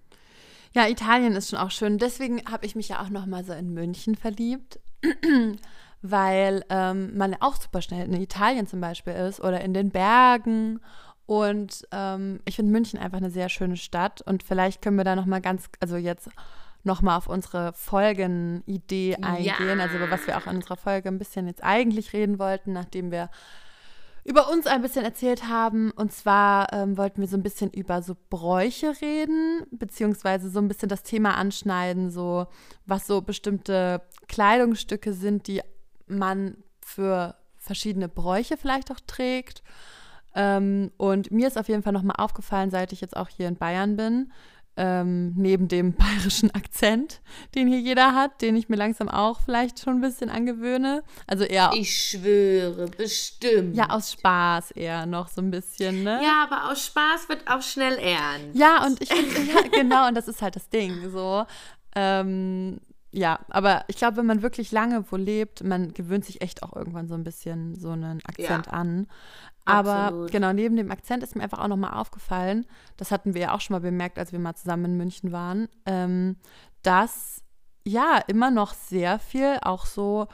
Ja, 0.73 0.87
Italien 0.87 1.33
ist 1.33 1.49
schon 1.49 1.59
auch 1.59 1.71
schön. 1.71 1.97
Deswegen 1.97 2.41
habe 2.49 2.65
ich 2.65 2.75
mich 2.75 2.89
ja 2.89 3.01
auch 3.01 3.09
noch 3.09 3.25
mal 3.25 3.45
so 3.45 3.53
in 3.53 3.73
München 3.73 4.15
verliebt, 4.15 4.79
weil 6.11 6.63
ähm, 6.69 7.17
man 7.17 7.31
ja 7.31 7.37
auch 7.41 7.55
super 7.55 7.81
schnell 7.81 8.05
in 8.05 8.21
Italien 8.21 8.67
zum 8.67 8.81
Beispiel 8.81 9.13
ist 9.13 9.41
oder 9.41 9.61
in 9.61 9.73
den 9.73 9.89
Bergen. 9.91 10.79
Und 11.25 11.87
ähm, 11.91 12.39
ich 12.45 12.55
finde 12.55 12.71
München 12.71 12.99
einfach 12.99 13.17
eine 13.17 13.31
sehr 13.31 13.49
schöne 13.49 13.77
Stadt. 13.77 14.21
Und 14.21 14.43
vielleicht 14.43 14.81
können 14.81 14.97
wir 14.97 15.03
da 15.03 15.15
noch 15.15 15.25
mal 15.25 15.41
ganz, 15.41 15.69
also 15.79 15.97
jetzt 15.97 16.29
noch 16.83 17.01
mal 17.01 17.17
auf 17.17 17.27
unsere 17.27 17.73
Folgenidee 17.73 19.15
eingehen. 19.21 19.79
Also 19.79 19.97
über 19.97 20.11
was 20.11 20.27
wir 20.27 20.37
auch 20.37 20.45
in 20.45 20.57
unserer 20.57 20.77
Folge 20.77 21.09
ein 21.09 21.17
bisschen 21.17 21.47
jetzt 21.47 21.63
eigentlich 21.63 22.13
reden 22.13 22.37
wollten, 22.37 22.73
nachdem 22.73 23.11
wir 23.11 23.29
über 24.23 24.49
uns 24.49 24.65
ein 24.65 24.81
bisschen 24.81 25.05
erzählt 25.05 25.47
haben. 25.47 25.91
Und 25.91 26.11
zwar 26.11 26.73
ähm, 26.73 26.97
wollten 26.97 27.21
wir 27.21 27.27
so 27.27 27.37
ein 27.37 27.43
bisschen 27.43 27.71
über 27.71 28.01
so 28.01 28.15
Bräuche 28.29 28.93
reden, 29.01 29.63
beziehungsweise 29.71 30.49
so 30.49 30.59
ein 30.59 30.67
bisschen 30.67 30.89
das 30.89 31.03
Thema 31.03 31.35
anschneiden, 31.35 32.09
so 32.09 32.47
was 32.85 33.07
so 33.07 33.21
bestimmte 33.21 34.01
Kleidungsstücke 34.27 35.13
sind, 35.13 35.47
die 35.47 35.61
man 36.07 36.57
für 36.81 37.35
verschiedene 37.57 38.07
Bräuche 38.07 38.57
vielleicht 38.57 38.91
auch 38.91 38.99
trägt. 39.05 39.63
Ähm, 40.35 40.91
und 40.97 41.31
mir 41.31 41.47
ist 41.47 41.57
auf 41.57 41.67
jeden 41.69 41.81
Fall 41.83 41.93
nochmal 41.93 42.17
aufgefallen, 42.17 42.69
seit 42.69 42.91
ich 42.91 43.01
jetzt 43.01 43.15
auch 43.15 43.29
hier 43.29 43.47
in 43.47 43.55
Bayern 43.55 43.95
bin, 43.95 44.31
ähm, 44.77 45.33
neben 45.37 45.69
dem 45.69 45.93
bayerischen 45.95 46.51
Akzent, 46.53 47.21
den 47.55 47.69
hier 47.69 47.79
jeder 47.79 48.13
hat, 48.13 48.41
den 48.41 48.57
ich 48.57 48.67
mir 48.67 48.75
langsam 48.75 49.07
auch 49.07 49.39
vielleicht 49.39 49.79
schon 49.79 49.95
ein 49.95 50.01
bisschen 50.01 50.29
angewöhne. 50.29 51.03
Also 51.25 51.45
eher 51.45 51.71
Ich 51.73 52.09
schwöre, 52.09 52.87
bestimmt. 52.87 53.77
ja, 53.77 53.89
aus 53.89 54.11
Spaß 54.11 54.71
eher 54.71 55.05
noch 55.05 55.29
so 55.29 55.41
ein 55.41 55.49
bisschen, 55.49 56.03
ne? 56.03 56.19
Ja, 56.21 56.43
aber 56.49 56.69
aus 56.71 56.85
Spaß 56.85 57.29
wird 57.29 57.49
auch 57.49 57.61
schnell 57.61 57.97
ernst. 57.97 58.53
Ja, 58.59 58.85
und 58.85 59.01
ich 59.01 59.07
finde, 59.13 59.41
ja, 59.49 59.61
genau, 59.71 60.07
und 60.09 60.15
das 60.15 60.27
ist 60.27 60.41
halt 60.41 60.57
das 60.57 60.67
Ding, 60.69 61.09
so. 61.09 61.45
Ähm, 61.95 62.81
ja, 63.15 63.39
aber 63.47 63.85
ich 63.87 63.95
glaube, 63.95 64.17
wenn 64.17 64.25
man 64.25 64.41
wirklich 64.41 64.73
lange 64.73 65.05
wo 65.09 65.15
lebt, 65.15 65.63
man 65.63 65.93
gewöhnt 65.93 66.25
sich 66.25 66.41
echt 66.41 66.63
auch 66.63 66.75
irgendwann 66.75 67.07
so 67.07 67.13
ein 67.13 67.23
bisschen 67.23 67.73
so 67.75 67.91
einen 67.91 68.19
Akzent 68.25 68.65
Ja. 68.65 68.73
an. 68.73 69.07
Aber 69.63 69.93
Absolut. 69.93 70.31
genau, 70.31 70.51
neben 70.51 70.75
dem 70.75 70.91
Akzent 70.91 71.23
ist 71.23 71.35
mir 71.35 71.41
einfach 71.41 71.59
auch 71.59 71.69
nochmal 71.69 71.93
aufgefallen, 71.93 72.65
das 72.97 73.11
hatten 73.11 73.33
wir 73.33 73.41
ja 73.41 73.53
auch 73.55 73.61
schon 73.61 73.73
mal 73.73 73.79
bemerkt, 73.79 74.19
als 74.19 74.33
wir 74.33 74.39
mal 74.39 74.53
zusammen 74.55 74.85
in 74.85 74.97
München 74.97 75.31
waren, 75.31 75.69
ähm, 75.85 76.35
dass 76.83 77.41
ja 77.85 78.19
immer 78.27 78.51
noch 78.51 78.73
sehr 78.73 79.17
viel 79.17 79.59
auch 79.61 79.85
so 79.85 80.27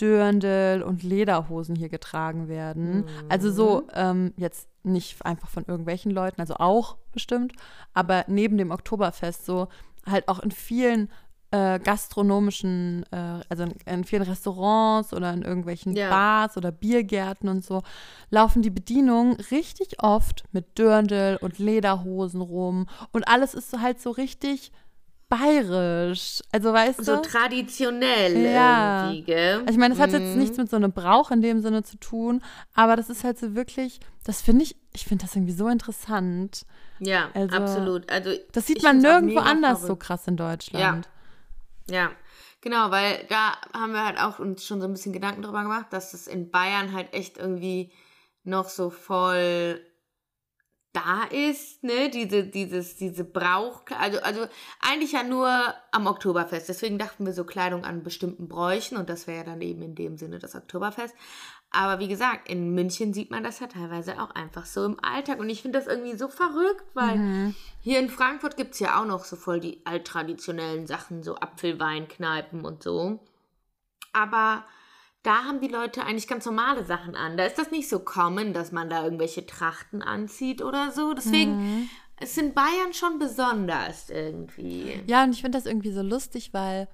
Dirndl 0.00 0.82
und 0.82 1.02
Lederhosen 1.02 1.74
hier 1.74 1.88
getragen 1.88 2.46
werden. 2.46 3.04
Also 3.28 3.50
so 3.50 3.88
ähm, 3.94 4.32
jetzt 4.36 4.68
nicht 4.84 5.26
einfach 5.26 5.48
von 5.48 5.64
irgendwelchen 5.66 6.12
Leuten, 6.12 6.40
also 6.40 6.54
auch 6.54 6.98
bestimmt, 7.12 7.52
aber 7.94 8.24
neben 8.28 8.56
dem 8.58 8.70
Oktoberfest 8.70 9.44
so 9.44 9.66
halt 10.06 10.28
auch 10.28 10.38
in 10.38 10.52
vielen 10.52 11.10
äh, 11.50 11.78
gastronomischen, 11.78 13.04
äh, 13.10 13.40
also 13.48 13.62
in, 13.64 13.72
in 13.86 14.04
vielen 14.04 14.22
Restaurants 14.22 15.14
oder 15.14 15.32
in 15.32 15.42
irgendwelchen 15.42 15.94
Ja. 15.94 16.10
Bars 16.10 16.56
oder 16.56 16.70
Biergärten 16.72 17.48
und 17.48 17.64
so, 17.64 17.82
laufen 18.30 18.60
die 18.62 18.70
Bedienungen 18.70 19.34
richtig 19.50 20.02
oft 20.02 20.44
mit 20.52 20.76
Dirndl 20.78 21.38
und 21.40 21.58
Lederhosen 21.58 22.40
rum 22.42 22.86
und 23.12 23.26
alles 23.28 23.54
ist 23.54 23.70
so 23.70 23.80
halt 23.80 24.00
so 24.00 24.10
richtig 24.10 24.72
bayerisch. 25.30 26.40
Also 26.52 26.72
weißt 26.72 27.04
So 27.04 27.16
du? 27.16 27.22
traditionell 27.22 28.36
Ja. 28.36 29.02
irgendwie, 29.12 29.22
gell? 29.24 29.54
Also 29.60 29.70
ich 29.70 29.76
meine, 29.78 29.94
das 29.94 30.02
hat 30.02 30.12
jetzt 30.12 30.34
Mhm. 30.34 30.40
nichts 30.40 30.56
mit 30.58 30.70
so 30.70 30.76
einem 30.76 30.92
Brauch 30.92 31.30
in 31.30 31.42
dem 31.42 31.60
Sinne 31.60 31.82
zu 31.82 31.96
tun, 31.98 32.42
aber 32.74 32.96
das 32.96 33.10
ist 33.10 33.24
halt 33.24 33.38
so 33.38 33.54
wirklich, 33.54 34.00
das 34.24 34.40
finde 34.40 34.64
ich, 34.64 34.76
ich 34.94 35.04
finde 35.04 35.24
das 35.24 35.34
irgendwie 35.36 35.52
so 35.52 35.68
interessant. 35.68 36.64
Ja, 37.00 37.30
Also, 37.34 37.56
absolut. 37.56 38.10
Also 38.10 38.30
Das 38.52 38.66
sieht 38.66 38.82
man 38.82 38.98
nirgendwo 38.98 39.38
anders 39.38 39.80
so 39.80 39.86
verrückt. 39.88 40.02
krass 40.02 40.26
in 40.28 40.36
Deutschland. 40.36 41.06
Ja, 41.06 41.12
genau, 42.60 42.90
weil 42.90 43.26
da 43.28 43.56
haben 43.72 43.92
wir 43.92 44.04
halt 44.04 44.18
auch 44.18 44.38
uns 44.38 44.64
schon 44.64 44.80
so 44.80 44.86
ein 44.86 44.92
bisschen 44.92 45.12
Gedanken 45.12 45.42
drüber 45.42 45.62
gemacht, 45.62 45.86
dass 45.90 46.14
es 46.14 46.26
in 46.26 46.50
Bayern 46.50 46.92
halt 46.92 47.12
echt 47.14 47.38
irgendwie 47.38 47.92
noch 48.44 48.68
so 48.68 48.90
voll 48.90 49.80
da 50.98 51.24
ist, 51.24 51.84
ne, 51.84 52.10
diese, 52.10 52.44
dieses, 52.44 52.96
diese 52.96 53.24
Brauch, 53.24 53.82
also, 53.98 54.20
also 54.20 54.46
eigentlich 54.80 55.12
ja 55.12 55.22
nur 55.22 55.48
am 55.92 56.06
Oktoberfest. 56.06 56.68
Deswegen 56.68 56.98
dachten 56.98 57.24
wir 57.24 57.32
so 57.32 57.44
Kleidung 57.44 57.84
an 57.84 58.02
bestimmten 58.02 58.48
Bräuchen 58.48 58.96
und 58.96 59.08
das 59.08 59.26
wäre 59.26 59.38
ja 59.38 59.44
dann 59.44 59.60
eben 59.60 59.82
in 59.82 59.94
dem 59.94 60.16
Sinne 60.16 60.38
das 60.38 60.54
Oktoberfest. 60.54 61.14
Aber 61.70 62.00
wie 62.00 62.08
gesagt, 62.08 62.48
in 62.48 62.74
München 62.74 63.12
sieht 63.12 63.30
man 63.30 63.44
das 63.44 63.60
ja 63.60 63.66
teilweise 63.66 64.20
auch 64.20 64.30
einfach 64.30 64.64
so 64.64 64.84
im 64.84 64.96
Alltag 65.02 65.38
und 65.38 65.50
ich 65.50 65.62
finde 65.62 65.78
das 65.78 65.86
irgendwie 65.86 66.16
so 66.16 66.28
verrückt, 66.28 66.84
weil 66.94 67.54
hier 67.80 67.98
in 68.00 68.08
Frankfurt 68.08 68.56
gibt 68.56 68.72
es 68.74 68.80
ja 68.80 69.00
auch 69.00 69.06
noch 69.06 69.24
so 69.24 69.36
voll 69.36 69.60
die 69.60 69.84
alttraditionellen 69.84 70.86
Sachen, 70.86 71.22
so 71.22 71.36
Apfelweinkneipen 71.36 72.64
und 72.64 72.82
so. 72.82 73.20
Aber 74.14 74.64
da 75.22 75.44
haben 75.44 75.60
die 75.60 75.68
Leute 75.68 76.04
eigentlich 76.04 76.28
ganz 76.28 76.46
normale 76.46 76.84
Sachen 76.84 77.14
an. 77.14 77.36
Da 77.36 77.44
ist 77.44 77.58
das 77.58 77.70
nicht 77.70 77.88
so 77.88 77.98
common, 77.98 78.52
dass 78.52 78.72
man 78.72 78.88
da 78.88 79.04
irgendwelche 79.04 79.46
Trachten 79.46 80.02
anzieht 80.02 80.62
oder 80.62 80.92
so. 80.92 81.12
Deswegen 81.12 81.88
ist 82.20 82.38
in 82.38 82.54
Bayern 82.54 82.92
schon 82.92 83.18
besonders 83.18 84.10
irgendwie. 84.10 85.02
Ja, 85.06 85.24
und 85.24 85.32
ich 85.32 85.42
finde 85.42 85.58
das 85.58 85.66
irgendwie 85.66 85.92
so 85.92 86.02
lustig, 86.02 86.52
weil, 86.52 86.88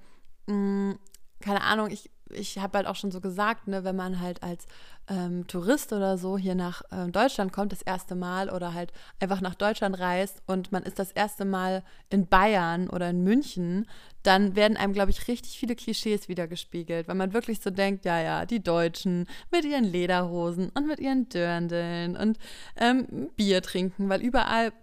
mh, 0.47 0.95
keine 1.39 1.61
Ahnung, 1.61 1.89
ich, 1.89 2.09
ich 2.35 2.59
habe 2.59 2.77
halt 2.77 2.87
auch 2.87 2.95
schon 2.95 3.11
so 3.11 3.21
gesagt, 3.21 3.67
ne, 3.67 3.83
wenn 3.83 3.95
man 3.95 4.19
halt 4.19 4.43
als 4.43 4.65
ähm, 5.07 5.47
Tourist 5.47 5.93
oder 5.93 6.17
so 6.17 6.37
hier 6.37 6.55
nach 6.55 6.81
ähm, 6.91 7.11
Deutschland 7.11 7.53
kommt, 7.53 7.71
das 7.71 7.81
erste 7.81 8.15
Mal 8.15 8.49
oder 8.49 8.73
halt 8.73 8.91
einfach 9.19 9.41
nach 9.41 9.55
Deutschland 9.55 9.99
reist 9.99 10.41
und 10.47 10.71
man 10.71 10.83
ist 10.83 10.99
das 10.99 11.11
erste 11.11 11.45
Mal 11.45 11.83
in 12.09 12.27
Bayern 12.27 12.89
oder 12.89 13.09
in 13.09 13.23
München, 13.23 13.87
dann 14.23 14.55
werden 14.55 14.77
einem, 14.77 14.93
glaube 14.93 15.11
ich, 15.11 15.27
richtig 15.27 15.57
viele 15.57 15.75
Klischees 15.75 16.27
wiedergespiegelt, 16.27 17.07
weil 17.07 17.15
man 17.15 17.33
wirklich 17.33 17.61
so 17.61 17.69
denkt, 17.69 18.05
ja, 18.05 18.19
ja, 18.21 18.45
die 18.45 18.63
Deutschen 18.63 19.27
mit 19.51 19.65
ihren 19.65 19.83
Lederhosen 19.83 20.69
und 20.69 20.87
mit 20.87 20.99
ihren 20.99 21.29
Dirndeln 21.29 22.17
und 22.17 22.37
ähm, 22.77 23.29
Bier 23.35 23.61
trinken, 23.61 24.09
weil 24.09 24.21
überall 24.21 24.73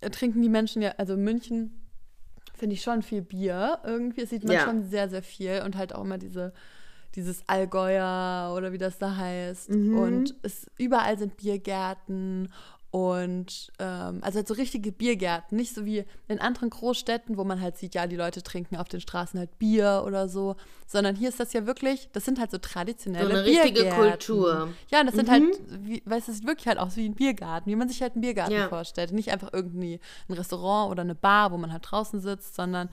äh, 0.00 0.10
trinken 0.10 0.42
die 0.42 0.48
Menschen 0.48 0.82
ja, 0.82 0.94
also 0.96 1.16
München 1.16 1.87
finde 2.58 2.74
ich 2.74 2.82
schon 2.82 3.02
viel 3.02 3.22
Bier. 3.22 3.78
Irgendwie 3.84 4.26
sieht 4.26 4.44
man 4.44 4.54
Ja. 4.54 4.64
schon 4.64 4.82
sehr, 4.82 5.08
sehr 5.08 5.22
viel 5.22 5.62
und 5.64 5.76
halt 5.76 5.94
auch 5.94 6.02
immer 6.04 6.18
diese, 6.18 6.52
dieses 7.14 7.42
Allgäuer 7.46 8.54
oder 8.56 8.72
wie 8.72 8.78
das 8.78 8.98
da 8.98 9.16
heißt. 9.16 9.70
Und 9.70 10.34
es, 10.42 10.66
überall 10.78 11.16
sind 11.18 11.36
Biergärten 11.36 12.52
und 12.90 13.70
ähm, 13.78 14.20
also 14.22 14.38
halt 14.38 14.48
so 14.48 14.54
richtige 14.54 14.92
Biergärten, 14.92 15.56
nicht 15.56 15.74
so 15.74 15.84
wie 15.84 16.04
in 16.26 16.40
anderen 16.40 16.70
Großstädten, 16.70 17.36
wo 17.36 17.44
man 17.44 17.60
halt 17.60 17.76
sieht, 17.76 17.94
ja, 17.94 18.06
die 18.06 18.16
Leute 18.16 18.42
trinken 18.42 18.76
auf 18.76 18.88
den 18.88 19.00
Straßen 19.02 19.38
halt 19.38 19.58
Bier 19.58 20.04
oder 20.06 20.26
so, 20.28 20.56
sondern 20.86 21.14
hier 21.14 21.28
ist 21.28 21.38
das 21.38 21.52
ja 21.52 21.66
wirklich, 21.66 22.08
das 22.12 22.24
sind 22.24 22.38
halt 22.40 22.50
so 22.50 22.56
traditionelle 22.56 23.26
So 23.26 23.30
eine 23.32 23.44
richtige 23.44 23.72
Biergärten. 23.82 24.00
Kultur. 24.10 24.68
Ja, 24.90 25.00
und 25.00 25.06
das 25.06 25.16
sind 25.16 25.28
halt, 25.30 25.42
wie, 25.68 26.02
weißt 26.06 26.28
du, 26.28 26.32
es 26.32 26.38
sieht 26.38 26.46
wirklich 26.46 26.66
halt 26.66 26.78
aus 26.78 26.96
wie 26.96 27.06
ein 27.06 27.14
Biergarten, 27.14 27.70
wie 27.70 27.76
man 27.76 27.90
sich 27.90 28.00
halt 28.00 28.12
einen 28.14 28.22
Biergarten 28.22 28.54
Ja. 28.54 28.68
vorstellt. 28.68 29.12
Nicht 29.12 29.30
einfach 29.32 29.50
irgendwie 29.52 30.00
ein 30.28 30.32
Restaurant 30.32 30.90
oder 30.90 31.02
eine 31.02 31.14
Bar, 31.14 31.52
wo 31.52 31.58
man 31.58 31.72
halt 31.72 31.82
draußen 31.90 32.20
sitzt, 32.20 32.54
sondern 32.54 32.88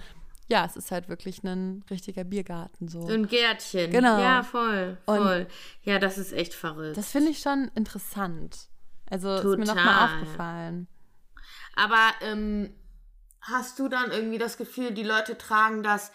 ja, 0.49 0.65
es 0.65 0.75
ist 0.75 0.91
halt 0.91 1.07
wirklich 1.07 1.41
ein 1.43 1.83
richtiger 1.89 2.23
Biergarten 2.25 2.89
so. 2.89 3.01
So 3.07 3.13
ein 3.13 3.27
Gärtchen. 3.27 3.89
Genau. 3.91 4.19
Ja, 4.19 4.43
voll, 4.43 4.97
Und- 5.05 5.17
voll. 5.17 5.47
ja, 5.83 5.99
das 5.99 6.17
ist 6.17 6.33
echt 6.33 6.53
verrückt. 6.53 6.97
Das 6.97 7.11
finde 7.11 7.31
ich 7.31 7.39
schon 7.39 7.71
interessant. 7.75 8.67
Also 9.09 9.35
ist 9.35 9.43
mir 9.45 9.65
Total. 9.65 9.75
nochmal 9.75 10.05
aufgefallen. 10.05 10.87
Aber 11.75 12.11
ähm, 12.21 12.73
hast 13.41 13.79
du 13.79 13.87
dann 13.87 14.11
irgendwie 14.11 14.37
das 14.37 14.57
Gefühl, 14.57 14.91
die 14.91 15.03
Leute 15.03 15.37
tragen 15.37 15.83
das, 15.83 16.11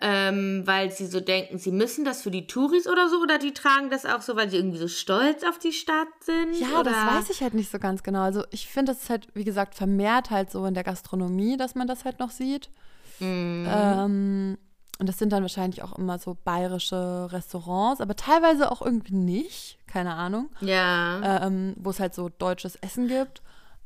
ähm, 0.00 0.62
weil 0.64 0.92
sie 0.92 1.06
so 1.06 1.20
denken, 1.20 1.58
sie 1.58 1.72
müssen 1.72 2.04
das 2.04 2.22
für 2.22 2.30
die 2.30 2.46
Touris 2.46 2.86
oder 2.86 3.08
so? 3.08 3.20
Oder 3.20 3.38
die 3.38 3.52
tragen 3.52 3.90
das 3.90 4.06
auch 4.06 4.22
so, 4.22 4.36
weil 4.36 4.48
sie 4.48 4.56
irgendwie 4.56 4.78
so 4.78 4.88
stolz 4.88 5.42
auf 5.42 5.58
die 5.58 5.72
Stadt 5.72 6.08
sind? 6.20 6.54
Ja, 6.58 6.80
oder? 6.80 6.84
das 6.84 7.06
weiß 7.06 7.30
ich 7.30 7.42
halt 7.42 7.54
nicht 7.54 7.70
so 7.70 7.78
ganz 7.78 8.02
genau. 8.02 8.22
Also 8.22 8.44
ich 8.50 8.68
finde, 8.68 8.92
das 8.92 9.04
ist 9.04 9.10
halt, 9.10 9.28
wie 9.34 9.44
gesagt, 9.44 9.74
vermehrt 9.74 10.30
halt 10.30 10.50
so 10.50 10.64
in 10.66 10.74
der 10.74 10.84
Gastronomie, 10.84 11.56
dass 11.56 11.74
man 11.74 11.88
das 11.88 12.04
halt 12.04 12.20
noch 12.20 12.30
sieht. 12.30 12.70
Mhm. 13.18 13.66
Ähm, 13.68 14.58
und 14.98 15.08
das 15.08 15.18
sind 15.18 15.32
dann 15.32 15.42
wahrscheinlich 15.42 15.82
auch 15.82 15.96
immer 15.98 16.18
so 16.18 16.36
bayerische 16.44 17.28
Restaurants, 17.32 18.00
aber 18.00 18.16
teilweise 18.16 18.70
auch 18.72 18.82
irgendwie 18.82 19.14
nicht, 19.14 19.78
keine 19.86 20.14
Ahnung, 20.14 20.50
Ja. 20.60 21.44
ähm, 21.46 21.74
wo 21.78 21.90
es 21.90 22.00
halt 22.00 22.14
so 22.14 22.28
deutsches 22.28 22.76
Essen 22.76 23.08
gibt. 23.08 23.42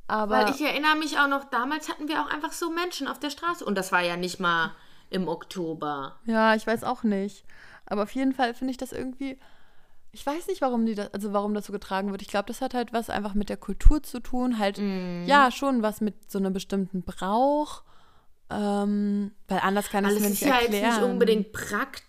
Aber 0.09 0.47
Weil 0.47 0.51
ich 0.51 0.61
erinnere 0.61 0.97
mich 0.97 1.19
auch 1.19 1.29
noch, 1.29 1.45
damals 1.45 1.89
hatten 1.89 2.09
wir 2.09 2.21
auch 2.23 2.31
einfach 2.31 2.53
so 2.53 2.71
Menschen 2.71 3.09
auf 3.09 3.19
der 3.19 3.31
Straße. 3.31 3.65
Und 3.65 3.77
das 3.77 3.93
war 3.93 4.01
ja 4.03 4.17
nicht 4.17 4.41
mal 4.41 4.73
im 5.11 5.29
Oktober. 5.29 6.17
ja, 6.27 6.55
ich 6.55 6.67
weiß 6.67 6.85
auch 6.85 7.03
nicht. 7.03 7.45
Aber 7.87 8.03
auf 8.03 8.11
jeden 8.15 8.33
Fall 8.33 8.53
finde 8.55 8.73
ich 8.73 8.77
das 8.79 8.93
irgendwie. 8.93 9.39
Ich 10.11 10.27
weiß 10.27 10.47
nicht, 10.49 10.61
warum 10.61 10.85
die 10.85 10.95
das, 10.95 11.13
also 11.15 11.33
warum 11.33 11.55
das 11.55 11.67
so 11.67 11.73
getragen 11.73 12.11
wird. 12.11 12.21
Ich 12.21 12.29
glaube, 12.29 12.47
das 12.47 12.61
hat 12.61 12.75
halt 12.75 12.93
was 12.93 13.09
einfach 13.11 13.33
mit 13.35 13.49
der 13.49 13.57
Kultur 13.57 14.03
zu 14.03 14.21
tun. 14.21 14.59
Halt, 14.59 14.79
Mhm. 14.79 15.25
ja, 15.27 15.51
schon 15.51 15.83
was 15.83 16.01
mit 16.03 16.31
so 16.31 16.39
einem 16.39 16.53
bestimmten 16.53 17.03
Brauch. 17.03 17.83
Ähm, 18.53 19.33
weil 19.49 19.61
anders 19.61 19.89
kann 19.91 20.05
ich 20.05 20.13
es 20.13 20.21
mir 20.21 20.27
ist 20.27 20.31
nicht 20.31 20.43
ja 20.43 20.61
erklären. 20.61 20.85
jetzt 20.85 21.01
nicht 21.01 21.11
unbedingt 21.11 21.53
praktisch. 21.53 22.07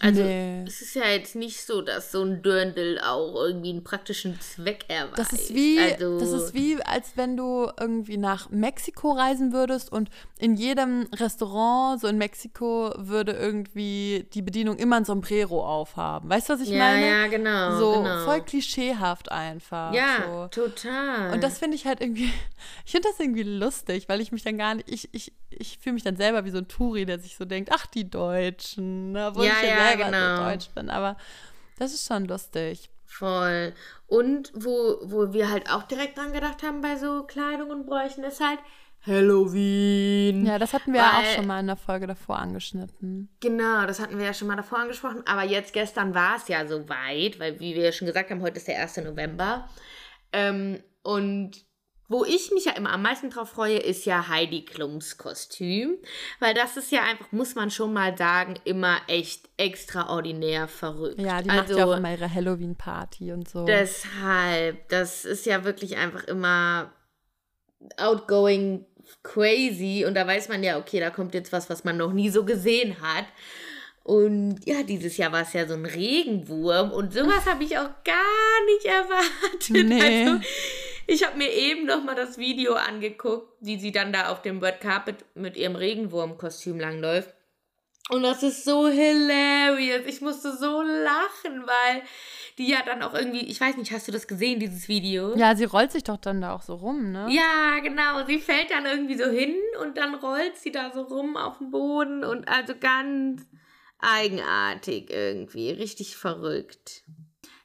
Also 0.00 0.22
Nee. 0.22 0.64
es 0.66 0.82
ist 0.82 0.94
ja 0.94 1.06
jetzt 1.08 1.34
nicht 1.36 1.64
so, 1.64 1.82
dass 1.82 2.12
so 2.12 2.22
ein 2.22 2.42
Dirndl 2.42 3.00
auch 3.04 3.34
irgendwie 3.34 3.70
einen 3.70 3.84
praktischen 3.84 4.40
Zweck 4.40 4.84
erweist. 4.88 5.18
Das 5.18 5.32
ist 5.32 5.54
wie, 5.54 5.78
also, 5.78 6.18
das 6.18 6.30
ist 6.32 6.54
wie, 6.54 6.82
als 6.82 7.12
wenn 7.16 7.36
du 7.36 7.70
irgendwie 7.78 8.16
nach 8.16 8.50
Mexiko 8.50 9.12
reisen 9.12 9.52
würdest 9.52 9.90
und 9.92 10.10
in 10.38 10.54
jedem 10.54 11.08
Restaurant 11.14 12.00
so 12.00 12.08
in 12.08 12.18
Mexiko 12.18 12.92
würde 12.96 13.32
irgendwie 13.32 14.26
die 14.32 14.42
Bedienung 14.42 14.76
immer 14.76 14.96
ein 14.96 15.04
Sombrero 15.04 15.64
aufhaben. 15.64 16.28
Weißt 16.30 16.48
du, 16.48 16.54
was 16.54 16.60
ich 16.60 16.70
ja, 16.70 16.78
meine? 16.78 17.06
ja, 17.06 17.26
genau. 17.26 17.78
so 17.78 18.02
genau. 18.02 18.24
voll 18.24 18.42
klischeehaft 18.42 19.30
einfach. 19.30 19.92
Ja, 19.92 20.24
So. 20.52 20.62
total. 20.62 21.32
Und 21.32 21.42
das 21.42 21.58
finde 21.58 21.76
ich 21.76 21.86
halt 21.86 22.00
irgendwie, 22.00 22.32
ich 22.84 22.92
finde 22.92 23.08
das 23.08 23.20
irgendwie 23.20 23.42
lustig, 23.42 24.08
weil 24.08 24.20
ich 24.20 24.32
mich 24.32 24.42
dann 24.42 24.58
gar 24.58 24.74
nicht, 24.74 24.90
ich, 24.90 25.08
ich, 25.12 25.32
ich 25.50 25.78
fühle 25.78 25.94
mich 25.94 26.04
dann 26.04 26.16
selber 26.16 26.44
wie 26.44 26.50
so 26.50 26.58
ein 26.58 26.68
Touri, 26.68 27.04
der 27.06 27.18
sich 27.18 27.36
so 27.36 27.44
denkt, 27.44 27.70
ach, 27.72 27.86
die 27.86 28.08
Deutschen, 28.08 29.12
ne, 29.12 29.32
obwohl 29.40 29.46
Ja, 29.46 29.54
ich 29.62 29.68
ja, 29.68 29.88
selber 29.88 30.04
genau. 30.04 30.36
so 30.36 30.42
deutsch 30.50 30.70
bin. 30.70 30.90
Aber 30.90 31.16
das 31.78 31.92
ist 31.94 32.06
schon 32.06 32.26
lustig. 32.26 32.90
Voll. 33.06 33.72
Und 34.06 34.52
wo, 34.54 34.98
wo 35.02 35.32
wir 35.32 35.50
halt 35.50 35.70
auch 35.70 35.82
direkt 35.84 36.18
dran 36.18 36.32
gedacht 36.32 36.62
haben 36.62 36.80
bei 36.80 36.96
so 36.96 37.24
Kleidung 37.24 37.70
und 37.70 37.86
Bräuchen, 37.86 38.24
ist 38.24 38.40
halt 38.40 38.58
Halloween. 39.06 40.44
Ja, 40.46 40.58
das 40.58 40.72
hatten 40.74 40.92
wir 40.92 41.00
ja 41.00 41.18
auch 41.18 41.34
schon 41.34 41.46
mal 41.46 41.60
in 41.60 41.66
der 41.66 41.76
Folge 41.76 42.06
davor 42.06 42.38
angeschnitten. 42.38 43.28
Genau, 43.40 43.86
das 43.86 43.98
hatten 43.98 44.18
wir 44.18 44.26
ja 44.26 44.34
schon 44.34 44.48
mal 44.48 44.56
davor 44.56 44.78
angesprochen. 44.78 45.22
Aber 45.26 45.42
jetzt 45.42 45.72
gestern 45.72 46.14
war 46.14 46.36
es 46.36 46.48
ja 46.48 46.66
soweit, 46.66 47.38
weil 47.40 47.58
wie 47.60 47.74
wir 47.74 47.84
ja 47.84 47.92
schon 47.92 48.06
gesagt 48.06 48.30
haben, 48.30 48.42
heute 48.42 48.58
ist 48.58 48.68
der 48.68 48.78
1. 48.80 48.98
November. 48.98 49.68
Ähm, 50.32 50.82
und 51.02 51.64
wo 52.10 52.24
ich 52.24 52.50
mich 52.50 52.64
ja 52.64 52.72
immer 52.72 52.92
am 52.92 53.02
meisten 53.02 53.30
drauf 53.30 53.50
freue, 53.50 53.78
ist 53.78 54.04
ja 54.04 54.26
Heidi 54.26 54.64
Klums 54.64 55.16
Kostüm. 55.16 55.96
Weil 56.40 56.54
das 56.54 56.76
ist 56.76 56.90
ja 56.90 57.04
einfach, 57.04 57.30
muss 57.30 57.54
man 57.54 57.70
schon 57.70 57.92
mal 57.92 58.18
sagen, 58.18 58.56
immer 58.64 58.98
echt 59.06 59.48
extraordinär 59.56 60.66
verrückt. 60.66 61.20
Ja, 61.20 61.40
die 61.40 61.48
also, 61.48 61.62
macht 61.62 61.78
ja 61.78 61.86
auch 61.86 61.96
immer 61.96 62.10
ihre 62.10 62.34
Halloween-Party 62.34 63.30
und 63.30 63.48
so. 63.48 63.64
Deshalb, 63.64 64.88
das 64.88 65.24
ist 65.24 65.46
ja 65.46 65.62
wirklich 65.62 65.98
einfach 65.98 66.24
immer 66.24 66.92
outgoing 67.96 68.84
crazy 69.22 70.04
und 70.04 70.14
da 70.14 70.26
weiß 70.26 70.48
man 70.48 70.64
ja, 70.64 70.78
okay, 70.78 70.98
da 70.98 71.10
kommt 71.10 71.32
jetzt 71.32 71.52
was, 71.52 71.70
was 71.70 71.84
man 71.84 71.96
noch 71.96 72.12
nie 72.12 72.28
so 72.28 72.44
gesehen 72.44 73.00
hat. 73.00 73.26
Und 74.02 74.66
ja, 74.66 74.82
dieses 74.82 75.16
Jahr 75.16 75.30
war 75.30 75.42
es 75.42 75.52
ja 75.52 75.68
so 75.68 75.74
ein 75.74 75.86
Regenwurm 75.86 76.90
und 76.90 77.12
sowas 77.12 77.46
habe 77.46 77.62
ich 77.62 77.78
auch 77.78 77.90
gar 78.04 78.64
nicht 78.66 78.84
erwartet. 78.84 79.88
Nee. 79.88 80.26
Also, 80.26 80.40
ich 81.06 81.26
habe 81.26 81.38
mir 81.38 81.50
eben 81.50 81.86
noch 81.86 82.02
mal 82.04 82.14
das 82.14 82.38
Video 82.38 82.74
angeguckt, 82.74 83.52
wie 83.60 83.78
sie 83.78 83.92
dann 83.92 84.12
da 84.12 84.30
auf 84.30 84.42
dem 84.42 84.62
Red 84.62 84.80
Carpet 84.80 85.24
mit 85.34 85.56
ihrem 85.56 85.76
Regenwurmkostüm 85.76 86.78
langläuft. 86.78 87.34
Und 88.10 88.24
das 88.24 88.42
ist 88.42 88.64
so 88.64 88.88
hilarious. 88.88 90.02
Ich 90.06 90.20
musste 90.20 90.56
so 90.56 90.82
lachen, 90.82 91.64
weil 91.64 92.02
die 92.58 92.68
ja 92.68 92.78
dann 92.84 93.02
auch 93.02 93.14
irgendwie, 93.14 93.46
ich 93.46 93.60
weiß 93.60 93.76
nicht, 93.76 93.92
hast 93.92 94.08
du 94.08 94.12
das 94.12 94.26
gesehen, 94.26 94.58
dieses 94.58 94.88
Video? 94.88 95.36
Ja, 95.36 95.54
sie 95.54 95.64
rollt 95.64 95.92
sich 95.92 96.02
doch 96.02 96.16
dann 96.16 96.40
da 96.40 96.52
auch 96.54 96.62
so 96.62 96.74
rum, 96.74 97.12
ne? 97.12 97.28
Ja, 97.30 97.78
genau. 97.80 98.26
Sie 98.26 98.40
fällt 98.40 98.72
dann 98.72 98.84
irgendwie 98.84 99.16
so 99.16 99.30
hin 99.30 99.54
und 99.80 99.96
dann 99.96 100.16
rollt 100.16 100.56
sie 100.56 100.72
da 100.72 100.90
so 100.92 101.02
rum 101.02 101.36
auf 101.36 101.58
dem 101.58 101.70
Boden 101.70 102.24
und 102.24 102.48
also 102.48 102.74
ganz 102.78 103.46
eigenartig 104.00 105.10
irgendwie. 105.10 105.70
Richtig 105.70 106.16
verrückt. 106.16 107.04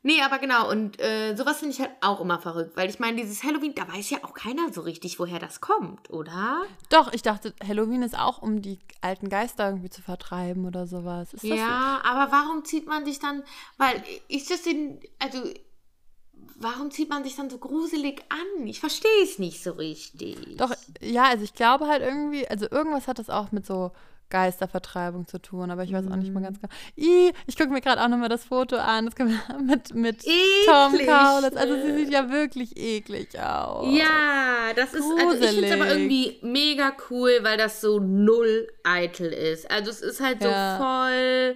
Nee, 0.06 0.22
aber 0.22 0.38
genau, 0.38 0.70
und 0.70 1.02
äh, 1.02 1.36
sowas 1.36 1.58
finde 1.58 1.74
ich 1.74 1.80
halt 1.82 1.90
auch 2.02 2.22
immer 2.22 2.38
verrückt, 2.38 2.78
weil 2.78 2.88
ich 2.92 3.00
meine, 3.00 3.20
dieses 3.20 3.44
Halloween, 3.44 3.74
da 3.74 3.92
weiß 3.92 4.12
ja 4.12 4.20
auch 4.22 4.36
keiner 4.36 4.72
so 4.72 4.82
richtig, 4.82 5.18
woher 5.20 5.40
das 5.40 5.62
kommt, 5.62 6.12
oder? 6.12 6.62
Doch, 6.92 7.12
ich 7.12 7.24
dachte, 7.24 7.56
Halloween 7.68 8.04
ist 8.04 8.16
auch, 8.16 8.40
um 8.40 8.62
die 8.62 8.78
alten 9.02 9.30
Geister 9.30 9.66
irgendwie 9.68 9.90
zu 9.90 10.04
vertreiben 10.04 10.68
oder 10.68 10.86
sowas. 10.86 11.34
Ist 11.34 11.44
das 11.44 11.50
Ja, 11.50 12.02
aber 12.04 12.32
warum 12.32 12.64
zieht 12.66 12.86
man 12.86 13.04
sich 13.04 13.18
dann, 13.18 13.42
weil 13.80 14.04
ist 14.28 14.52
das 14.52 14.62
denn, 14.62 15.00
also, 15.18 15.40
warum 16.56 16.92
zieht 16.92 17.10
man 17.10 17.24
sich 17.24 17.36
dann 17.36 17.50
so 17.50 17.58
gruselig 17.58 18.24
an? 18.30 18.68
Ich 18.68 18.80
verstehe 18.80 19.24
es 19.24 19.40
nicht 19.40 19.64
so 19.64 19.72
richtig. 19.72 20.58
Doch, 20.58 20.72
ja, 21.02 21.24
also 21.24 21.44
ich 21.44 21.56
glaube 21.56 21.88
halt 21.88 22.04
irgendwie, 22.04 22.48
also 22.48 22.68
irgendwas 22.70 23.08
hat 23.08 23.18
das 23.18 23.32
auch 23.32 23.52
mit 23.52 23.66
so 23.66 23.92
Geistervertreibung 24.30 25.28
zu 25.28 25.40
tun, 25.42 25.70
aber 25.72 25.84
ich 25.84 25.94
weiß 25.94 26.08
auch 26.08 26.16
nicht 26.16 26.34
mal 26.34 26.42
ganz 26.42 26.60
genau. 26.60 26.74
Ih, 26.96 27.32
ich 27.48 27.56
gucke 27.58 27.70
mir 27.70 27.82
gerade 27.82 28.02
auch 28.04 28.08
nochmal 28.08 28.30
das 28.30 28.44
Foto 28.44 28.76
an, 28.78 29.06
das 29.06 29.16
mit, 29.62 29.94
mit 29.94 30.26
Tom 30.66 30.98
Kaulitz. 31.06 31.56
Also 31.56 31.76
sie 31.82 31.94
sieht 31.94 32.10
ja 32.12 32.30
wirklich 32.32 32.76
eklig 32.78 33.40
aus. 33.40 33.88
Ja, 33.98 34.74
das 34.76 34.94
ist, 34.94 35.04
also 35.20 35.34
ich 35.44 35.50
finde 35.52 35.68
es 35.68 35.74
aber 35.74 35.86
Gruselig. 35.86 36.12
irgendwie 36.12 36.40
mega 36.48 36.94
cool, 37.10 37.32
weil 37.44 37.58
das 37.58 37.82
so 37.82 38.00
null 38.00 38.68
eitel 38.84 39.32
ist. 39.32 39.70
Also 39.70 39.92
es 39.92 40.02
ist 40.02 40.20
halt 40.22 40.42
so 40.42 40.50
Ja. 40.50 40.78
voll, 40.78 41.56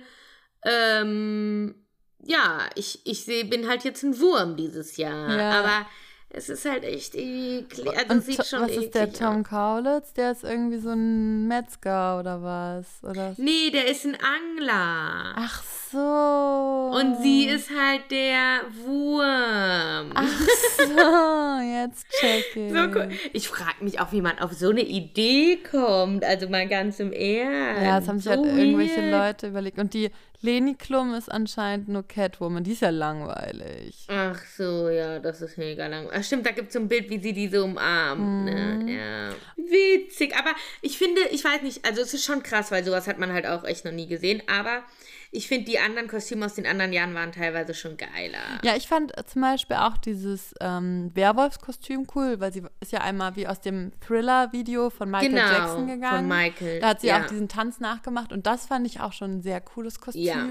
ähm, 0.66 1.76
ja, 2.24 2.60
ich, 2.76 3.02
ich 3.06 3.24
seh, 3.26 3.44
bin 3.44 3.68
halt 3.68 3.84
jetzt 3.84 4.04
ein 4.04 4.20
Wurm 4.20 4.56
dieses 4.58 4.98
Jahr, 4.98 5.38
Ja. 5.38 5.52
aber 5.60 5.86
es 6.32 6.48
ist 6.48 6.66
halt 6.70 6.84
echt 6.84 7.16
eklig. 7.16 7.88
Also 7.98 8.14
Und 8.14 8.24
sieht 8.24 8.46
schon 8.46 8.62
was 8.62 8.72
ist 8.72 8.94
der 8.94 9.08
aus. 9.08 9.14
Tom 9.14 9.44
Kaulitz? 9.44 10.14
Der 10.14 10.32
ist 10.32 10.44
irgendwie 10.44 10.78
so 10.78 10.92
ein 10.92 11.48
Metzger 11.48 12.20
oder 12.20 12.44
was? 12.44 12.86
Oder? 13.04 13.34
Nee, 13.38 13.72
der 13.72 13.88
ist 13.90 14.06
ein 14.06 14.16
Angler. 14.16 15.34
Ach 15.36 15.64
so. 15.92 16.92
Und 16.96 17.24
sie 17.24 17.46
ist 17.46 17.70
halt 17.72 18.12
der 18.12 18.62
Wurm. 18.86 20.12
Ach 20.14 20.40
so, 20.78 21.62
jetzt 21.64 22.06
check 22.20 22.56
ich. 22.56 22.72
So 22.74 22.80
cool. 22.80 23.10
Ich 23.34 23.48
frage 23.48 23.84
mich 23.84 24.00
auch, 24.00 24.12
wie 24.12 24.22
man 24.22 24.38
auf 24.38 24.54
so 24.54 24.70
eine 24.70 24.82
Idee 24.84 25.58
kommt. 25.58 26.24
Also 26.24 26.48
mal 26.48 26.68
ganz 26.68 27.00
im 27.00 27.12
Ernst. 27.12 27.82
Ja, 27.82 28.00
das 28.00 28.08
haben 28.08 28.20
sich 28.20 28.32
so 28.32 28.40
halt 28.40 28.46
irgendwelche 28.46 29.02
weird. 29.02 29.12
Leute 29.12 29.48
überlegt. 29.48 29.80
Und 29.80 29.96
die 29.96 30.12
Leni 30.42 30.76
Klum 30.76 31.14
ist 31.14 31.30
anscheinend 31.30 31.90
nur 31.90 32.08
Catwoman. 32.08 32.64
Die 32.64 32.72
ist 32.72 32.82
ja 32.82 32.92
langweilig. 32.92 34.06
Ach 34.08 34.42
so, 34.58 34.90
ja, 34.90 35.20
das 35.20 35.42
ist 35.42 35.58
mega 35.58 35.88
lang. 35.88 36.10
Ach, 36.14 36.24
stimmt, 36.24 36.46
da 36.46 36.52
gibt 36.52 36.70
es 36.70 36.74
so 36.74 36.80
ein 36.80 36.88
Bild, 36.88 37.10
wie 37.10 37.20
sie 37.20 37.34
die 37.34 37.50
so 37.50 37.66
umarmt. 37.66 38.22
Mhm. 38.22 38.46
Ne? 38.46 38.94
Ja. 38.94 39.30
Witzig. 39.58 40.36
Aber 40.38 40.52
ich 40.82 40.98
finde, 40.98 41.22
ich 41.32 41.44
weiß 41.44 41.62
nicht, 41.64 41.86
also 41.86 42.02
es 42.02 42.14
ist 42.14 42.24
schon 42.24 42.42
krass, 42.42 42.72
weil 42.72 42.86
sowas 42.86 43.08
hat 43.08 43.20
man 43.20 43.34
halt 43.34 43.46
auch 43.46 43.66
echt 43.66 43.84
noch 43.84 43.92
nie 43.92 44.08
gesehen. 44.08 44.42
Aber 44.48 44.84
ich 45.32 45.48
finde, 45.48 45.66
die 45.66 45.78
anderen 45.80 46.08
Kostüme 46.08 46.46
aus 46.46 46.56
den 46.56 46.66
anderen 46.66 46.92
Jahren 46.92 47.14
waren 47.14 47.32
teilweise 47.32 47.74
schon 47.76 47.98
geiler. 47.98 48.60
Ja, 48.64 48.76
ich 48.76 48.88
fand 48.88 49.16
äh, 49.18 49.26
zum 49.26 49.44
Beispiel 49.44 49.76
auch 49.78 49.98
dieses 49.98 50.56
ähm, 50.60 51.12
Werwolfskostüm 51.14 52.08
cool, 52.16 52.40
weil 52.40 52.52
sie 52.52 52.64
ist 52.80 52.92
ja 52.92 53.02
einmal 53.02 53.36
wie 53.36 53.48
aus 53.48 53.62
dem 53.62 53.92
Thriller-Video 54.06 54.90
von 54.90 55.12
Michael 55.12 55.30
Genau, 55.30 55.52
Jackson 55.52 55.88
gegangen. 55.88 56.28
von 56.30 56.38
Michael, 56.38 56.80
Da 56.80 56.88
hat 56.90 57.02
sie 57.02 57.08
ja. 57.08 57.22
auch 57.22 57.28
diesen 57.28 57.48
Tanz 57.48 57.80
nachgemacht 57.80 58.34
und 58.34 58.48
das 58.48 58.66
fand 58.66 58.88
ich 58.88 59.02
auch 59.02 59.14
schon 59.14 59.38
ein 59.38 59.42
sehr 59.42 59.62
cooles 59.62 60.00
Kostüm. 60.02 60.24
Ja. 60.24 60.48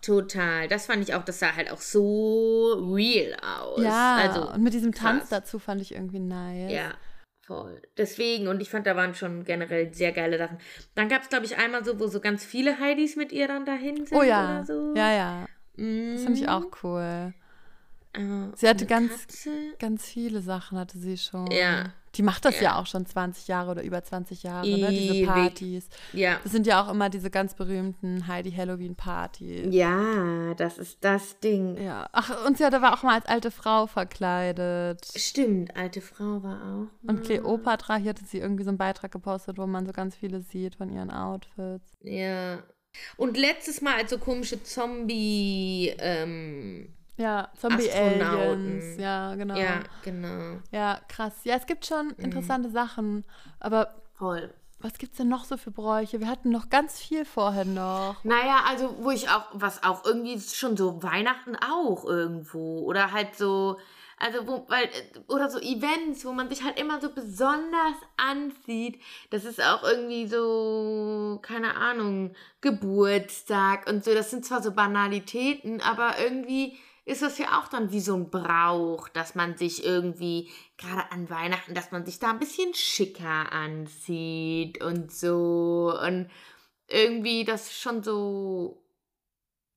Total. 0.00 0.66
Das 0.68 0.86
fand 0.86 1.02
ich 1.08 1.14
auch, 1.14 1.24
das 1.24 1.38
sah 1.38 1.54
halt 1.54 1.70
auch 1.70 1.80
so 1.80 2.72
real 2.92 3.36
aus. 3.40 3.80
Ja, 3.82 4.16
also, 4.16 4.50
und 4.52 4.62
mit 4.62 4.74
diesem 4.74 4.92
Tanz 4.92 5.20
krass. 5.20 5.28
dazu 5.30 5.58
fand 5.60 5.80
ich 5.80 5.92
irgendwie 5.94 6.18
nice. 6.18 6.72
Ja, 6.72 6.90
voll. 7.42 7.82
Deswegen, 7.96 8.48
und 8.48 8.60
ich 8.60 8.70
fand, 8.70 8.86
da 8.86 8.96
waren 8.96 9.14
schon 9.14 9.44
generell 9.44 9.92
sehr 9.92 10.12
geile 10.12 10.38
Sachen. 10.38 10.58
Dann 10.94 11.08
gab 11.08 11.22
es, 11.22 11.28
glaube 11.28 11.44
ich, 11.44 11.58
einmal 11.58 11.84
so, 11.84 12.00
wo 12.00 12.06
so 12.06 12.20
ganz 12.20 12.44
viele 12.44 12.78
Heidis 12.80 13.16
mit 13.16 13.32
ihr 13.32 13.48
dann 13.48 13.66
dahin 13.66 14.06
sind 14.06 14.16
Oh 14.16 14.22
ja, 14.22 14.60
oder 14.60 14.64
so. 14.64 14.94
ja, 14.96 15.12
ja. 15.12 15.46
Mhm. 15.76 16.12
Das 16.14 16.22
finde 16.24 16.38
ich 16.40 16.48
auch 16.48 16.66
cool. 16.82 17.34
Äh, 18.14 18.20
Sie 18.56 18.68
hatte 18.68 18.86
ganz, 18.86 19.10
Katze. 19.26 19.50
ganz 19.78 20.04
viele 20.04 20.42
Sachen, 20.42 20.78
hatte 20.78 20.98
sie 20.98 21.16
schon. 21.16 21.50
Ja. 21.50 21.92
Die 22.14 22.22
macht 22.22 22.44
das 22.44 22.56
ja, 22.56 22.62
Ja. 22.62 22.78
auch 22.78 22.86
schon 22.86 23.06
20 23.06 23.48
Jahre 23.48 23.70
oder 23.70 23.82
über 23.82 24.04
20 24.04 24.42
Jahre, 24.42 24.68
ne? 24.68 24.90
diese. 24.90 25.24
Partys. 25.24 25.88
Ja. 26.12 26.38
Das 26.42 26.52
sind 26.52 26.66
ja 26.66 26.82
auch 26.84 26.90
immer 26.90 27.08
diese 27.08 27.30
ganz 27.30 27.54
berühmten 27.54 28.26
Heidi 28.26 28.52
Halloween-Partys. 28.52 29.74
Ja, 29.74 30.52
das 30.58 30.76
ist 30.76 30.98
das 31.00 31.40
Ding. 31.40 31.82
Ja. 31.82 32.10
Ach, 32.12 32.44
und 32.46 32.58
sie 32.58 32.66
hatte 32.66 32.82
war 32.82 32.92
auch 32.92 33.02
mal 33.02 33.14
als 33.14 33.24
alte 33.24 33.50
Frau 33.50 33.86
verkleidet. 33.86 35.06
Stimmt, 35.16 35.74
alte 35.74 36.02
Frau 36.02 36.42
war 36.42 36.60
auch. 36.62 37.08
Und 37.08 37.22
Cleopatra, 37.24 37.96
hier 37.96 38.10
hatte 38.10 38.26
sie 38.26 38.38
irgendwie 38.40 38.64
so 38.64 38.68
einen 38.70 38.78
Beitrag 38.78 39.10
gepostet, 39.10 39.56
wo 39.56 39.66
man 39.66 39.86
so 39.86 39.92
ganz 39.92 40.14
viele 40.14 40.42
sieht 40.42 40.74
von 40.74 40.90
ihren 40.90 41.10
Outfits. 41.10 41.92
Ja. 42.02 42.62
Und 43.16 43.38
letztes 43.38 43.80
Mal 43.80 43.94
als 43.94 44.10
so 44.10 44.18
komische 44.18 44.62
Zombie, 44.62 45.94
ähm, 45.98 46.92
Ja. 47.22 47.48
Zombie-Aliens. 47.58 48.98
Ja, 48.98 49.34
genau. 49.34 49.56
ja, 49.56 49.80
genau. 50.02 50.58
Ja, 50.70 50.98
krass. 51.08 51.32
Ja, 51.44 51.56
es 51.56 51.66
gibt 51.66 51.86
schon 51.86 52.08
Mhm. 52.08 52.14
interessante 52.24 52.70
Sachen. 52.70 53.24
Aber 53.60 53.94
Voll. 54.14 54.52
was 54.80 54.98
gibt's 54.98 55.16
denn 55.18 55.28
noch 55.28 55.44
so 55.44 55.56
für 55.56 55.70
Bräuche? 55.70 56.20
Wir 56.20 56.28
hatten 56.28 56.50
noch 56.50 56.68
ganz 56.68 56.98
viel 57.00 57.24
vorher 57.24 57.64
noch. 57.64 58.16
Naja, 58.24 58.62
also 58.68 58.96
wo 59.00 59.10
ich 59.10 59.28
auch, 59.28 59.44
was 59.52 59.82
auch 59.82 60.04
irgendwie 60.04 60.40
schon 60.40 60.76
so 60.76 61.02
Weihnachten 61.02 61.56
auch 61.56 62.04
irgendwo. 62.04 62.80
Oder 62.80 63.12
halt 63.12 63.36
so, 63.36 63.78
also 64.18 64.46
wo, 64.46 64.64
weil, 64.68 64.88
oder 65.28 65.48
so 65.50 65.58
Events, 65.58 66.24
wo 66.24 66.32
man 66.32 66.48
sich 66.48 66.62
halt 66.64 66.78
immer 66.80 67.00
so 67.00 67.10
besonders 67.10 67.96
anzieht. 68.16 69.00
Das 69.30 69.44
ist 69.44 69.60
auch 69.62 69.82
irgendwie 69.84 70.26
so, 70.28 71.38
keine 71.42 71.76
Ahnung, 71.76 72.34
Geburtstag 72.60 73.88
und 73.88 74.04
so. 74.04 74.14
Das 74.14 74.30
sind 74.30 74.44
zwar 74.44 74.62
so 74.62 74.72
Banalitäten, 74.72 75.80
aber 75.80 76.18
irgendwie 76.20 76.76
ist 77.04 77.22
das 77.22 77.38
ja 77.38 77.60
auch 77.60 77.68
dann 77.68 77.90
wie 77.90 78.00
so 78.00 78.14
ein 78.14 78.30
Brauch, 78.30 79.08
dass 79.08 79.34
man 79.34 79.56
sich 79.56 79.84
irgendwie, 79.84 80.50
gerade 80.78 81.10
an 81.10 81.28
Weihnachten, 81.30 81.74
dass 81.74 81.90
man 81.90 82.06
sich 82.06 82.18
da 82.18 82.30
ein 82.30 82.38
bisschen 82.38 82.74
schicker 82.74 83.52
anzieht 83.52 84.82
und 84.82 85.10
so. 85.10 85.98
Und 86.04 86.30
irgendwie 86.86 87.44
das 87.44 87.72
schon 87.72 88.02
so. 88.02 88.84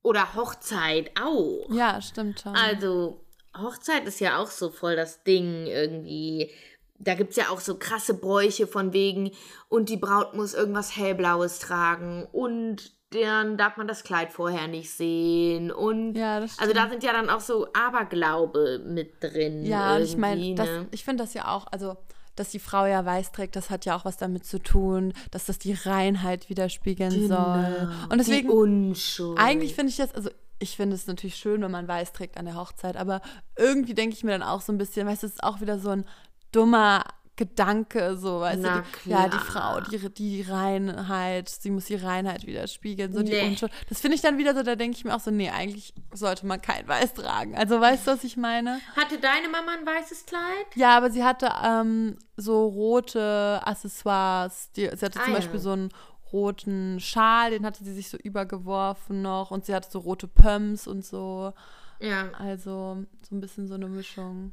Oder 0.04 0.36
Hochzeit 0.36 1.12
auch. 1.20 1.68
Ja, 1.72 2.00
stimmt 2.00 2.42
schon. 2.42 2.56
Also, 2.56 3.26
Hochzeit 3.58 4.06
ist 4.06 4.20
ja 4.20 4.38
auch 4.38 4.52
so 4.52 4.70
voll 4.70 4.96
das 4.96 5.24
Ding 5.24 5.66
irgendwie. 5.66 6.52
Da 6.98 7.16
gibt 7.16 7.32
es 7.32 7.38
ja 7.38 7.50
auch 7.50 7.60
so 7.60 7.78
krasse 7.78 8.14
Bräuche 8.14 8.68
von 8.68 8.94
wegen, 8.94 9.32
und 9.68 9.90
die 9.90 9.98
Braut 9.98 10.36
muss 10.36 10.54
irgendwas 10.54 10.96
Hellblaues 10.96 11.60
tragen 11.60 12.28
und 12.32 12.95
dann 13.22 13.58
darf 13.58 13.78
man 13.78 13.88
das 13.88 14.04
Kleid 14.04 14.32
vorher 14.32 14.68
nicht 14.68 14.90
sehen. 14.92 15.72
Und 15.72 16.16
Ja, 16.16 16.40
das 16.40 16.58
also 16.60 16.74
da 16.74 16.90
sind 16.90 17.04
ja 17.04 17.12
dann 17.14 17.30
auch 17.30 17.40
so 17.42 17.68
Aberglaube 17.74 18.82
mit 18.86 19.22
drin. 19.24 19.66
Ja, 19.66 20.00
ich 20.00 20.18
meine, 20.18 20.54
ne? 20.54 20.88
ich 20.92 21.04
finde 21.04 21.24
das 21.24 21.34
ja 21.34 21.48
auch, 21.54 21.68
also, 21.72 21.98
dass 22.36 22.50
die 22.50 22.60
Frau 22.60 22.86
ja 22.86 23.06
weiß 23.06 23.32
trägt, 23.32 23.56
das 23.56 23.70
hat 23.70 23.86
ja 23.86 23.96
auch 23.96 24.06
was 24.06 24.18
damit 24.18 24.46
zu 24.46 24.60
tun, 24.60 25.14
dass 25.32 25.46
das 25.46 25.58
die 25.58 25.74
Reinheit 25.74 26.50
widerspiegeln 26.50 27.28
soll. 27.28 27.90
Und 28.10 28.18
deswegen, 28.18 28.50
Genau. 28.50 28.66
die 28.66 28.72
Unschuld. 28.72 29.40
eigentlich 29.40 29.74
finde 29.76 29.90
ich 29.92 29.98
das, 29.98 30.14
also, 30.14 30.30
ich 30.60 30.76
finde 30.78 30.96
es 30.96 31.08
natürlich 31.08 31.36
schön, 31.36 31.62
wenn 31.62 31.72
man 31.72 31.88
weiß 31.88 32.14
trägt 32.14 32.38
an 32.38 32.46
der 32.46 32.56
Hochzeit, 32.56 32.98
aber 32.98 33.22
irgendwie 33.58 33.94
denke 33.94 34.16
ich 34.16 34.24
mir 34.24 34.32
dann 34.32 34.44
auch 34.44 34.62
so 34.62 34.72
ein 34.72 34.78
bisschen, 34.78 35.08
weißt 35.08 35.24
du, 35.24 35.28
es 35.28 35.34
ist 35.34 35.44
auch 35.44 35.62
wieder 35.62 35.80
so 35.80 35.90
ein 35.90 36.06
dummer 36.52 37.04
Gedanke, 37.38 38.16
so, 38.18 38.40
weißt 38.40 38.62
Na 38.62 38.78
du, 38.80 38.84
die, 39.04 39.10
ja, 39.10 39.28
die. 39.28 39.38
Frau, 39.38 39.82
die, 39.82 39.98
die, 39.98 40.10
die 40.10 40.42
Reinheit, 40.50 41.50
sie 41.50 41.70
muss 41.70 41.86
die 41.86 41.96
Reinheit 41.96 42.46
widerspiegeln, 42.48 43.14
so 43.14 43.24
die 43.24 43.32
Nee. 43.34 43.48
Unschuld. 43.48 43.72
Das 43.90 44.00
finde 44.00 44.16
ich 44.16 44.22
dann 44.22 44.38
wieder 44.38 44.56
so, 44.56 44.64
da 44.64 44.76
denke 44.76 44.98
ich 44.98 45.04
mir 45.04 45.14
auch 45.16 45.20
so, 45.20 45.32
nee, 45.32 45.50
eigentlich 45.50 45.94
sollte 46.14 46.46
man 46.46 46.62
kein 46.62 46.88
Weiß 46.88 47.14
tragen. 47.14 47.56
Also, 47.58 47.82
weißt 47.82 48.08
du, 48.08 48.12
was 48.12 48.24
ich 48.24 48.38
meine? 48.38 48.80
Hatte 48.96 49.20
deine 49.20 49.50
Mama 49.50 49.74
ein 49.78 49.86
weißes 49.86 50.26
Kleid? 50.26 50.42
Ja, 50.76 50.96
aber 50.96 51.12
sie 51.12 51.24
hatte 51.26 51.52
ähm, 51.64 52.18
so 52.38 52.68
rote 52.68 53.60
Accessoires. 53.66 54.72
Die, 54.78 54.90
sie 54.96 55.06
hatte 55.06 55.20
Ah, 55.20 55.24
zum 55.26 55.34
ja. 55.34 55.40
Beispiel 55.40 55.60
so 55.60 55.72
einen 55.72 55.90
roten 56.32 57.00
Schal, 57.00 57.52
den 57.52 57.66
hatte 57.66 57.84
sie 57.84 57.94
sich 57.94 58.10
so 58.10 58.18
übergeworfen 58.18 59.22
noch. 59.22 59.52
Und 59.52 59.66
sie 59.66 59.76
hatte 59.76 59.90
so 59.92 60.00
rote 60.00 60.28
Pumps 60.28 60.88
und 60.88 61.06
so. 61.06 61.54
Ja. 62.00 62.30
Also 62.40 63.06
so 63.30 63.36
ein 63.36 63.40
bisschen 63.42 63.68
so 63.68 63.74
eine 63.76 63.88
Mischung. 63.88 64.52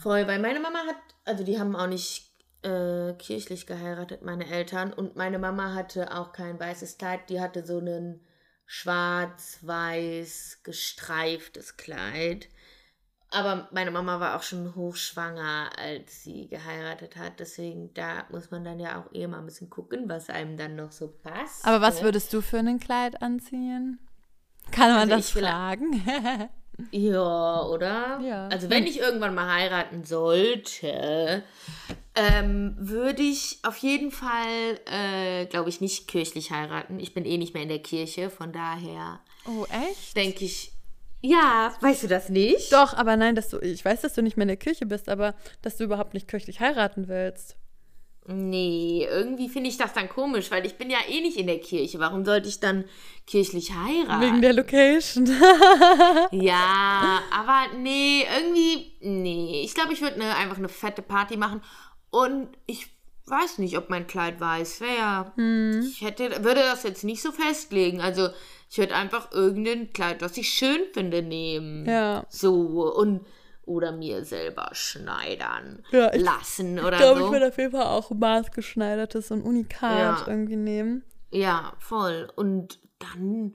Voll, 0.00 0.26
weil 0.26 0.38
meine 0.38 0.60
Mama 0.60 0.80
hat, 0.86 0.96
also 1.24 1.44
die 1.44 1.58
haben 1.58 1.76
auch 1.76 1.86
nicht 1.86 2.30
äh, 2.62 3.12
kirchlich 3.14 3.66
geheiratet, 3.66 4.22
meine 4.22 4.46
Eltern. 4.50 4.92
Und 4.92 5.16
meine 5.16 5.38
Mama 5.38 5.74
hatte 5.74 6.14
auch 6.16 6.32
kein 6.32 6.58
weißes 6.58 6.98
Kleid, 6.98 7.28
die 7.28 7.40
hatte 7.40 7.64
so 7.64 7.78
ein 7.78 8.20
schwarz-weiß 8.66 10.60
gestreiftes 10.62 11.76
Kleid. 11.76 12.48
Aber 13.30 13.68
meine 13.72 13.90
Mama 13.90 14.20
war 14.20 14.36
auch 14.36 14.44
schon 14.44 14.76
hochschwanger, 14.76 15.70
als 15.76 16.22
sie 16.22 16.48
geheiratet 16.48 17.16
hat. 17.16 17.40
Deswegen, 17.40 17.92
da 17.92 18.26
muss 18.30 18.52
man 18.52 18.62
dann 18.64 18.78
ja 18.78 19.00
auch 19.00 19.12
eh 19.12 19.26
mal 19.26 19.40
ein 19.40 19.46
bisschen 19.46 19.70
gucken, 19.70 20.08
was 20.08 20.30
einem 20.30 20.56
dann 20.56 20.76
noch 20.76 20.92
so 20.92 21.08
passt. 21.08 21.66
Aber 21.66 21.80
was 21.80 21.98
ne? 21.98 22.04
würdest 22.04 22.32
du 22.32 22.40
für 22.40 22.58
ein 22.58 22.78
Kleid 22.78 23.20
anziehen? 23.22 23.98
Kann 24.70 24.90
man 24.90 25.10
Also 25.10 25.16
das 25.16 25.30
fragen? 25.30 26.00
Ja, 26.90 27.62
oder? 27.62 28.20
Ja. 28.20 28.48
Also 28.48 28.70
wenn 28.70 28.86
ich 28.86 28.98
irgendwann 28.98 29.34
mal 29.34 29.52
heiraten 29.52 30.04
sollte, 30.04 31.42
ähm, 32.14 32.76
würde 32.78 33.22
ich 33.22 33.58
auf 33.62 33.76
jeden 33.78 34.10
Fall, 34.10 34.80
äh, 34.86 35.46
glaube 35.46 35.68
ich, 35.68 35.80
nicht 35.80 36.08
kirchlich 36.08 36.50
heiraten. 36.50 36.98
Ich 36.98 37.14
bin 37.14 37.24
eh 37.24 37.38
nicht 37.38 37.54
mehr 37.54 37.62
in 37.62 37.68
der 37.68 37.80
Kirche, 37.80 38.30
von 38.30 38.52
daher 38.52 39.20
oh, 39.46 39.66
echt? 39.88 40.16
denke 40.16 40.44
ich, 40.44 40.72
ja, 41.20 41.74
weißt 41.80 42.02
du 42.02 42.08
das 42.08 42.28
nicht? 42.28 42.72
Doch, 42.72 42.92
aber 42.92 43.16
nein, 43.16 43.34
dass 43.34 43.48
du, 43.48 43.58
ich 43.58 43.82
weiß, 43.82 44.02
dass 44.02 44.12
du 44.12 44.22
nicht 44.22 44.36
mehr 44.36 44.44
in 44.44 44.48
der 44.48 44.56
Kirche 44.58 44.84
bist, 44.84 45.08
aber 45.08 45.34
dass 45.62 45.76
du 45.76 45.84
überhaupt 45.84 46.12
nicht 46.12 46.28
kirchlich 46.28 46.60
heiraten 46.60 47.08
willst. 47.08 47.56
Nee, 48.26 49.06
irgendwie 49.10 49.50
finde 49.50 49.68
ich 49.68 49.76
das 49.76 49.92
dann 49.92 50.08
komisch, 50.08 50.50
weil 50.50 50.64
ich 50.64 50.76
bin 50.76 50.88
ja 50.88 50.98
eh 51.08 51.20
nicht 51.20 51.36
in 51.36 51.46
der 51.46 51.60
Kirche. 51.60 51.98
Warum 51.98 52.24
sollte 52.24 52.48
ich 52.48 52.58
dann 52.58 52.84
kirchlich 53.26 53.72
heiraten? 53.74 54.22
Wegen 54.22 54.40
der 54.40 54.54
Location. 54.54 55.26
Ja, 56.32 57.20
aber 57.30 57.76
nee, 57.76 58.24
irgendwie, 58.34 58.92
nee. 59.00 59.62
Ich 59.62 59.74
glaube, 59.74 59.92
ich 59.92 60.00
würde 60.00 60.18
ne, 60.18 60.34
einfach 60.36 60.56
eine 60.56 60.70
fette 60.70 61.02
Party 61.02 61.36
machen. 61.36 61.60
Und 62.10 62.48
ich 62.66 62.86
weiß 63.26 63.58
nicht, 63.58 63.76
ob 63.76 63.90
mein 63.90 64.06
Kleid 64.06 64.40
weiß 64.40 64.80
wäre. 64.80 65.32
Ich 65.84 66.00
hätte, 66.00 66.44
würde 66.44 66.60
das 66.60 66.82
jetzt 66.82 67.04
nicht 67.04 67.20
so 67.22 67.30
festlegen. 67.30 68.00
Also, 68.00 68.28
ich 68.70 68.78
würde 68.78 68.94
einfach 68.94 69.32
irgendein 69.32 69.92
Kleid, 69.92 70.22
was 70.22 70.36
ich 70.36 70.48
schön 70.48 70.80
finde, 70.92 71.22
nehmen. 71.22 71.86
Ja. 71.86 72.24
So, 72.28 72.94
und, 72.96 73.26
oder 73.66 73.92
mir 73.92 74.24
selber 74.24 74.68
schneidern 74.72 75.82
Ja, 75.90 76.12
ich 76.12 76.22
lassen 76.22 76.78
oder 76.78 76.92
Ich 76.92 76.98
glaube, 76.98 77.20
so. 77.20 77.26
ich 77.26 77.32
würde 77.32 77.48
auf 77.48 77.58
jeden 77.58 77.72
Fall 77.72 77.86
auch 77.86 78.10
maßgeschneidertes 78.10 79.30
und 79.30 79.42
Unikat 79.42 80.20
Ja. 80.20 80.24
irgendwie 80.26 80.56
nehmen. 80.56 81.04
Ja, 81.30 81.72
voll. 81.78 82.30
Und 82.36 82.78
dann, 82.98 83.54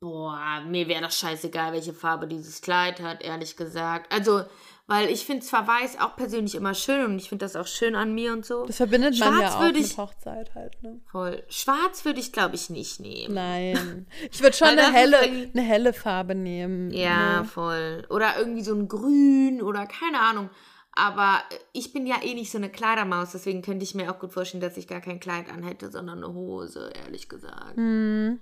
boah, 0.00 0.60
mir 0.66 0.86
wäre 0.88 1.02
das 1.02 1.18
scheißegal, 1.18 1.72
welche 1.72 1.94
Farbe 1.94 2.26
dieses 2.26 2.60
Kleid 2.60 3.00
hat, 3.00 3.22
ehrlich 3.22 3.56
gesagt. 3.56 4.12
Also, 4.12 4.44
weil 4.86 5.08
ich 5.10 5.24
finde 5.26 5.44
zwar 5.44 5.66
weiß 5.66 5.98
auch 6.00 6.14
persönlich 6.16 6.54
immer 6.54 6.74
schön 6.74 7.04
und 7.04 7.18
ich 7.18 7.28
finde 7.28 7.44
das 7.44 7.56
auch 7.56 7.66
schön 7.66 7.94
an 7.96 8.14
mir 8.14 8.32
und 8.32 8.46
so. 8.46 8.64
Das 8.66 8.76
verbindet 8.76 9.18
man 9.18 9.32
ja 9.32 9.38
Schwarz 9.50 9.54
auch 9.54 9.60
mit 9.62 9.76
ich- 9.78 9.98
Hochzeit 9.98 10.54
halt, 10.54 10.82
ne? 10.82 11.00
Voll. 11.10 11.42
Schwarz 11.48 12.04
würde 12.04 12.20
ich, 12.20 12.32
glaube 12.32 12.54
ich, 12.54 12.70
nicht 12.70 13.00
nehmen. 13.00 13.34
Nein. 13.34 14.06
Ich 14.30 14.40
würde 14.42 14.56
schon 14.56 14.68
eine 14.68 14.92
helle, 14.92 15.18
eine 15.18 15.62
helle 15.62 15.92
Farbe 15.92 16.34
nehmen. 16.34 16.90
Ja, 16.92 17.40
Ne? 17.40 17.44
voll. 17.46 18.06
Oder 18.10 18.38
irgendwie 18.38 18.62
so 18.62 18.74
ein 18.74 18.86
Grün 18.88 19.60
oder 19.62 19.86
keine 19.86 20.20
Ahnung. 20.20 20.50
Aber 20.98 21.42
ich 21.74 21.92
bin 21.92 22.06
ja 22.06 22.22
eh 22.22 22.32
nicht 22.32 22.50
so 22.50 22.56
eine 22.56 22.70
Kleidermaus, 22.70 23.32
deswegen 23.32 23.60
könnte 23.60 23.84
ich 23.84 23.94
mir 23.94 24.10
auch 24.10 24.18
gut 24.18 24.32
vorstellen, 24.32 24.62
dass 24.62 24.78
ich 24.78 24.88
gar 24.88 25.02
kein 25.02 25.20
Kleid 25.20 25.50
anhätte, 25.52 25.90
sondern 25.90 26.24
eine 26.24 26.32
Hose, 26.32 26.90
ehrlich 27.04 27.28
gesagt. 27.28 27.76
Hm. 27.76 28.40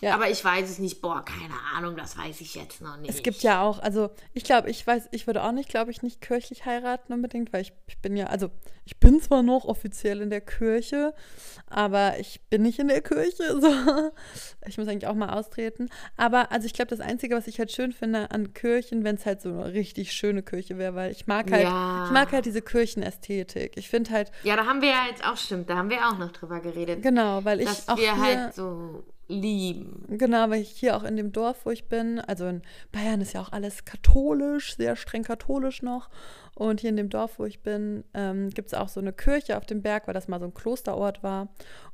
Ja. 0.00 0.14
Aber 0.14 0.28
ich 0.28 0.44
weiß 0.44 0.68
es 0.68 0.80
nicht. 0.80 1.00
Boah, 1.00 1.24
keine 1.24 1.54
Ahnung, 1.76 1.96
das 1.96 2.18
weiß 2.18 2.40
ich 2.40 2.56
jetzt 2.56 2.80
noch 2.80 2.96
nicht. 2.96 3.08
Es 3.08 3.22
gibt 3.22 3.44
ja 3.44 3.62
auch, 3.62 3.78
also 3.78 4.10
ich 4.34 4.42
glaube, 4.42 4.68
ich 4.68 4.84
weiß, 4.84 5.10
ich 5.12 5.28
würde 5.28 5.44
auch 5.44 5.52
nicht, 5.52 5.68
glaube 5.68 5.92
ich, 5.92 6.02
nicht 6.02 6.20
kirchlich 6.20 6.64
heiraten 6.66 7.12
unbedingt, 7.12 7.52
weil 7.52 7.62
ich, 7.62 7.72
ich 7.86 7.98
bin 7.98 8.16
ja, 8.16 8.26
also 8.26 8.50
ich 8.84 8.98
bin 8.98 9.20
zwar 9.20 9.42
noch 9.42 9.64
offiziell 9.64 10.20
in 10.20 10.30
der 10.30 10.40
Kirche, 10.40 11.14
aber 11.68 12.18
ich 12.18 12.40
bin 12.50 12.62
nicht 12.62 12.78
in 12.78 12.88
der 12.88 13.00
Kirche. 13.00 13.42
So. 13.60 14.10
Ich 14.66 14.78
muss 14.78 14.88
eigentlich 14.88 15.06
auch 15.06 15.14
mal 15.14 15.30
austreten. 15.30 15.88
Aber 16.16 16.50
also 16.52 16.66
ich 16.66 16.72
glaube, 16.72 16.88
das 16.88 17.00
Einzige, 17.00 17.34
was 17.36 17.46
ich 17.46 17.58
halt 17.58 17.70
schön 17.72 17.92
finde 17.92 18.30
an 18.30 18.52
Kirchen, 18.54 19.04
wenn 19.04 19.16
es 19.16 19.26
halt 19.26 19.40
so 19.40 19.50
eine 19.50 19.72
richtig 19.72 20.12
schöne 20.12 20.42
Kirche 20.42 20.78
wäre, 20.78 20.94
weil 20.94 21.10
ich 21.12 21.26
mag 21.26 21.50
halt, 21.50 21.62
Ja. 21.64 22.04
ich 22.06 22.12
mag 22.12 22.32
halt 22.32 22.44
diese 22.46 22.62
Kirchenästhetik. 22.62 23.76
Ich 23.76 23.88
finde 23.88 24.10
halt, 24.10 24.30
Ja, 24.42 24.56
da 24.56 24.66
haben 24.66 24.80
wir 24.82 24.88
ja 24.90 25.06
jetzt 25.10 25.24
auch, 25.24 25.36
stimmt, 25.36 25.68
da 25.70 25.76
haben 25.76 25.90
wir 25.90 26.06
auch 26.08 26.18
noch 26.18 26.32
drüber 26.32 26.60
geredet. 26.60 27.02
genau, 27.02 27.44
weil 27.44 27.60
ich 27.60 27.66
dass 27.66 27.88
auch 27.88 27.96
wir 27.96 28.14
hier, 28.14 28.22
halt 28.42 28.54
so 28.54 29.04
lieben. 29.32 30.04
Genau, 30.08 30.50
weil 30.50 30.60
ich 30.62 30.70
hier 30.70 30.96
auch 30.96 31.04
in 31.04 31.16
dem 31.16 31.32
Dorf, 31.32 31.64
wo 31.64 31.70
ich 31.70 31.88
bin, 31.88 32.20
also 32.20 32.46
in 32.46 32.62
Bayern 32.92 33.20
ist 33.20 33.32
ja 33.32 33.40
auch 33.40 33.52
alles 33.52 33.84
katholisch, 33.84 34.76
sehr 34.76 34.96
streng 34.96 35.24
katholisch 35.24 35.82
noch. 35.82 36.10
Und 36.54 36.80
hier 36.80 36.90
in 36.90 36.96
dem 36.96 37.08
Dorf, 37.08 37.38
wo 37.38 37.44
ich 37.46 37.62
bin, 37.62 38.04
ähm, 38.12 38.50
gibt 38.50 38.68
es 38.68 38.74
auch 38.74 38.88
so 38.88 39.00
eine 39.00 39.12
Kirche 39.12 39.56
auf 39.56 39.64
dem 39.64 39.82
Berg, 39.82 40.06
weil 40.06 40.14
das 40.14 40.28
mal 40.28 40.38
so 40.38 40.46
ein 40.46 40.54
Klosterort 40.54 41.22
war. 41.22 41.48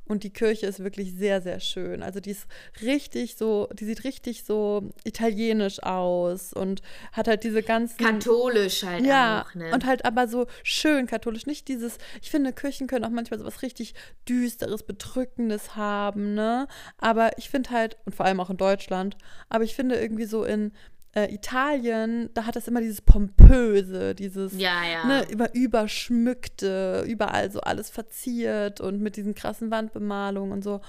Und 0.09 0.23
die 0.23 0.31
Kirche 0.31 0.65
ist 0.65 0.83
wirklich 0.83 1.13
sehr, 1.13 1.39
sehr 1.41 1.59
schön. 1.59 2.01
Also 2.01 2.19
die 2.19 2.31
ist 2.31 2.47
richtig 2.81 3.37
so, 3.37 3.69
die 3.73 3.85
sieht 3.85 4.03
richtig 4.03 4.43
so 4.43 4.89
italienisch 5.03 5.81
aus 5.83 6.51
und 6.51 6.81
hat 7.13 7.27
halt 7.27 7.43
diese 7.43 7.61
ganzen. 7.63 7.97
Katholisch 7.97 8.83
halt 8.83 9.05
Ja, 9.05 9.45
auch, 9.47 9.53
ne? 9.53 9.71
und 9.71 9.85
halt 9.85 10.03
aber 10.05 10.27
so 10.27 10.47
schön 10.63 11.05
katholisch. 11.05 11.45
Nicht 11.45 11.67
dieses, 11.67 11.99
ich 12.23 12.31
finde, 12.31 12.51
Kirchen 12.53 12.87
können 12.87 13.05
auch 13.05 13.09
manchmal 13.11 13.39
so 13.39 13.45
was 13.45 13.61
richtig 13.61 13.93
Düsteres, 14.27 14.81
Bedrückendes 14.81 15.75
haben, 15.75 16.33
ne? 16.33 16.67
Aber 16.97 17.37
ich 17.37 17.49
finde 17.51 17.69
halt, 17.69 17.97
und 18.05 18.15
vor 18.15 18.25
allem 18.25 18.39
auch 18.39 18.49
in 18.49 18.57
Deutschland, 18.57 19.15
aber 19.47 19.63
ich 19.63 19.75
finde 19.75 19.95
irgendwie 19.95 20.25
so 20.25 20.43
in 20.43 20.71
äh, 21.15 21.33
Italien, 21.33 22.29
da 22.33 22.45
hat 22.45 22.55
das 22.55 22.67
immer 22.67 22.81
dieses 22.81 23.01
Pompöse, 23.01 24.13
dieses 24.15 24.53
ja, 24.57 24.83
ja. 24.85 25.05
ne, 25.05 25.25
über, 25.31 25.53
überschmückte, 25.55 27.03
überall 27.07 27.51
so 27.51 27.61
alles 27.61 27.89
verziert 27.89 28.81
und 28.81 29.01
mit 29.01 29.15
diesen 29.15 29.35
krassen 29.35 29.71
Wandbemalungen 29.71 30.51
und 30.51 30.63
so. 30.63 30.81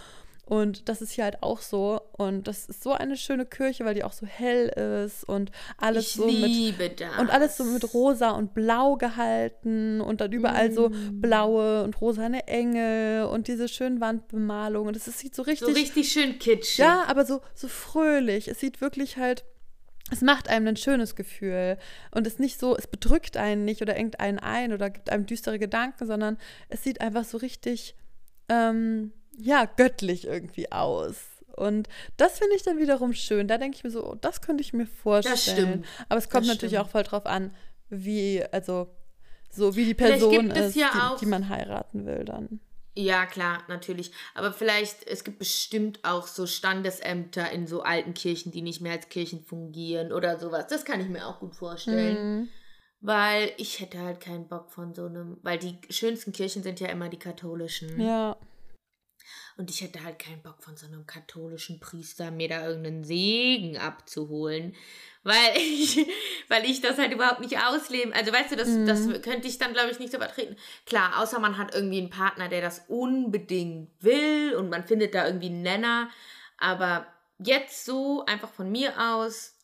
Und 0.45 0.89
das 0.89 1.01
ist 1.01 1.13
hier 1.13 1.23
halt 1.23 1.45
auch 1.45 1.61
so. 1.61 2.01
Und 2.19 2.49
das 2.49 2.65
ist 2.67 2.83
so 2.83 2.91
eine 2.93 3.17
schöne 3.17 3.47
Kirche, 3.47 3.85
weil 3.85 3.95
die 3.95 4.03
auch 4.03 4.11
so 4.13 4.27
hell 4.27 4.67
ist 5.07 5.23
und 5.29 5.53
alles 5.79 6.07
ich 6.09 6.13
so 6.15 6.27
mit 6.27 7.01
das. 7.01 7.19
und 7.21 7.31
alles 7.31 7.57
so 7.57 7.63
mit 7.63 7.95
rosa 7.95 8.31
und 8.31 8.53
blau 8.53 8.97
gehalten 8.97 10.01
und 10.01 10.21
dann 10.21 10.33
überall 10.33 10.73
so 10.73 10.89
Mm. 10.89 11.21
blaue 11.21 11.85
und 11.85 12.01
rosane 12.01 12.49
Engel 12.49 13.27
und 13.27 13.47
diese 13.47 13.69
schönen 13.69 14.01
Wandbemalungen. 14.01 14.89
Und 14.89 14.97
es 14.97 15.07
ist- 15.07 15.21
sieht 15.21 15.37
so 15.37 15.43
richtig, 15.43 15.69
so 15.69 15.73
richtig 15.73 16.11
schön 16.11 16.37
kitschig. 16.41 16.79
ja, 16.79 17.05
aber 17.07 17.25
so, 17.25 17.43
so 17.55 17.69
fröhlich. 17.69 18.49
Es 18.49 18.59
sieht 18.59 18.81
wirklich 18.81 19.19
halt, 19.19 19.45
es 20.11 20.21
macht 20.23 20.49
einem 20.49 20.67
ein 20.69 20.77
schönes 20.77 21.17
Gefühl. 21.17 21.79
Und 22.11 22.27
es 22.27 22.35
ist 22.35 22.41
nicht 22.41 22.59
so, 22.59 22.77
es 22.77 22.87
bedrückt 22.87 23.37
einen 23.37 23.65
nicht 23.65 23.83
oder 23.83 23.97
engt 23.97 24.21
einen 24.21 24.39
ein 24.39 24.73
oder 24.73 24.91
gibt 24.91 25.11
einem 25.11 25.27
düstere 25.27 25.59
Gedanken, 25.59 26.07
sondern 26.07 26.39
es 26.69 26.83
sieht 26.83 27.01
einfach 27.01 27.25
so 27.25 27.39
richtig, 27.39 27.95
ähm, 28.49 29.13
ja, 29.37 29.65
göttlich 29.65 30.27
irgendwie 30.27 30.71
aus. 30.73 31.17
Und 31.57 31.89
das 32.17 32.39
finde 32.39 32.57
ich 32.57 32.63
dann 32.63 32.79
wiederum 32.79 33.13
schön. 33.13 33.49
Da 33.49 33.59
denke 33.59 33.77
ich 33.77 33.85
mir 33.85 33.91
so, 33.91 34.05
oh, 34.05 34.15
das 34.15 34.41
könnte 34.41 34.63
ich 34.63 34.73
mir 34.73 34.87
vorstellen. 34.87 35.37
stimmt. 35.37 35.87
Aber 36.09 36.19
es 36.19 36.31
kommt 36.31 36.47
Das 36.47 36.55
natürlich 36.55 36.75
stimmt. 36.75 36.87
auch 36.87 36.91
voll 36.91 37.03
drauf 37.03 37.27
an, 37.27 37.55
wie, 37.89 38.43
also, 38.53 38.89
so 39.51 39.77
wie 39.77 39.85
die 39.85 39.95
Person 39.95 40.51
ist, 40.51 40.77
ja 40.77 40.91
die, 41.15 41.21
die 41.25 41.27
man 41.27 41.49
heiraten 41.49 42.07
will 42.07 42.25
dann. 42.25 42.61
Ja, 42.95 43.27
klar, 43.27 43.63
natürlich. 43.69 44.13
Aber 44.35 44.53
vielleicht, 44.53 45.07
es 45.07 45.23
gibt 45.25 45.39
bestimmt 45.39 46.01
auch 46.03 46.27
so 46.27 46.47
Standesämter 46.47 47.51
in 47.51 47.67
so 47.67 47.83
alten 47.83 48.15
Kirchen, 48.15 48.51
die 48.53 48.63
nicht 48.63 48.81
mehr 48.81 48.93
als 48.93 49.09
Kirchen 49.09 49.45
fungieren 49.45 50.13
oder 50.13 50.39
sowas. 50.39 50.67
Das 50.69 50.85
kann 50.85 51.01
ich 51.01 51.09
mir 51.09 51.27
auch 51.27 51.39
gut 51.39 51.55
vorstellen. 51.55 52.41
Mhm. 52.41 52.49
Weil 53.01 53.53
ich 53.57 53.81
hätte 53.81 54.01
halt 54.01 54.21
keinen 54.21 54.49
Bock 54.49 54.71
von 54.71 54.93
so 54.93 55.07
einem, 55.07 55.39
weil 55.43 55.59
die 55.59 55.79
schönsten 55.89 56.33
Kirchen 56.33 56.63
sind 56.63 56.81
ja 56.81 56.89
immer 56.89 57.09
die 57.09 57.19
katholischen. 57.19 58.01
Ja. 58.01 58.37
Und 59.61 59.69
ich 59.69 59.83
hätte 59.83 60.03
halt 60.03 60.19
keinen 60.19 60.41
Bock 60.41 60.63
von 60.63 60.75
so 60.79 60.87
einem 60.87 61.05
katholischen 61.07 61.81
Priester 61.81 62.31
mir 62.31 62.49
da 62.49 62.67
irgendeinen 62.67 63.05
Segen 63.05 63.77
abzuholen. 63.77 64.75
Weil 65.23 65.37
ich, 65.57 66.07
weil 66.49 66.65
ich 66.65 66.81
das 66.81 66.97
halt 66.97 67.13
überhaupt 67.13 67.41
nicht 67.41 67.59
ausleben. 67.59 68.15
Also 68.15 68.33
weißt 68.33 68.53
du, 68.53 68.57
das, 68.57 68.69
Mhm. 68.69 68.87
das 68.87 69.01
könnte 69.21 69.49
ich 69.49 69.59
dann, 69.59 69.75
glaube 69.75 69.91
ich, 69.91 69.99
nicht 69.99 70.13
so 70.13 70.19
vertreten. 70.19 70.57
Klar, 70.87 71.21
außer 71.21 71.39
man 71.41 71.59
hat 71.59 71.75
irgendwie 71.75 71.99
einen 71.99 72.09
Partner, 72.09 72.49
der 72.49 72.63
das 72.63 72.87
unbedingt 72.89 73.91
will 74.03 74.55
und 74.55 74.71
man 74.71 74.87
findet 74.87 75.15
da 75.15 75.27
irgendwie 75.27 75.49
einen 75.49 75.61
Nenner. 75.61 76.09
Aber 76.57 77.07
jetzt 77.37 77.85
so, 77.85 78.25
einfach 78.25 78.49
von 78.51 78.73
mir 78.73 78.95
aus, 78.99 79.59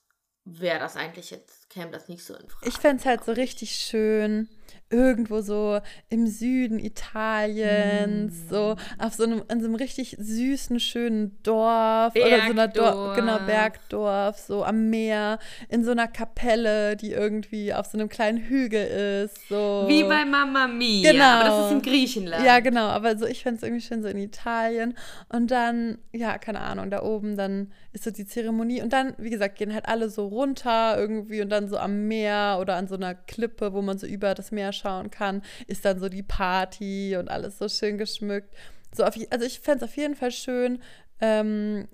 wäre 0.44 0.78
das 0.78 0.96
eigentlich 0.96 1.30
jetzt, 1.30 1.70
käme 1.70 1.90
das 1.90 2.08
nicht 2.08 2.22
so 2.22 2.34
in 2.34 2.50
Frage. 2.50 2.68
Ich 2.68 2.74
fände 2.76 3.00
es 3.00 3.06
halt 3.06 3.24
so 3.24 3.32
richtig 3.32 3.76
schön, 3.76 4.50
irgendwo 4.90 5.40
so 5.40 5.80
im 6.08 6.26
Süden 6.26 6.78
Italiens, 6.78 8.34
Mm. 8.46 8.48
so 8.50 8.76
auf 8.98 9.14
so 9.14 9.24
einem, 9.24 9.42
an 9.48 9.60
so 9.60 9.66
einem 9.66 9.74
richtig 9.76 10.16
süßen, 10.18 10.78
schönen 10.80 11.36
Dorf 11.42 12.14
oder 12.14 12.26
so 12.46 12.50
einer 12.50 12.68
Dorf, 12.68 12.94
Bergdorf. 12.94 13.16
genau, 13.16 13.38
Bergdorf, 13.46 14.38
so 14.38 14.64
am 14.64 14.88
Meer, 14.90 15.38
in 15.68 15.84
so 15.84 15.90
einer 15.90 16.08
Kapelle, 16.08 16.96
die 16.96 17.12
irgendwie 17.12 17.74
auf 17.74 17.86
so 17.86 17.98
einem 17.98 18.08
kleinen 18.08 18.38
Hügel 18.38 19.24
ist. 19.24 19.48
So. 19.48 19.84
Wie 19.88 20.04
bei 20.04 20.24
Mama 20.24 20.66
Mia. 20.66 21.12
Genau. 21.12 21.24
Aber 21.24 21.44
das 21.48 21.66
ist 21.66 21.72
in 21.72 21.82
Griechenland. 21.82 22.44
Ja, 22.46 22.60
genau, 22.60 22.86
aber 22.86 23.16
so, 23.18 23.26
ich 23.26 23.42
fände 23.42 23.56
es 23.58 23.62
irgendwie 23.62 23.82
schön 23.82 24.02
so 24.02 24.08
in 24.08 24.18
Italien. 24.18 24.94
Und 25.28 25.50
dann, 25.50 25.98
ja, 26.12 26.38
keine 26.38 26.60
Ahnung, 26.60 26.90
da 26.90 27.02
oben, 27.02 27.36
dann 27.36 27.72
ist 27.92 28.04
so 28.04 28.10
die 28.10 28.26
Zeremonie. 28.26 28.82
Und 28.82 28.92
dann, 28.92 29.14
wie 29.18 29.30
gesagt, 29.30 29.56
gehen 29.56 29.72
halt 29.74 29.88
alle 29.88 30.08
so 30.10 30.26
runter 30.26 30.96
irgendwie 30.98 31.40
und 31.42 31.50
dann 31.50 31.68
so 31.68 31.78
am 31.78 32.06
Meer 32.08 32.58
oder 32.60 32.76
an 32.76 32.88
so 32.88 32.94
einer 32.94 33.14
Klippe, 33.14 33.72
wo 33.72 33.82
man 33.82 33.98
so 33.98 34.06
über 34.06 34.34
das 34.34 34.52
Meer 34.52 34.72
schauen 34.76 35.10
kann, 35.10 35.42
ist 35.66 35.84
dann 35.84 35.98
so 35.98 36.08
die 36.08 36.22
Party 36.22 37.16
und 37.16 37.28
alles 37.28 37.58
so 37.58 37.68
schön 37.68 37.98
geschmückt. 37.98 38.54
So 38.94 39.04
auf, 39.04 39.14
also 39.30 39.44
ich 39.44 39.60
fände 39.60 39.84
es 39.84 39.90
auf 39.90 39.96
jeden 39.96 40.14
Fall 40.14 40.30
schön, 40.30 40.80
ähm, 41.20 41.88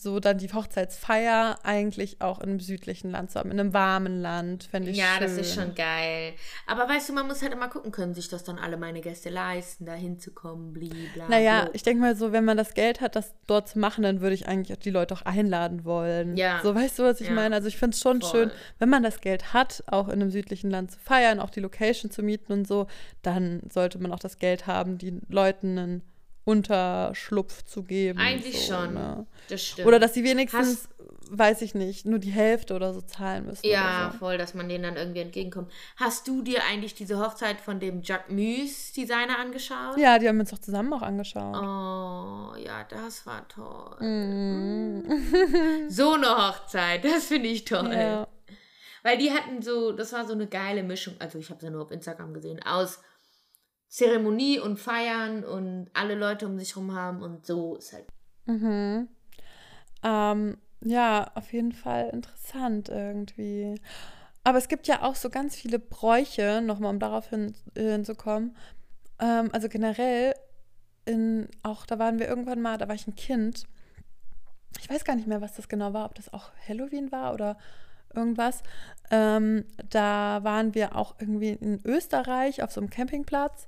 so 0.00 0.18
dann 0.18 0.38
die 0.38 0.50
Hochzeitsfeier 0.52 1.58
eigentlich 1.62 2.20
auch 2.20 2.40
in 2.40 2.48
einem 2.50 2.60
südlichen 2.60 3.10
Land 3.10 3.30
zu 3.30 3.38
haben, 3.38 3.50
in 3.50 3.60
einem 3.60 3.74
warmen 3.74 4.20
Land, 4.20 4.64
fände 4.64 4.90
ich 4.90 4.96
ja, 4.96 5.14
schön. 5.18 5.22
das 5.22 5.32
ist 5.36 5.54
schon 5.54 5.74
geil. 5.74 6.32
Aber 6.66 6.88
weißt 6.88 7.08
du, 7.08 7.12
man 7.12 7.26
muss 7.26 7.42
halt 7.42 7.52
immer 7.52 7.68
gucken, 7.68 7.92
können 7.92 8.14
sich 8.14 8.28
das 8.28 8.44
dann 8.44 8.58
alle 8.58 8.76
meine 8.78 9.00
Gäste 9.00 9.28
leisten, 9.28 9.84
da 9.84 9.92
hinzukommen, 9.92 10.72
blibla. 10.72 11.28
Naja, 11.28 11.62
blub. 11.64 11.74
ich 11.74 11.82
denke 11.82 12.00
mal 12.00 12.16
so, 12.16 12.32
wenn 12.32 12.44
man 12.44 12.56
das 12.56 12.72
Geld 12.74 13.00
hat, 13.00 13.14
das 13.14 13.34
dort 13.46 13.68
zu 13.68 13.78
machen, 13.78 14.02
dann 14.02 14.20
würde 14.20 14.34
ich 14.34 14.48
eigentlich 14.48 14.76
auch 14.76 14.80
die 14.82 14.90
Leute 14.90 15.14
auch 15.14 15.22
einladen 15.22 15.84
wollen. 15.84 16.36
Ja. 16.36 16.60
So, 16.62 16.74
weißt 16.74 16.98
du, 16.98 17.02
was 17.02 17.20
ich 17.20 17.28
Ja. 17.28 17.34
meine? 17.34 17.54
Also 17.54 17.68
ich 17.68 17.76
finde 17.76 17.94
es 17.94 18.00
schon 18.00 18.22
Voll. 18.22 18.30
schön, 18.30 18.50
wenn 18.78 18.88
man 18.88 19.02
das 19.02 19.20
Geld 19.20 19.52
hat, 19.52 19.84
auch 19.86 20.08
in 20.08 20.14
einem 20.22 20.30
südlichen 20.30 20.70
Land 20.70 20.92
zu 20.92 20.98
feiern, 20.98 21.40
auch 21.40 21.50
die 21.50 21.60
Location 21.60 22.10
zu 22.10 22.22
mieten 22.22 22.52
und 22.52 22.66
so, 22.66 22.86
dann 23.22 23.60
sollte 23.70 23.98
man 23.98 24.12
auch 24.12 24.18
das 24.18 24.38
Geld 24.38 24.66
haben, 24.66 24.96
den 24.98 25.20
Leuten 25.28 25.78
einen 25.78 26.02
Unterschlupf 26.48 27.62
zu 27.64 27.82
geben. 27.82 28.18
Eigentlich 28.18 28.66
so, 28.66 28.72
schon. 28.72 28.94
Ne? 28.94 29.26
Das 29.50 29.62
stimmt. 29.62 29.86
Oder 29.86 29.98
dass 29.98 30.14
sie 30.14 30.24
wenigstens, 30.24 30.88
weiß 31.30 31.60
ich 31.60 31.74
nicht, 31.74 32.06
nur 32.06 32.18
die 32.18 32.30
Hälfte 32.30 32.74
oder 32.74 32.94
so 32.94 33.02
zahlen 33.02 33.44
müssen. 33.44 33.66
Ja, 33.66 34.08
so. 34.10 34.18
voll, 34.18 34.38
dass 34.38 34.54
man 34.54 34.66
denen 34.66 34.84
dann 34.84 34.96
irgendwie 34.96 35.20
entgegenkommt. 35.20 35.70
Hast 35.96 36.26
du 36.26 36.40
dir 36.40 36.64
eigentlich 36.64 36.94
diese 36.94 37.18
Hochzeit 37.18 37.60
von 37.60 37.80
dem 37.80 38.00
Jacques 38.00 38.34
Mus 38.34 38.92
Designer 38.92 39.38
angeschaut? 39.38 39.98
Ja, 39.98 40.18
die 40.18 40.26
haben 40.26 40.36
wir 40.36 40.40
uns 40.40 40.50
doch 40.50 40.58
zusammen 40.58 40.90
auch 40.94 41.02
angeschaut. 41.02 41.54
Oh, 41.54 42.56
ja, 42.56 42.84
das 42.88 43.26
war 43.26 43.46
toll. 43.48 43.98
Mhm. 44.00 45.90
So 45.90 46.14
eine 46.14 46.28
Hochzeit, 46.28 47.04
das 47.04 47.26
finde 47.26 47.50
ich 47.50 47.66
toll. 47.66 47.92
Ja. 47.92 48.26
Weil 49.02 49.18
die 49.18 49.32
hatten 49.32 49.60
so, 49.60 49.92
das 49.92 50.14
war 50.14 50.26
so 50.26 50.32
eine 50.32 50.46
geile 50.46 50.82
Mischung, 50.82 51.14
also 51.18 51.38
ich 51.38 51.50
habe 51.50 51.58
es 51.58 51.64
ja 51.64 51.70
nur 51.70 51.82
auf 51.82 51.90
Instagram 51.90 52.32
gesehen, 52.32 52.62
aus 52.62 53.00
Zeremonie 53.88 54.60
und 54.60 54.78
Feiern 54.78 55.44
und 55.44 55.88
alle 55.94 56.14
Leute 56.14 56.46
um 56.46 56.58
sich 56.58 56.76
rum 56.76 56.94
haben 56.94 57.22
und 57.22 57.46
so 57.46 57.76
ist 57.76 57.92
halt. 57.92 58.06
Mhm. 58.46 59.08
Ähm, 60.02 60.58
ja, 60.82 61.30
auf 61.34 61.52
jeden 61.52 61.72
Fall 61.72 62.10
interessant 62.10 62.88
irgendwie. 62.88 63.80
Aber 64.44 64.58
es 64.58 64.68
gibt 64.68 64.86
ja 64.86 65.02
auch 65.02 65.14
so 65.14 65.30
ganz 65.30 65.56
viele 65.56 65.78
Bräuche, 65.78 66.62
nochmal 66.62 66.92
um 66.92 67.00
darauf 67.00 67.28
hin, 67.30 67.54
hinzukommen. 67.76 68.56
Ähm, 69.18 69.50
also 69.52 69.68
generell, 69.68 70.34
in, 71.04 71.48
auch 71.62 71.84
da 71.86 71.98
waren 71.98 72.18
wir 72.18 72.28
irgendwann 72.28 72.62
mal, 72.62 72.78
da 72.78 72.88
war 72.88 72.94
ich 72.94 73.06
ein 73.06 73.16
Kind. 73.16 73.66
Ich 74.80 74.88
weiß 74.88 75.04
gar 75.04 75.16
nicht 75.16 75.26
mehr, 75.26 75.40
was 75.40 75.54
das 75.54 75.68
genau 75.68 75.92
war, 75.92 76.04
ob 76.04 76.14
das 76.14 76.32
auch 76.32 76.50
Halloween 76.68 77.10
war 77.10 77.34
oder 77.34 77.58
irgendwas. 78.14 78.62
Ähm, 79.10 79.64
da 79.88 80.40
waren 80.42 80.74
wir 80.74 80.96
auch 80.96 81.14
irgendwie 81.18 81.50
in 81.50 81.80
Österreich 81.84 82.62
auf 82.62 82.72
so 82.72 82.80
einem 82.80 82.90
Campingplatz. 82.90 83.66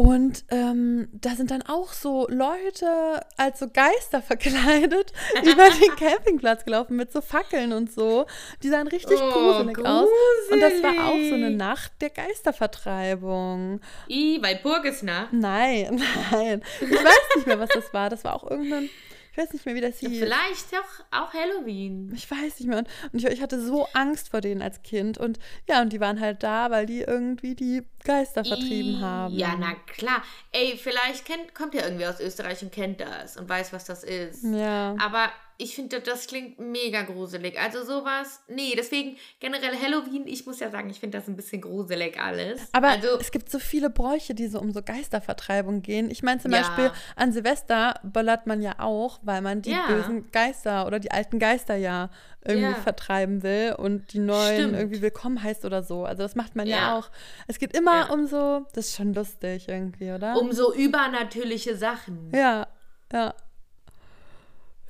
Und 0.00 0.44
ähm, 0.48 1.08
da 1.12 1.32
sind 1.32 1.50
dann 1.50 1.60
auch 1.60 1.92
so 1.92 2.26
Leute 2.30 3.20
als 3.36 3.58
so 3.58 3.68
Geister 3.68 4.22
verkleidet 4.26 5.12
über 5.42 5.68
den 5.82 5.94
Campingplatz 5.96 6.64
gelaufen 6.64 6.96
mit 6.96 7.12
so 7.12 7.20
Fackeln 7.20 7.74
und 7.74 7.92
so. 7.92 8.24
Die 8.62 8.70
sahen 8.70 8.88
richtig 8.88 9.18
Oh, 9.20 9.30
gruselig 9.30 9.78
aus. 9.84 10.08
Und 10.50 10.60
das 10.60 10.82
war 10.82 11.08
auch 11.08 11.12
so 11.12 11.34
eine 11.34 11.50
gruselig. 11.50 11.56
Nacht 11.58 11.92
der 12.00 12.08
Geistervertreibung. 12.08 13.82
I, 14.08 14.38
weil 14.40 14.56
Burg 14.62 14.86
ist 14.86 15.02
nah. 15.02 15.28
Nein, 15.32 16.02
nein. 16.30 16.62
Ich 16.80 16.90
weiß 16.90 17.36
nicht 17.36 17.46
mehr, 17.46 17.58
was 17.58 17.68
das 17.68 17.92
war. 17.92 18.08
Das 18.08 18.24
war 18.24 18.34
auch 18.34 18.50
irgendein, 18.50 18.88
ich 19.32 19.38
weiß 19.38 19.52
nicht 19.52 19.64
mehr, 19.64 19.74
wie 19.74 19.80
das 19.80 19.98
hieß. 19.98 20.18
Vielleicht 20.18 20.66
auch, 20.74 21.22
auch 21.22 21.32
Halloween. 21.32 22.12
Ich 22.14 22.30
weiß 22.30 22.58
nicht 22.58 22.68
mehr. 22.68 22.78
Und, 22.78 22.88
und 23.12 23.18
ich, 23.18 23.26
ich 23.26 23.42
hatte 23.42 23.60
so 23.60 23.86
Angst 23.92 24.30
vor 24.30 24.40
denen 24.40 24.60
als 24.60 24.82
Kind. 24.82 25.18
Und 25.18 25.38
ja, 25.68 25.80
und 25.82 25.92
die 25.92 26.00
waren 26.00 26.20
halt 26.20 26.42
da, 26.42 26.70
weil 26.70 26.86
die 26.86 27.02
irgendwie 27.02 27.54
die 27.54 27.82
Geister 28.04 28.44
vertrieben 28.44 28.98
I, 28.98 29.00
haben. 29.00 29.34
Ja, 29.34 29.54
na 29.58 29.74
klar. 29.86 30.22
Ey, 30.50 30.76
vielleicht 30.76 31.24
kennt, 31.24 31.54
kommt 31.54 31.74
ja 31.74 31.84
irgendwie 31.84 32.06
aus 32.06 32.18
Österreich 32.18 32.62
und 32.62 32.72
kennt 32.72 33.00
das 33.00 33.36
und 33.36 33.48
weiß, 33.48 33.72
was 33.72 33.84
das 33.84 34.02
ist. 34.02 34.42
Ja. 34.44 34.96
Aber 35.00 35.30
ich 35.60 35.74
finde, 35.74 36.00
das 36.00 36.26
klingt 36.26 36.58
mega 36.58 37.02
gruselig. 37.02 37.58
Also 37.60 37.84
sowas, 37.84 38.40
nee, 38.48 38.72
deswegen 38.76 39.16
generell 39.40 39.76
Halloween, 39.80 40.26
ich 40.26 40.46
muss 40.46 40.58
ja 40.60 40.70
sagen, 40.70 40.88
ich 40.90 40.98
finde 41.00 41.18
das 41.18 41.28
ein 41.28 41.36
bisschen 41.36 41.60
gruselig 41.60 42.18
alles. 42.20 42.60
Aber 42.72 42.88
also, 42.88 43.18
es 43.20 43.30
gibt 43.30 43.50
so 43.50 43.58
viele 43.58 43.90
Bräuche, 43.90 44.34
die 44.34 44.48
so 44.48 44.58
um 44.60 44.72
so 44.72 44.82
Geistervertreibung 44.82 45.82
gehen. 45.82 46.10
Ich 46.10 46.22
meine 46.22 46.40
zum 46.40 46.52
Ja. 46.52 46.58
Beispiel, 46.60 46.90
an 47.16 47.32
Silvester 47.32 47.94
böllert 48.02 48.46
man 48.46 48.62
ja 48.62 48.74
auch, 48.78 49.18
weil 49.22 49.42
man 49.42 49.62
die 49.62 49.70
Ja. 49.72 49.86
bösen 49.86 50.30
Geister 50.30 50.86
oder 50.86 50.98
die 50.98 51.10
alten 51.10 51.38
Geister 51.38 51.76
ja 51.76 52.10
irgendwie 52.44 52.70
Ja. 52.70 52.74
vertreiben 52.76 53.42
will 53.42 53.74
und 53.76 54.12
die 54.14 54.18
neuen 54.18 54.54
Stimmt. 54.60 54.74
irgendwie 54.76 55.02
willkommen 55.02 55.42
heißt 55.42 55.64
oder 55.66 55.82
so. 55.82 56.04
Also 56.04 56.22
das 56.22 56.34
macht 56.36 56.56
man 56.56 56.66
ja, 56.66 56.96
auch. 56.96 57.10
Es 57.46 57.58
geht 57.58 57.76
immer 57.76 58.10
um 58.12 58.26
so, 58.26 58.66
das 58.72 58.86
ist 58.86 58.96
schon 58.96 59.12
lustig 59.12 59.68
irgendwie, 59.68 60.10
oder? 60.12 60.38
um 60.40 60.52
so 60.52 60.72
übernatürliche 60.74 61.76
Sachen. 61.76 62.30
ja, 62.34 62.66
ja. 63.12 63.34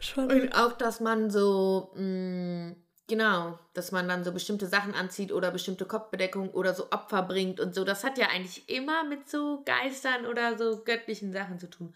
Schon. 0.00 0.30
Und 0.30 0.54
auch, 0.54 0.72
dass 0.72 1.00
man 1.00 1.30
so, 1.30 1.92
mh, 1.94 2.74
genau, 3.06 3.58
dass 3.74 3.92
man 3.92 4.08
dann 4.08 4.24
so 4.24 4.32
bestimmte 4.32 4.66
Sachen 4.66 4.94
anzieht 4.94 5.30
oder 5.30 5.50
bestimmte 5.50 5.84
Kopfbedeckung 5.84 6.50
oder 6.50 6.74
so 6.74 6.90
Opfer 6.90 7.22
bringt 7.22 7.60
und 7.60 7.74
so. 7.74 7.84
Das 7.84 8.02
hat 8.02 8.16
ja 8.16 8.28
eigentlich 8.28 8.68
immer 8.68 9.04
mit 9.04 9.28
so 9.28 9.62
Geistern 9.64 10.26
oder 10.26 10.56
so 10.56 10.82
göttlichen 10.84 11.32
Sachen 11.32 11.58
zu 11.58 11.68
tun. 11.68 11.94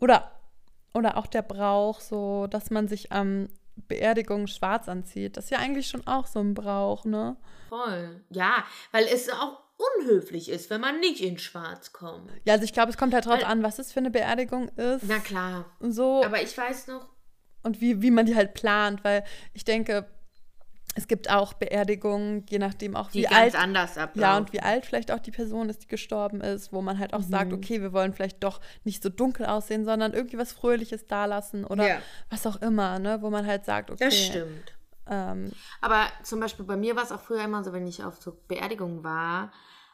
Oder, 0.00 0.32
oder 0.94 1.18
auch 1.18 1.26
der 1.26 1.42
Brauch, 1.42 2.00
so, 2.00 2.46
dass 2.46 2.70
man 2.70 2.88
sich 2.88 3.12
am 3.12 3.48
Beerdigung 3.76 4.46
schwarz 4.46 4.88
anzieht. 4.88 5.36
Das 5.36 5.44
ist 5.44 5.50
ja 5.50 5.58
eigentlich 5.58 5.88
schon 5.88 6.06
auch 6.06 6.26
so 6.26 6.40
ein 6.40 6.54
Brauch, 6.54 7.04
ne? 7.04 7.36
Voll. 7.68 8.22
Ja, 8.30 8.64
weil 8.92 9.04
es 9.04 9.30
auch 9.30 9.61
unhöflich 9.98 10.48
ist, 10.48 10.70
wenn 10.70 10.80
man 10.80 11.00
nicht 11.00 11.20
in 11.20 11.38
Schwarz 11.38 11.92
kommt. 11.92 12.30
Ja, 12.44 12.54
also 12.54 12.64
ich 12.64 12.72
glaube, 12.72 12.90
es 12.90 12.96
kommt 12.96 13.14
halt 13.14 13.26
drauf 13.26 13.38
Weil- 13.38 13.44
an, 13.44 13.62
was 13.62 13.78
es 13.78 13.92
für 13.92 14.00
eine 14.00 14.10
Beerdigung 14.10 14.68
ist. 14.76 15.04
Na 15.08 15.18
klar. 15.18 15.64
So 15.80 16.22
Aber 16.24 16.42
ich 16.42 16.56
weiß 16.56 16.88
noch, 16.88 17.08
und 17.62 17.80
wie, 17.80 18.02
wie 18.02 18.10
man 18.10 18.26
die 18.26 18.34
halt 18.36 18.54
plant, 18.54 19.04
weil 19.04 19.24
ich 19.54 19.64
denke, 19.64 20.08
es 20.94 21.06
gibt 21.08 21.30
auch 21.30 21.54
Beerdigungen, 21.54 22.44
je 22.50 22.58
nachdem 22.58 22.96
auch 22.96 23.10
die 23.10 23.20
wie 23.20 23.22
ganz 23.22 23.34
alt. 23.34 23.54
anders 23.54 23.96
ablaufen. 23.96 24.20
Ja, 24.20 24.36
und 24.36 24.52
wie 24.52 24.60
alt 24.60 24.84
vielleicht 24.84 25.10
auch 25.10 25.20
die 25.20 25.30
Person 25.30 25.70
ist, 25.70 25.82
die 25.84 25.86
gestorben 25.86 26.40
ist, 26.42 26.72
wo 26.72 26.82
man 26.82 26.98
halt 26.98 27.14
auch 27.14 27.20
Mhm. 27.20 27.30
sagt, 27.30 27.52
okay, 27.54 27.80
wir 27.80 27.92
wollen 27.94 28.12
vielleicht 28.12 28.42
doch 28.44 28.60
nicht 28.84 29.02
so 29.02 29.08
dunkel 29.08 29.46
aussehen, 29.46 29.84
sondern 29.86 30.12
irgendwie 30.12 30.36
was 30.38 30.52
Fröhliches 30.52 31.06
dalassen 31.06 31.64
oder 31.64 31.88
Ja. 31.88 31.98
was 32.28 32.46
auch 32.46 32.60
immer, 32.60 32.98
ne? 32.98 33.22
Wo 33.22 33.30
man 33.30 33.46
halt 33.46 33.64
sagt, 33.64 33.90
okay. 33.90 34.04
Das 34.04 34.18
stimmt. 34.18 34.74
Ähm, 35.08 35.50
Aber 35.80 36.06
zum 36.24 36.40
Beispiel 36.40 36.64
bei 36.66 36.76
mir 36.76 36.94
war 36.94 37.04
es 37.04 37.10
auch 37.12 37.20
früher 37.20 37.42
immer 37.44 37.64
so, 37.64 37.72
wenn 37.72 37.86
ich 37.86 38.04
auf 38.04 38.20
so 38.20 38.36
Beerdigungen 38.46 39.02
war, 39.02 39.50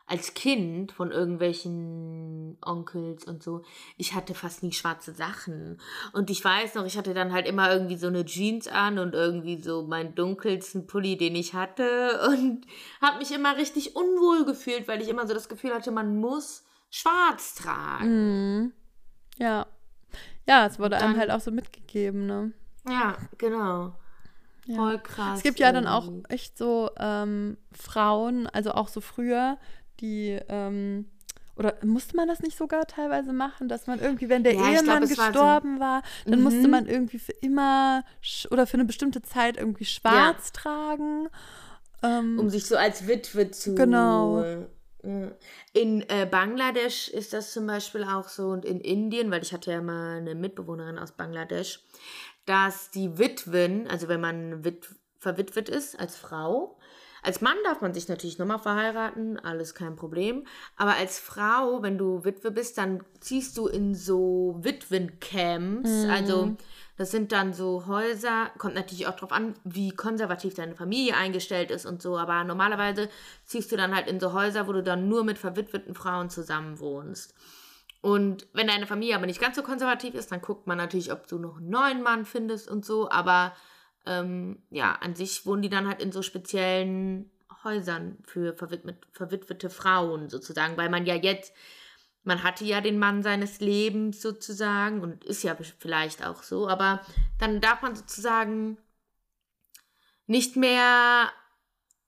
als 0.08 0.32
Kind 0.34 0.90
von 0.92 1.10
irgendwelchen 1.12 2.56
Onkels 2.64 3.24
und 3.24 3.42
so, 3.42 3.62
ich 3.96 4.14
hatte 4.14 4.34
fast 4.34 4.62
nie 4.62 4.72
schwarze 4.72 5.12
Sachen. 5.12 5.78
Und 6.12 6.30
ich 6.30 6.42
weiß 6.42 6.74
noch, 6.76 6.86
ich 6.86 6.96
hatte 6.96 7.14
dann 7.14 7.32
halt 7.32 7.46
immer 7.46 7.70
irgendwie 7.72 7.96
so 7.96 8.06
eine 8.06 8.24
Jeans 8.24 8.68
an 8.68 8.98
und 8.98 9.14
irgendwie 9.14 9.60
so 9.60 9.82
meinen 9.86 10.14
dunkelsten 10.14 10.86
Pulli, 10.86 11.16
den 11.16 11.36
ich 11.36 11.54
hatte. 11.54 12.20
Und 12.28 12.66
habe 13.02 13.18
mich 13.18 13.32
immer 13.34 13.56
richtig 13.56 13.96
unwohl 13.96 14.44
gefühlt, 14.44 14.88
weil 14.88 15.00
ich 15.02 15.08
immer 15.08 15.26
so 15.26 15.34
das 15.34 15.48
Gefühl 15.48 15.74
hatte, 15.74 15.90
man 15.90 16.16
muss 16.18 16.64
schwarz 16.90 17.54
tragen. 17.54 18.56
mhm. 18.60 18.72
Ja. 19.36 19.66
Ja, 20.46 20.66
es 20.66 20.78
wurde 20.78 20.96
einem 20.96 21.12
dann- 21.12 21.20
halt 21.20 21.30
auch 21.30 21.40
so 21.40 21.50
mitgegeben, 21.50 22.26
ne? 22.26 22.52
Ja, 22.88 23.16
genau. 23.36 23.94
Ja. 24.64 24.76
Voll 24.76 24.98
krass. 24.98 25.38
Es 25.38 25.42
gibt 25.42 25.58
ja 25.60 25.72
dann 25.72 25.86
auch 25.86 26.10
echt 26.28 26.56
so 26.58 26.90
ähm, 26.98 27.56
Frauen, 27.72 28.46
also 28.46 28.72
auch 28.72 28.88
so 28.88 29.00
früher, 29.00 29.58
die, 30.00 30.38
ähm, 30.48 31.06
oder 31.56 31.74
musste 31.84 32.14
man 32.16 32.28
das 32.28 32.40
nicht 32.40 32.56
sogar 32.56 32.86
teilweise 32.86 33.32
machen, 33.32 33.68
dass 33.68 33.86
man 33.88 33.98
irgendwie, 34.00 34.28
wenn 34.28 34.44
der 34.44 34.54
Ja, 34.54 34.60
ich 34.60 34.66
glaub, 34.84 34.84
Ehemann 34.86 35.02
es 35.02 35.18
war 35.18 35.26
so- 35.26 35.30
gestorben 35.32 35.80
war, 35.80 36.02
dann 36.26 36.40
musste 36.42 36.64
Mhm. 36.66 36.70
man 36.70 36.86
irgendwie 36.86 37.18
für 37.18 37.32
immer 37.32 38.04
oder 38.50 38.66
für 38.66 38.74
eine 38.74 38.84
bestimmte 38.84 39.22
Zeit 39.22 39.56
irgendwie 39.56 39.84
schwarz 39.84 40.52
tragen. 40.52 41.28
Ähm, 42.02 42.38
Um 42.38 42.48
sich 42.48 42.64
so 42.66 42.76
als 42.76 43.08
Witwe 43.08 43.50
zu. 43.50 43.74
Genau. 43.74 44.40
äh, 44.42 44.66
In 45.72 46.02
äh, 46.08 46.26
Bangladesch 46.30 47.08
ist 47.08 47.32
das 47.32 47.52
zum 47.52 47.66
Beispiel 47.66 48.04
auch 48.04 48.28
so 48.28 48.48
und 48.48 48.64
in 48.64 48.80
Indien, 48.80 49.30
weil 49.30 49.42
ich 49.42 49.52
hatte 49.52 49.70
ja 49.72 49.80
mal 49.80 50.18
eine 50.18 50.34
Mitbewohnerin 50.34 50.98
aus 50.98 51.12
Bangladesch, 51.12 51.80
dass 52.46 52.90
die 52.90 53.18
Witwen, 53.18 53.86
also 53.88 54.08
wenn 54.08 54.20
man 54.20 54.64
wit 54.64 54.88
verwitwet 55.18 55.68
ist 55.68 55.98
als 55.98 56.16
Frau, 56.16 56.77
als 57.22 57.40
Mann 57.40 57.56
darf 57.64 57.80
man 57.80 57.94
sich 57.94 58.08
natürlich 58.08 58.38
nochmal 58.38 58.58
verheiraten, 58.58 59.38
alles 59.38 59.74
kein 59.74 59.96
Problem. 59.96 60.46
Aber 60.76 60.94
als 60.94 61.18
Frau, 61.18 61.82
wenn 61.82 61.98
du 61.98 62.24
Witwe 62.24 62.50
bist, 62.50 62.78
dann 62.78 63.02
ziehst 63.20 63.56
du 63.58 63.66
in 63.66 63.94
so 63.94 64.56
Witwencamps. 64.60 65.90
Also 66.10 66.56
das 66.96 67.10
sind 67.10 67.30
dann 67.32 67.52
so 67.52 67.86
Häuser, 67.86 68.50
kommt 68.58 68.74
natürlich 68.74 69.06
auch 69.06 69.16
drauf 69.16 69.32
an, 69.32 69.54
wie 69.64 69.90
konservativ 69.90 70.54
deine 70.54 70.74
Familie 70.74 71.16
eingestellt 71.16 71.70
ist 71.70 71.86
und 71.86 72.02
so. 72.02 72.18
Aber 72.18 72.42
normalerweise 72.44 73.08
ziehst 73.44 73.70
du 73.70 73.76
dann 73.76 73.94
halt 73.94 74.08
in 74.08 74.20
so 74.20 74.32
Häuser, 74.32 74.66
wo 74.66 74.72
du 74.72 74.82
dann 74.82 75.08
nur 75.08 75.24
mit 75.24 75.38
verwitweten 75.38 75.94
Frauen 75.94 76.28
zusammen 76.28 76.80
wohnst. 76.80 77.34
Und 78.00 78.46
wenn 78.52 78.68
deine 78.68 78.86
Familie 78.86 79.16
aber 79.16 79.26
nicht 79.26 79.40
ganz 79.40 79.56
so 79.56 79.62
konservativ 79.62 80.14
ist, 80.14 80.30
dann 80.30 80.40
guckt 80.40 80.66
man 80.66 80.78
natürlich, 80.78 81.12
ob 81.12 81.26
du 81.26 81.38
noch 81.38 81.58
einen 81.58 81.70
neuen 81.70 82.02
Mann 82.02 82.24
findest 82.24 82.68
und 82.68 82.84
so. 82.84 83.10
Aber 83.10 83.52
ähm, 84.08 84.62
ja, 84.70 84.92
an 84.92 85.14
sich 85.14 85.46
wohnen 85.46 85.62
die 85.62 85.68
dann 85.68 85.86
halt 85.86 86.02
in 86.02 86.12
so 86.12 86.22
speziellen 86.22 87.30
Häusern 87.64 88.18
für 88.24 88.54
verwitwet, 88.54 88.96
verwitwete 89.12 89.70
Frauen 89.70 90.28
sozusagen, 90.28 90.76
weil 90.76 90.88
man 90.88 91.06
ja 91.06 91.14
jetzt, 91.14 91.52
man 92.24 92.42
hatte 92.42 92.64
ja 92.64 92.80
den 92.80 92.98
Mann 92.98 93.22
seines 93.22 93.60
Lebens 93.60 94.22
sozusagen 94.22 95.00
und 95.00 95.24
ist 95.24 95.42
ja 95.42 95.56
vielleicht 95.78 96.24
auch 96.24 96.42
so, 96.42 96.68
aber 96.68 97.00
dann 97.38 97.60
darf 97.60 97.82
man 97.82 97.94
sozusagen 97.94 98.78
nicht 100.26 100.56
mehr 100.56 101.30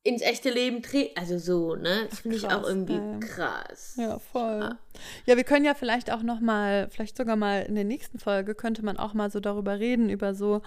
ins 0.03 0.23
echte 0.23 0.51
Leben 0.51 0.83
treten. 0.83 1.19
Also 1.19 1.39
so, 1.39 1.75
ne? 1.75 2.07
Das 2.09 2.21
finde 2.21 2.37
ich 2.37 2.49
auch 2.49 2.63
irgendwie 2.63 2.97
ey. 2.97 3.21
krass. 3.21 3.95
Ja, 3.97 4.19
voll. 4.19 4.79
Ja, 5.27 5.37
wir 5.37 5.45
können 5.45 5.65
ja 5.65 5.75
vielleicht 5.75 6.11
auch 6.11 6.23
noch 6.23 6.41
mal, 6.41 6.89
vielleicht 6.91 7.17
sogar 7.17 7.37
mal 7.37 7.63
in 7.63 7.75
der 7.75 7.85
nächsten 7.85 8.19
Folge 8.19 8.55
könnte 8.55 8.83
man 8.85 8.97
auch 8.97 9.15
mal 9.15 9.31
so 9.31 9.41
darüber 9.41 9.79
reden, 9.79 10.09
über 10.09 10.35
so, 10.35 10.63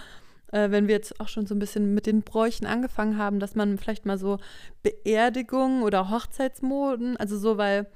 äh, 0.51 0.71
wenn 0.71 0.87
wir 0.87 0.95
jetzt 0.95 1.19
auch 1.19 1.27
schon 1.27 1.45
so 1.45 1.55
ein 1.55 1.59
bisschen 1.59 1.93
mit 1.93 2.05
den 2.05 2.21
Bräuchen 2.21 2.65
angefangen 2.65 3.17
haben, 3.17 3.39
dass 3.39 3.55
man 3.55 3.77
vielleicht 3.77 4.05
mal 4.05 4.17
so 4.17 4.39
Beerdigungen 4.81 5.83
oder 5.83 6.09
Hochzeitsmoden, 6.09 7.17
also 7.17 7.37
so, 7.37 7.57
weil 7.57 7.87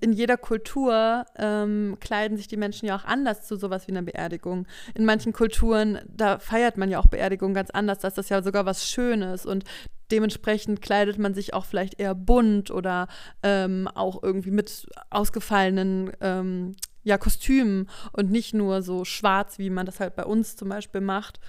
in 0.00 0.12
jeder 0.12 0.36
Kultur 0.36 1.24
ähm, 1.38 1.96
kleiden 2.00 2.36
sich 2.36 2.48
die 2.48 2.58
Menschen 2.58 2.86
ja 2.86 2.96
auch 2.96 3.04
anders 3.04 3.46
zu 3.46 3.56
sowas 3.56 3.88
wie 3.88 3.92
einer 3.92 4.02
Beerdigung. 4.02 4.66
In 4.94 5.06
manchen 5.06 5.32
Kulturen, 5.32 6.00
da 6.06 6.38
feiert 6.38 6.76
man 6.76 6.90
ja 6.90 6.98
auch 6.98 7.06
Beerdigungen 7.06 7.54
ganz 7.54 7.70
anders, 7.70 8.00
da 8.00 8.08
ist 8.08 8.18
das 8.18 8.28
ja 8.28 8.42
sogar 8.42 8.66
was 8.66 8.88
Schönes 8.88 9.46
und 9.46 9.64
dementsprechend 10.10 10.82
kleidet 10.82 11.18
man 11.18 11.32
sich 11.32 11.54
auch 11.54 11.64
vielleicht 11.64 11.98
eher 11.98 12.14
bunt 12.14 12.70
oder 12.70 13.08
ähm, 13.42 13.88
auch 13.94 14.22
irgendwie 14.22 14.50
mit 14.50 14.86
ausgefallenen 15.08 16.10
ähm, 16.20 16.74
ja, 17.02 17.16
Kostümen 17.16 17.88
und 18.12 18.30
nicht 18.30 18.52
nur 18.52 18.82
so 18.82 19.06
schwarz, 19.06 19.58
wie 19.58 19.70
man 19.70 19.86
das 19.86 20.00
halt 20.00 20.14
bei 20.14 20.24
uns 20.24 20.56
zum 20.56 20.68
Beispiel 20.68 21.00
macht. 21.00 21.40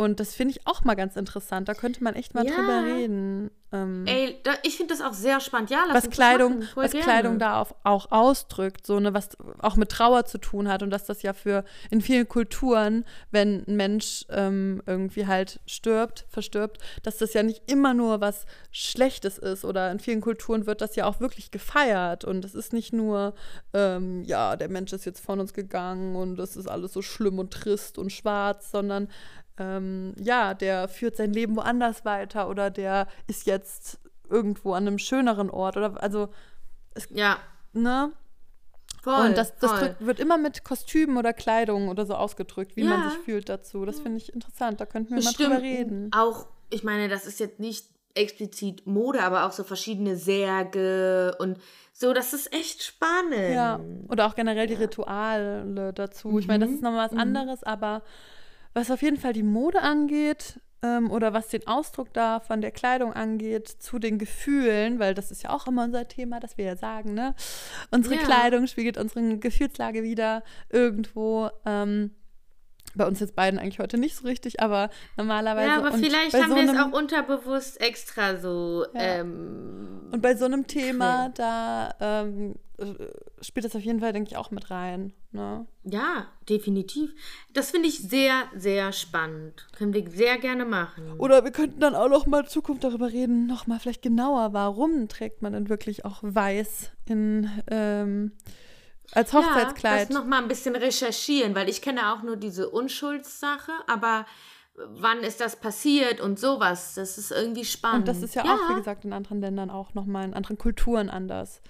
Und 0.00 0.18
das 0.18 0.34
finde 0.34 0.52
ich 0.56 0.66
auch 0.66 0.82
mal 0.84 0.94
ganz 0.94 1.14
interessant. 1.16 1.68
Da 1.68 1.74
könnte 1.74 2.02
man 2.02 2.14
echt 2.14 2.32
mal 2.34 2.46
Ja. 2.46 2.54
drüber 2.56 2.84
reden. 2.86 3.50
Ähm, 3.72 4.04
Ey, 4.06 4.36
da, 4.42 4.52
ich 4.64 4.76
finde 4.78 4.94
das 4.94 5.02
auch 5.04 5.12
sehr 5.12 5.40
spannend. 5.40 5.70
Ja, 5.70 5.84
lass 5.86 5.94
was 5.96 6.04
uns 6.06 6.16
das 6.16 6.26
Kleidung, 6.26 6.62
voll 6.62 6.84
was 6.84 6.90
gerne. 6.90 7.04
Kleidung 7.04 7.38
da 7.38 7.60
auf, 7.60 7.74
auch 7.84 8.10
ausdrückt, 8.10 8.84
so 8.86 8.98
ne, 8.98 9.12
was 9.14 9.28
auch 9.58 9.76
mit 9.76 9.90
Trauer 9.90 10.24
zu 10.24 10.38
tun 10.38 10.68
hat 10.68 10.82
und 10.82 10.90
dass 10.90 11.04
das 11.04 11.22
ja 11.22 11.34
für 11.34 11.64
in 11.90 12.00
vielen 12.00 12.26
Kulturen, 12.26 13.04
wenn 13.30 13.62
ein 13.68 13.76
Mensch 13.76 14.24
ähm, 14.30 14.82
irgendwie 14.86 15.26
halt 15.26 15.60
stirbt, 15.66 16.24
verstirbt, 16.30 16.78
dass 17.04 17.18
das 17.18 17.32
ja 17.34 17.42
nicht 17.44 17.62
immer 17.70 17.94
nur 17.94 18.20
was 18.20 18.44
Schlechtes 18.72 19.38
ist 19.38 19.64
oder 19.64 19.92
in 19.92 20.00
vielen 20.00 20.20
Kulturen 20.22 20.66
wird 20.66 20.80
das 20.80 20.96
ja 20.96 21.04
auch 21.04 21.20
wirklich 21.20 21.50
gefeiert 21.52 22.24
und 22.24 22.44
es 22.44 22.54
ist 22.56 22.72
nicht 22.72 22.92
nur, 22.92 23.34
ähm, 23.72 24.24
ja, 24.24 24.56
der 24.56 24.68
Mensch 24.70 24.92
ist 24.92 25.04
jetzt 25.04 25.20
von 25.24 25.38
uns 25.38 25.52
gegangen 25.52 26.16
und 26.16 26.36
das 26.36 26.56
ist 26.56 26.66
alles 26.68 26.92
so 26.92 27.02
schlimm 27.02 27.38
und 27.38 27.52
trist 27.52 27.98
und 27.98 28.10
schwarz, 28.10 28.72
sondern 28.72 29.08
ähm, 29.60 30.14
ja, 30.18 30.54
der 30.54 30.88
führt 30.88 31.16
sein 31.16 31.32
Leben 31.32 31.54
woanders 31.54 32.04
weiter 32.04 32.48
oder 32.48 32.70
der 32.70 33.06
ist 33.28 33.46
jetzt 33.46 34.00
irgendwo 34.28 34.72
an 34.72 34.86
einem 34.86 34.98
schöneren 34.98 35.50
Ort 35.50 35.76
oder 35.76 36.02
also, 36.02 36.28
Ja, 37.10 37.38
ne? 37.72 38.10
voll. 39.02 39.26
und 39.26 39.38
das, 39.38 39.56
das 39.58 39.78
drückt, 39.78 40.00
wird 40.06 40.18
immer 40.20 40.38
mit 40.38 40.64
Kostümen 40.64 41.16
oder 41.16 41.32
Kleidung 41.32 41.88
oder 41.88 42.06
so 42.06 42.14
ausgedrückt, 42.14 42.76
wie 42.76 42.84
man 42.84 43.02
Ja. 43.02 43.08
sich 43.10 43.18
fühlt 43.18 43.48
dazu. 43.48 43.84
Das 43.84 44.00
finde 44.00 44.18
ich 44.18 44.32
interessant, 44.32 44.80
da 44.80 44.86
könnten 44.86 45.10
wir 45.10 45.16
Bestimmt 45.16 45.50
mal 45.50 45.58
drüber 45.60 45.68
reden. 45.68 46.10
Auch, 46.12 46.46
ich 46.70 46.82
meine, 46.84 47.08
das 47.08 47.26
ist 47.26 47.38
jetzt 47.40 47.60
nicht 47.60 47.86
explizit 48.14 48.86
Mode, 48.86 49.22
aber 49.22 49.46
auch 49.46 49.52
so 49.52 49.62
verschiedene 49.64 50.16
Särge 50.16 51.36
und 51.38 51.58
so, 51.92 52.12
das 52.12 52.32
ist 52.32 52.52
echt 52.52 52.82
spannend. 52.82 53.52
Ja, 53.54 53.78
oder 54.08 54.26
auch 54.26 54.34
generell 54.34 54.66
die 54.66 54.74
Rituale 54.74 55.92
dazu. 55.92 56.38
Ich 56.38 56.48
meine, 56.48 56.60
das 56.64 56.70
Mhm, 56.70 56.74
ist 56.76 56.82
nochmal 56.82 57.06
was 57.06 57.12
mhm. 57.12 57.18
anderes, 57.20 57.62
aber 57.62 58.02
was 58.74 58.90
auf 58.90 59.02
jeden 59.02 59.16
Fall 59.16 59.32
die 59.32 59.42
Mode 59.42 59.80
angeht 59.82 60.60
ähm, 60.82 61.10
oder 61.10 61.32
was 61.32 61.48
den 61.48 61.66
Ausdruck 61.66 62.12
da 62.12 62.40
von 62.40 62.60
der 62.60 62.70
Kleidung 62.70 63.12
angeht, 63.12 63.68
zu 63.68 63.98
den 63.98 64.18
Gefühlen, 64.18 64.98
weil 64.98 65.14
das 65.14 65.30
ist 65.30 65.42
ja 65.42 65.50
auch 65.50 65.66
immer 65.66 65.84
unser 65.84 66.08
Thema, 66.08 66.40
dass 66.40 66.56
wir 66.56 66.64
ja 66.64 66.76
sagen, 66.76 67.14
ne? 67.14 67.34
Unsere 67.90 68.14
Ja. 68.16 68.22
Kleidung 68.22 68.66
spiegelt 68.66 68.96
unsere 68.96 69.38
Gefühlslage 69.38 70.02
wieder 70.02 70.42
irgendwo. 70.70 71.50
Ähm, 71.66 72.12
bei 72.94 73.06
uns 73.06 73.20
jetzt 73.20 73.36
beiden 73.36 73.60
eigentlich 73.60 73.78
heute 73.78 73.98
nicht 73.98 74.16
so 74.16 74.26
richtig, 74.26 74.60
aber 74.60 74.90
normalerweise. 75.16 75.68
Ja, 75.68 75.78
aber 75.78 75.92
vielleicht 75.92 76.34
haben 76.34 76.50
so 76.50 76.56
wir 76.56 76.64
es 76.64 76.76
auch 76.76 76.92
unterbewusst 76.92 77.80
extra 77.80 78.36
so. 78.36 78.84
Ja. 78.94 79.00
Ähm, 79.00 80.08
Und 80.10 80.20
bei 80.22 80.34
so 80.34 80.46
einem 80.46 80.66
Thema, 80.66 81.28
da 81.28 81.94
ähm, 82.00 82.54
äh, 82.69 82.69
spielt 83.40 83.64
das 83.64 83.76
auf 83.76 83.82
jeden 83.82 84.00
Fall, 84.00 84.12
denke 84.12 84.30
ich, 84.30 84.36
auch 84.36 84.50
mit 84.50 84.70
rein. 84.70 85.12
Ne? 85.32 85.66
ja, 85.84 86.26
definitiv. 86.48 87.12
Das 87.52 87.70
finde 87.70 87.88
ich 87.88 87.98
sehr, 87.98 88.44
sehr 88.56 88.92
spannend. 88.92 89.66
Können 89.76 89.94
wir 89.94 90.08
sehr 90.10 90.38
gerne 90.38 90.64
machen. 90.64 91.12
Oder 91.18 91.44
wir 91.44 91.52
könnten 91.52 91.80
dann 91.80 91.94
auch 91.94 92.08
noch 92.08 92.26
mal 92.26 92.40
in 92.40 92.48
Zukunft 92.48 92.82
darüber 92.84 93.12
reden, 93.12 93.46
noch 93.46 93.66
mal 93.66 93.78
vielleicht 93.78 94.02
genauer, 94.02 94.52
warum 94.52 95.08
trägt 95.08 95.42
man 95.42 95.52
denn 95.52 95.68
wirklich 95.68 96.04
auch 96.04 96.18
weiß 96.22 96.90
in, 97.06 97.48
ähm, 97.70 98.32
als 99.12 99.32
Ja, 99.32 99.38
Hochzeitskleid? 99.40 100.08
das 100.08 100.16
noch 100.16 100.26
mal 100.26 100.42
ein 100.42 100.48
bisschen 100.48 100.74
recherchieren, 100.74 101.54
weil 101.54 101.68
ich 101.68 101.82
kenne 101.82 102.12
auch 102.12 102.22
nur 102.22 102.36
diese 102.36 102.68
Unschuldssache, 102.70 103.72
aber 103.86 104.26
wann 104.74 105.20
ist 105.20 105.40
das 105.40 105.56
passiert 105.56 106.20
und 106.20 106.38
sowas, 106.38 106.94
das 106.94 107.18
ist 107.18 107.30
irgendwie 107.30 107.64
spannend. 107.64 108.00
Und 108.00 108.08
das 108.08 108.22
ist 108.22 108.34
ja, 108.34 108.44
auch, 108.44 108.70
wie 108.70 108.74
gesagt, 108.74 109.04
in 109.04 109.12
anderen 109.12 109.40
Ländern 109.40 109.70
auch 109.70 109.94
noch 109.94 110.06
mal 110.06 110.24
in 110.24 110.34
anderen 110.34 110.58
Kulturen 110.58 111.10
anders. 111.10 111.60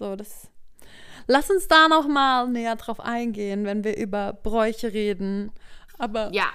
So, 0.00 0.16
das. 0.16 0.48
Lass 1.26 1.50
uns 1.50 1.68
da 1.68 1.86
noch 1.86 2.08
mal 2.08 2.48
näher 2.48 2.74
drauf 2.76 3.00
eingehen, 3.00 3.66
wenn 3.66 3.84
wir 3.84 3.98
über 3.98 4.32
Bräuche 4.32 4.92
reden. 4.92 5.52
Aber 5.98 6.30
Ja. 6.32 6.46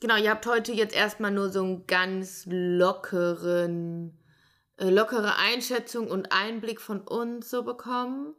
Genau, 0.00 0.16
ihr 0.16 0.30
habt 0.30 0.46
heute 0.46 0.72
jetzt 0.72 0.94
erstmal 0.94 1.30
nur 1.30 1.50
so 1.50 1.62
einen 1.62 1.86
ganz 1.86 2.44
lockeren, 2.46 4.16
äh, 4.76 4.88
lockere 4.88 5.36
Einschätzung 5.36 6.08
und 6.08 6.32
Einblick 6.32 6.80
von 6.80 7.00
uns 7.00 7.50
so 7.50 7.64
bekommen, 7.64 8.34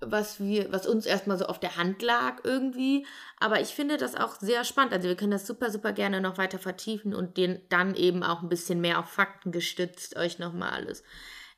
was 0.00 0.40
wir, 0.40 0.72
was 0.72 0.86
uns 0.86 1.04
erstmal 1.04 1.36
so 1.36 1.46
auf 1.46 1.58
der 1.58 1.76
Hand 1.76 2.02
lag 2.02 2.38
irgendwie. 2.44 3.04
Aber 3.38 3.60
ich 3.60 3.74
finde 3.74 3.98
das 3.98 4.14
auch 4.14 4.36
sehr 4.40 4.64
spannend. 4.64 4.94
Also 4.94 5.08
wir 5.08 5.16
können 5.16 5.32
das 5.32 5.46
super, 5.46 5.70
super 5.70 5.92
gerne 5.92 6.20
noch 6.20 6.38
weiter 6.38 6.58
vertiefen 6.58 7.14
und 7.14 7.36
den 7.36 7.60
dann 7.68 7.94
eben 7.96 8.22
auch 8.22 8.42
ein 8.42 8.48
bisschen 8.48 8.80
mehr 8.80 8.98
auf 8.98 9.10
Fakten 9.10 9.52
gestützt 9.52 10.16
euch 10.16 10.38
nochmal 10.38 10.70
alles 10.70 11.02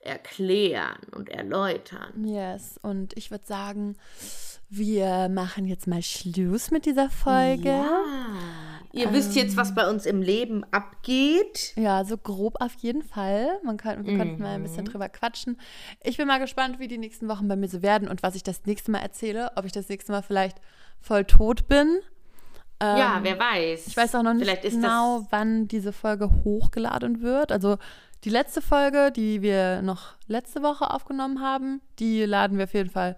erklären 0.04 0.98
und 1.14 1.28
erläutern. 1.28 2.24
Yes, 2.24 2.78
und 2.82 3.16
ich 3.16 3.30
würde 3.30 3.46
sagen, 3.46 3.96
wir 4.70 5.28
machen 5.28 5.66
jetzt 5.66 5.86
mal 5.86 6.02
Schluss 6.02 6.70
mit 6.70 6.86
dieser 6.86 7.10
Folge. 7.10 7.68
Ja. 7.68 8.02
Ihr 8.92 9.12
wisst 9.12 9.34
jetzt, 9.36 9.56
was 9.56 9.74
bei 9.74 9.88
uns 9.88 10.06
im 10.06 10.22
Leben 10.22 10.64
abgeht. 10.70 11.72
Ja, 11.76 12.04
so 12.04 12.16
grob 12.16 12.60
auf 12.60 12.74
jeden 12.78 13.02
Fall. 13.02 13.58
Man 13.64 13.76
kann, 13.76 14.06
wir 14.06 14.16
könnten 14.16 14.42
mal 14.42 14.54
ein 14.54 14.62
bisschen 14.62 14.84
drüber 14.84 15.08
quatschen. 15.08 15.58
Ich 16.02 16.16
bin 16.16 16.26
mal 16.26 16.38
gespannt, 16.38 16.78
wie 16.78 16.88
die 16.88 16.98
nächsten 16.98 17.28
Wochen 17.28 17.48
bei 17.48 17.56
mir 17.56 17.68
so 17.68 17.82
werden 17.82 18.08
und 18.08 18.22
was 18.22 18.34
ich 18.34 18.42
das 18.42 18.64
nächste 18.66 18.90
Mal 18.90 19.00
erzähle. 19.00 19.50
Ob 19.56 19.64
ich 19.64 19.72
das 19.72 19.88
nächste 19.88 20.12
Mal 20.12 20.22
vielleicht 20.22 20.58
voll 21.00 21.24
tot 21.24 21.66
bin. 21.68 21.98
Ähm, 22.80 22.98
ja, 22.98 23.18
wer 23.22 23.38
weiß. 23.38 23.86
Ich 23.86 23.96
weiß 23.96 24.14
auch 24.14 24.22
noch 24.22 24.34
nicht 24.34 24.62
genau, 24.62 25.26
wann 25.30 25.68
diese 25.68 25.92
Folge 25.92 26.30
hochgeladen 26.44 27.20
wird. 27.20 27.52
Also 27.52 27.78
die 28.24 28.30
letzte 28.30 28.62
Folge, 28.62 29.12
die 29.12 29.42
wir 29.42 29.82
noch 29.82 30.14
letzte 30.26 30.62
Woche 30.62 30.90
aufgenommen 30.90 31.40
haben, 31.40 31.80
die 31.98 32.24
laden 32.24 32.56
wir 32.58 32.64
auf 32.64 32.74
jeden 32.74 32.90
Fall 32.90 33.16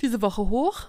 diese 0.00 0.22
Woche 0.22 0.48
hoch. 0.48 0.88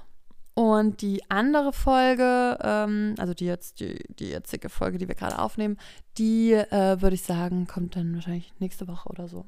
Und 0.53 1.01
die 1.03 1.21
andere 1.29 1.71
Folge, 1.71 2.57
ähm, 2.63 3.13
also 3.19 3.35
die 3.35 3.45
jetzt, 3.45 3.79
die, 3.79 3.99
die 4.09 4.29
jetzige 4.29 4.69
Folge, 4.69 4.97
die 4.97 5.07
wir 5.07 5.13
gerade 5.13 5.37
aufnehmen, 5.37 5.77
die 6.17 6.53
äh, 6.53 6.99
würde 6.99 7.13
ich 7.13 7.21
sagen, 7.21 7.67
kommt 7.67 7.95
dann 7.95 8.15
wahrscheinlich 8.15 8.51
nächste 8.57 8.87
Woche 8.87 9.07
oder 9.09 9.27
so. 9.27 9.45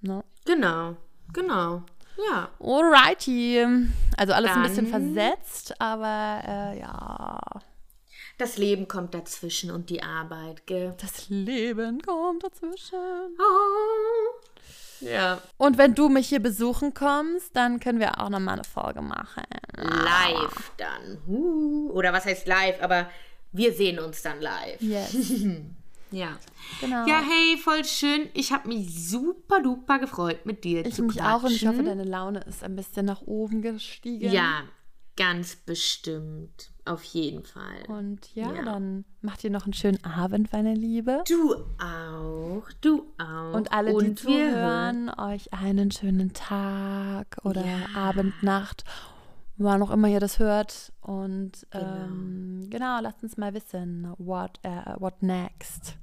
Ne? 0.00 0.24
Genau, 0.46 0.96
genau. 1.34 1.82
Ja. 2.30 2.48
Alrighty. 2.58 3.66
Also 4.16 4.32
alles 4.32 4.50
ein 4.52 4.62
bisschen 4.62 4.90
Dann- 4.90 5.14
versetzt, 5.14 5.78
aber 5.78 6.40
äh, 6.46 6.80
ja. 6.80 7.38
Das 8.38 8.58
Leben 8.58 8.86
kommt 8.86 9.14
dazwischen 9.14 9.70
und 9.70 9.88
die 9.88 10.02
Arbeit, 10.02 10.66
gell? 10.66 10.94
Das 11.00 11.28
Leben 11.30 12.02
kommt 12.02 12.42
dazwischen. 12.44 12.98
Oh. 13.38 15.04
Ja. 15.04 15.40
Und 15.56 15.78
wenn 15.78 15.94
du 15.94 16.08
mich 16.08 16.28
hier 16.28 16.40
besuchen 16.40 16.92
kommst, 16.94 17.54
dann 17.56 17.80
können 17.80 17.98
wir 18.00 18.20
auch 18.20 18.28
nochmal 18.28 18.54
eine 18.54 18.64
Folge 18.64 19.00
machen. 19.02 19.42
Live 19.76 20.72
dann. 20.76 21.18
Oder 21.90 22.12
was 22.12 22.24
heißt 22.26 22.46
live? 22.46 22.82
Aber 22.82 23.08
wir 23.52 23.72
sehen 23.72 23.98
uns 23.98 24.22
dann 24.22 24.40
live. 24.40 24.80
Yes, 24.80 25.14
Ja. 26.12 26.38
genau. 26.80 27.04
Ja, 27.06 27.20
hey, 27.20 27.58
voll 27.58 27.84
schön. 27.84 28.28
Ich 28.32 28.52
habe 28.52 28.68
mich 28.68 29.08
super 29.08 29.60
duper 29.60 29.98
gefreut, 29.98 30.46
mit 30.46 30.62
dir 30.62 30.86
ich 30.86 30.94
zu 30.94 31.02
mich 31.02 31.16
quatschen. 31.16 31.32
auch 31.32 31.42
und 31.42 31.50
ich 31.52 31.66
hoffe, 31.66 31.82
deine 31.82 32.04
Laune 32.04 32.40
ist 32.40 32.62
ein 32.62 32.76
bisschen 32.76 33.06
nach 33.06 33.22
oben 33.22 33.60
gestiegen. 33.60 34.30
Ja, 34.30 34.62
ganz 35.16 35.56
bestimmt. 35.56 36.70
Auf 36.84 37.02
jeden 37.02 37.42
Fall. 37.42 37.82
Und 37.88 38.32
ja, 38.34 38.52
Ja. 38.54 38.62
dann 38.64 39.04
macht 39.20 39.42
ihr 39.42 39.50
noch 39.50 39.64
einen 39.64 39.72
schönen 39.72 40.02
Abend, 40.04 40.52
meine 40.52 40.72
Liebe. 40.74 41.24
Du 41.26 41.54
auch. 41.82 42.62
Du 42.80 43.12
auch. 43.18 43.54
Und 43.54 43.72
alle, 43.72 43.90
die 43.90 43.96
Und 43.96 44.24
wir 44.24 44.50
zuhören, 44.52 45.10
euch 45.18 45.52
einen 45.52 45.90
schönen 45.90 46.32
Tag 46.32 47.38
oder 47.42 47.64
Ja. 47.64 47.86
Abend, 47.96 48.40
Nacht, 48.44 48.84
wann 49.56 49.82
auch 49.82 49.90
immer 49.90 50.06
ihr 50.08 50.20
das 50.20 50.38
hört. 50.38 50.92
Und 51.00 51.66
Genau. 51.70 51.84
ähm, 52.04 52.66
genau, 52.70 53.00
lasst 53.00 53.22
uns 53.24 53.36
mal 53.36 53.52
wissen, 53.52 54.12
what, 54.18 54.60
äh, 54.62 54.94
what 55.00 55.22
next. 55.24 55.94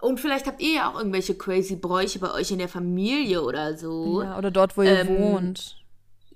Und 0.00 0.20
vielleicht 0.20 0.46
habt 0.46 0.60
ihr 0.62 0.74
ja 0.76 0.90
auch 0.90 0.96
irgendwelche 0.98 1.34
crazy 1.36 1.76
Bräuche 1.76 2.18
bei 2.18 2.30
euch 2.32 2.50
in 2.50 2.58
der 2.58 2.68
Familie 2.68 3.42
oder 3.42 3.76
so. 3.76 4.22
Ja, 4.22 4.38
oder 4.38 4.50
dort, 4.50 4.76
wo 4.76 4.82
ihr 4.82 5.00
Ähm, 5.00 5.08
wohnt. 5.18 5.76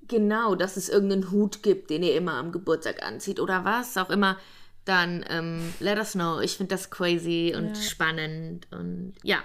Genau, 0.08 0.54
dass 0.54 0.76
es 0.76 0.88
irgendeinen 0.88 1.30
Hut 1.30 1.62
gibt, 1.62 1.90
den 1.90 2.02
ihr 2.02 2.16
immer 2.16 2.34
am 2.34 2.50
Geburtstag 2.50 3.02
anzieht 3.02 3.40
oder 3.40 3.64
was 3.64 3.96
auch 3.96 4.10
immer. 4.10 4.38
Dann 4.84 5.24
ähm, 5.28 5.74
let 5.80 5.98
us 5.98 6.12
know. 6.12 6.40
Ich 6.40 6.56
finde 6.56 6.74
das 6.74 6.90
crazy 6.90 7.54
und 7.54 7.76
spannend. 7.76 8.66
Und 8.70 9.14
ja, 9.22 9.38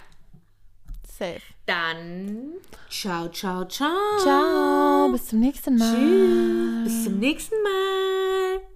Safe. 1.05 1.41
dann 1.66 2.53
ciao, 2.89 3.28
ciao, 3.30 3.66
ciao. 3.66 4.18
Ciao, 4.20 5.09
bis 5.11 5.28
zum 5.28 5.41
nächsten 5.41 5.78
Mal. 5.78 6.84
Bis 6.86 7.03
zum 7.03 7.20
nächsten 7.20 7.55
Mal. 7.61 8.73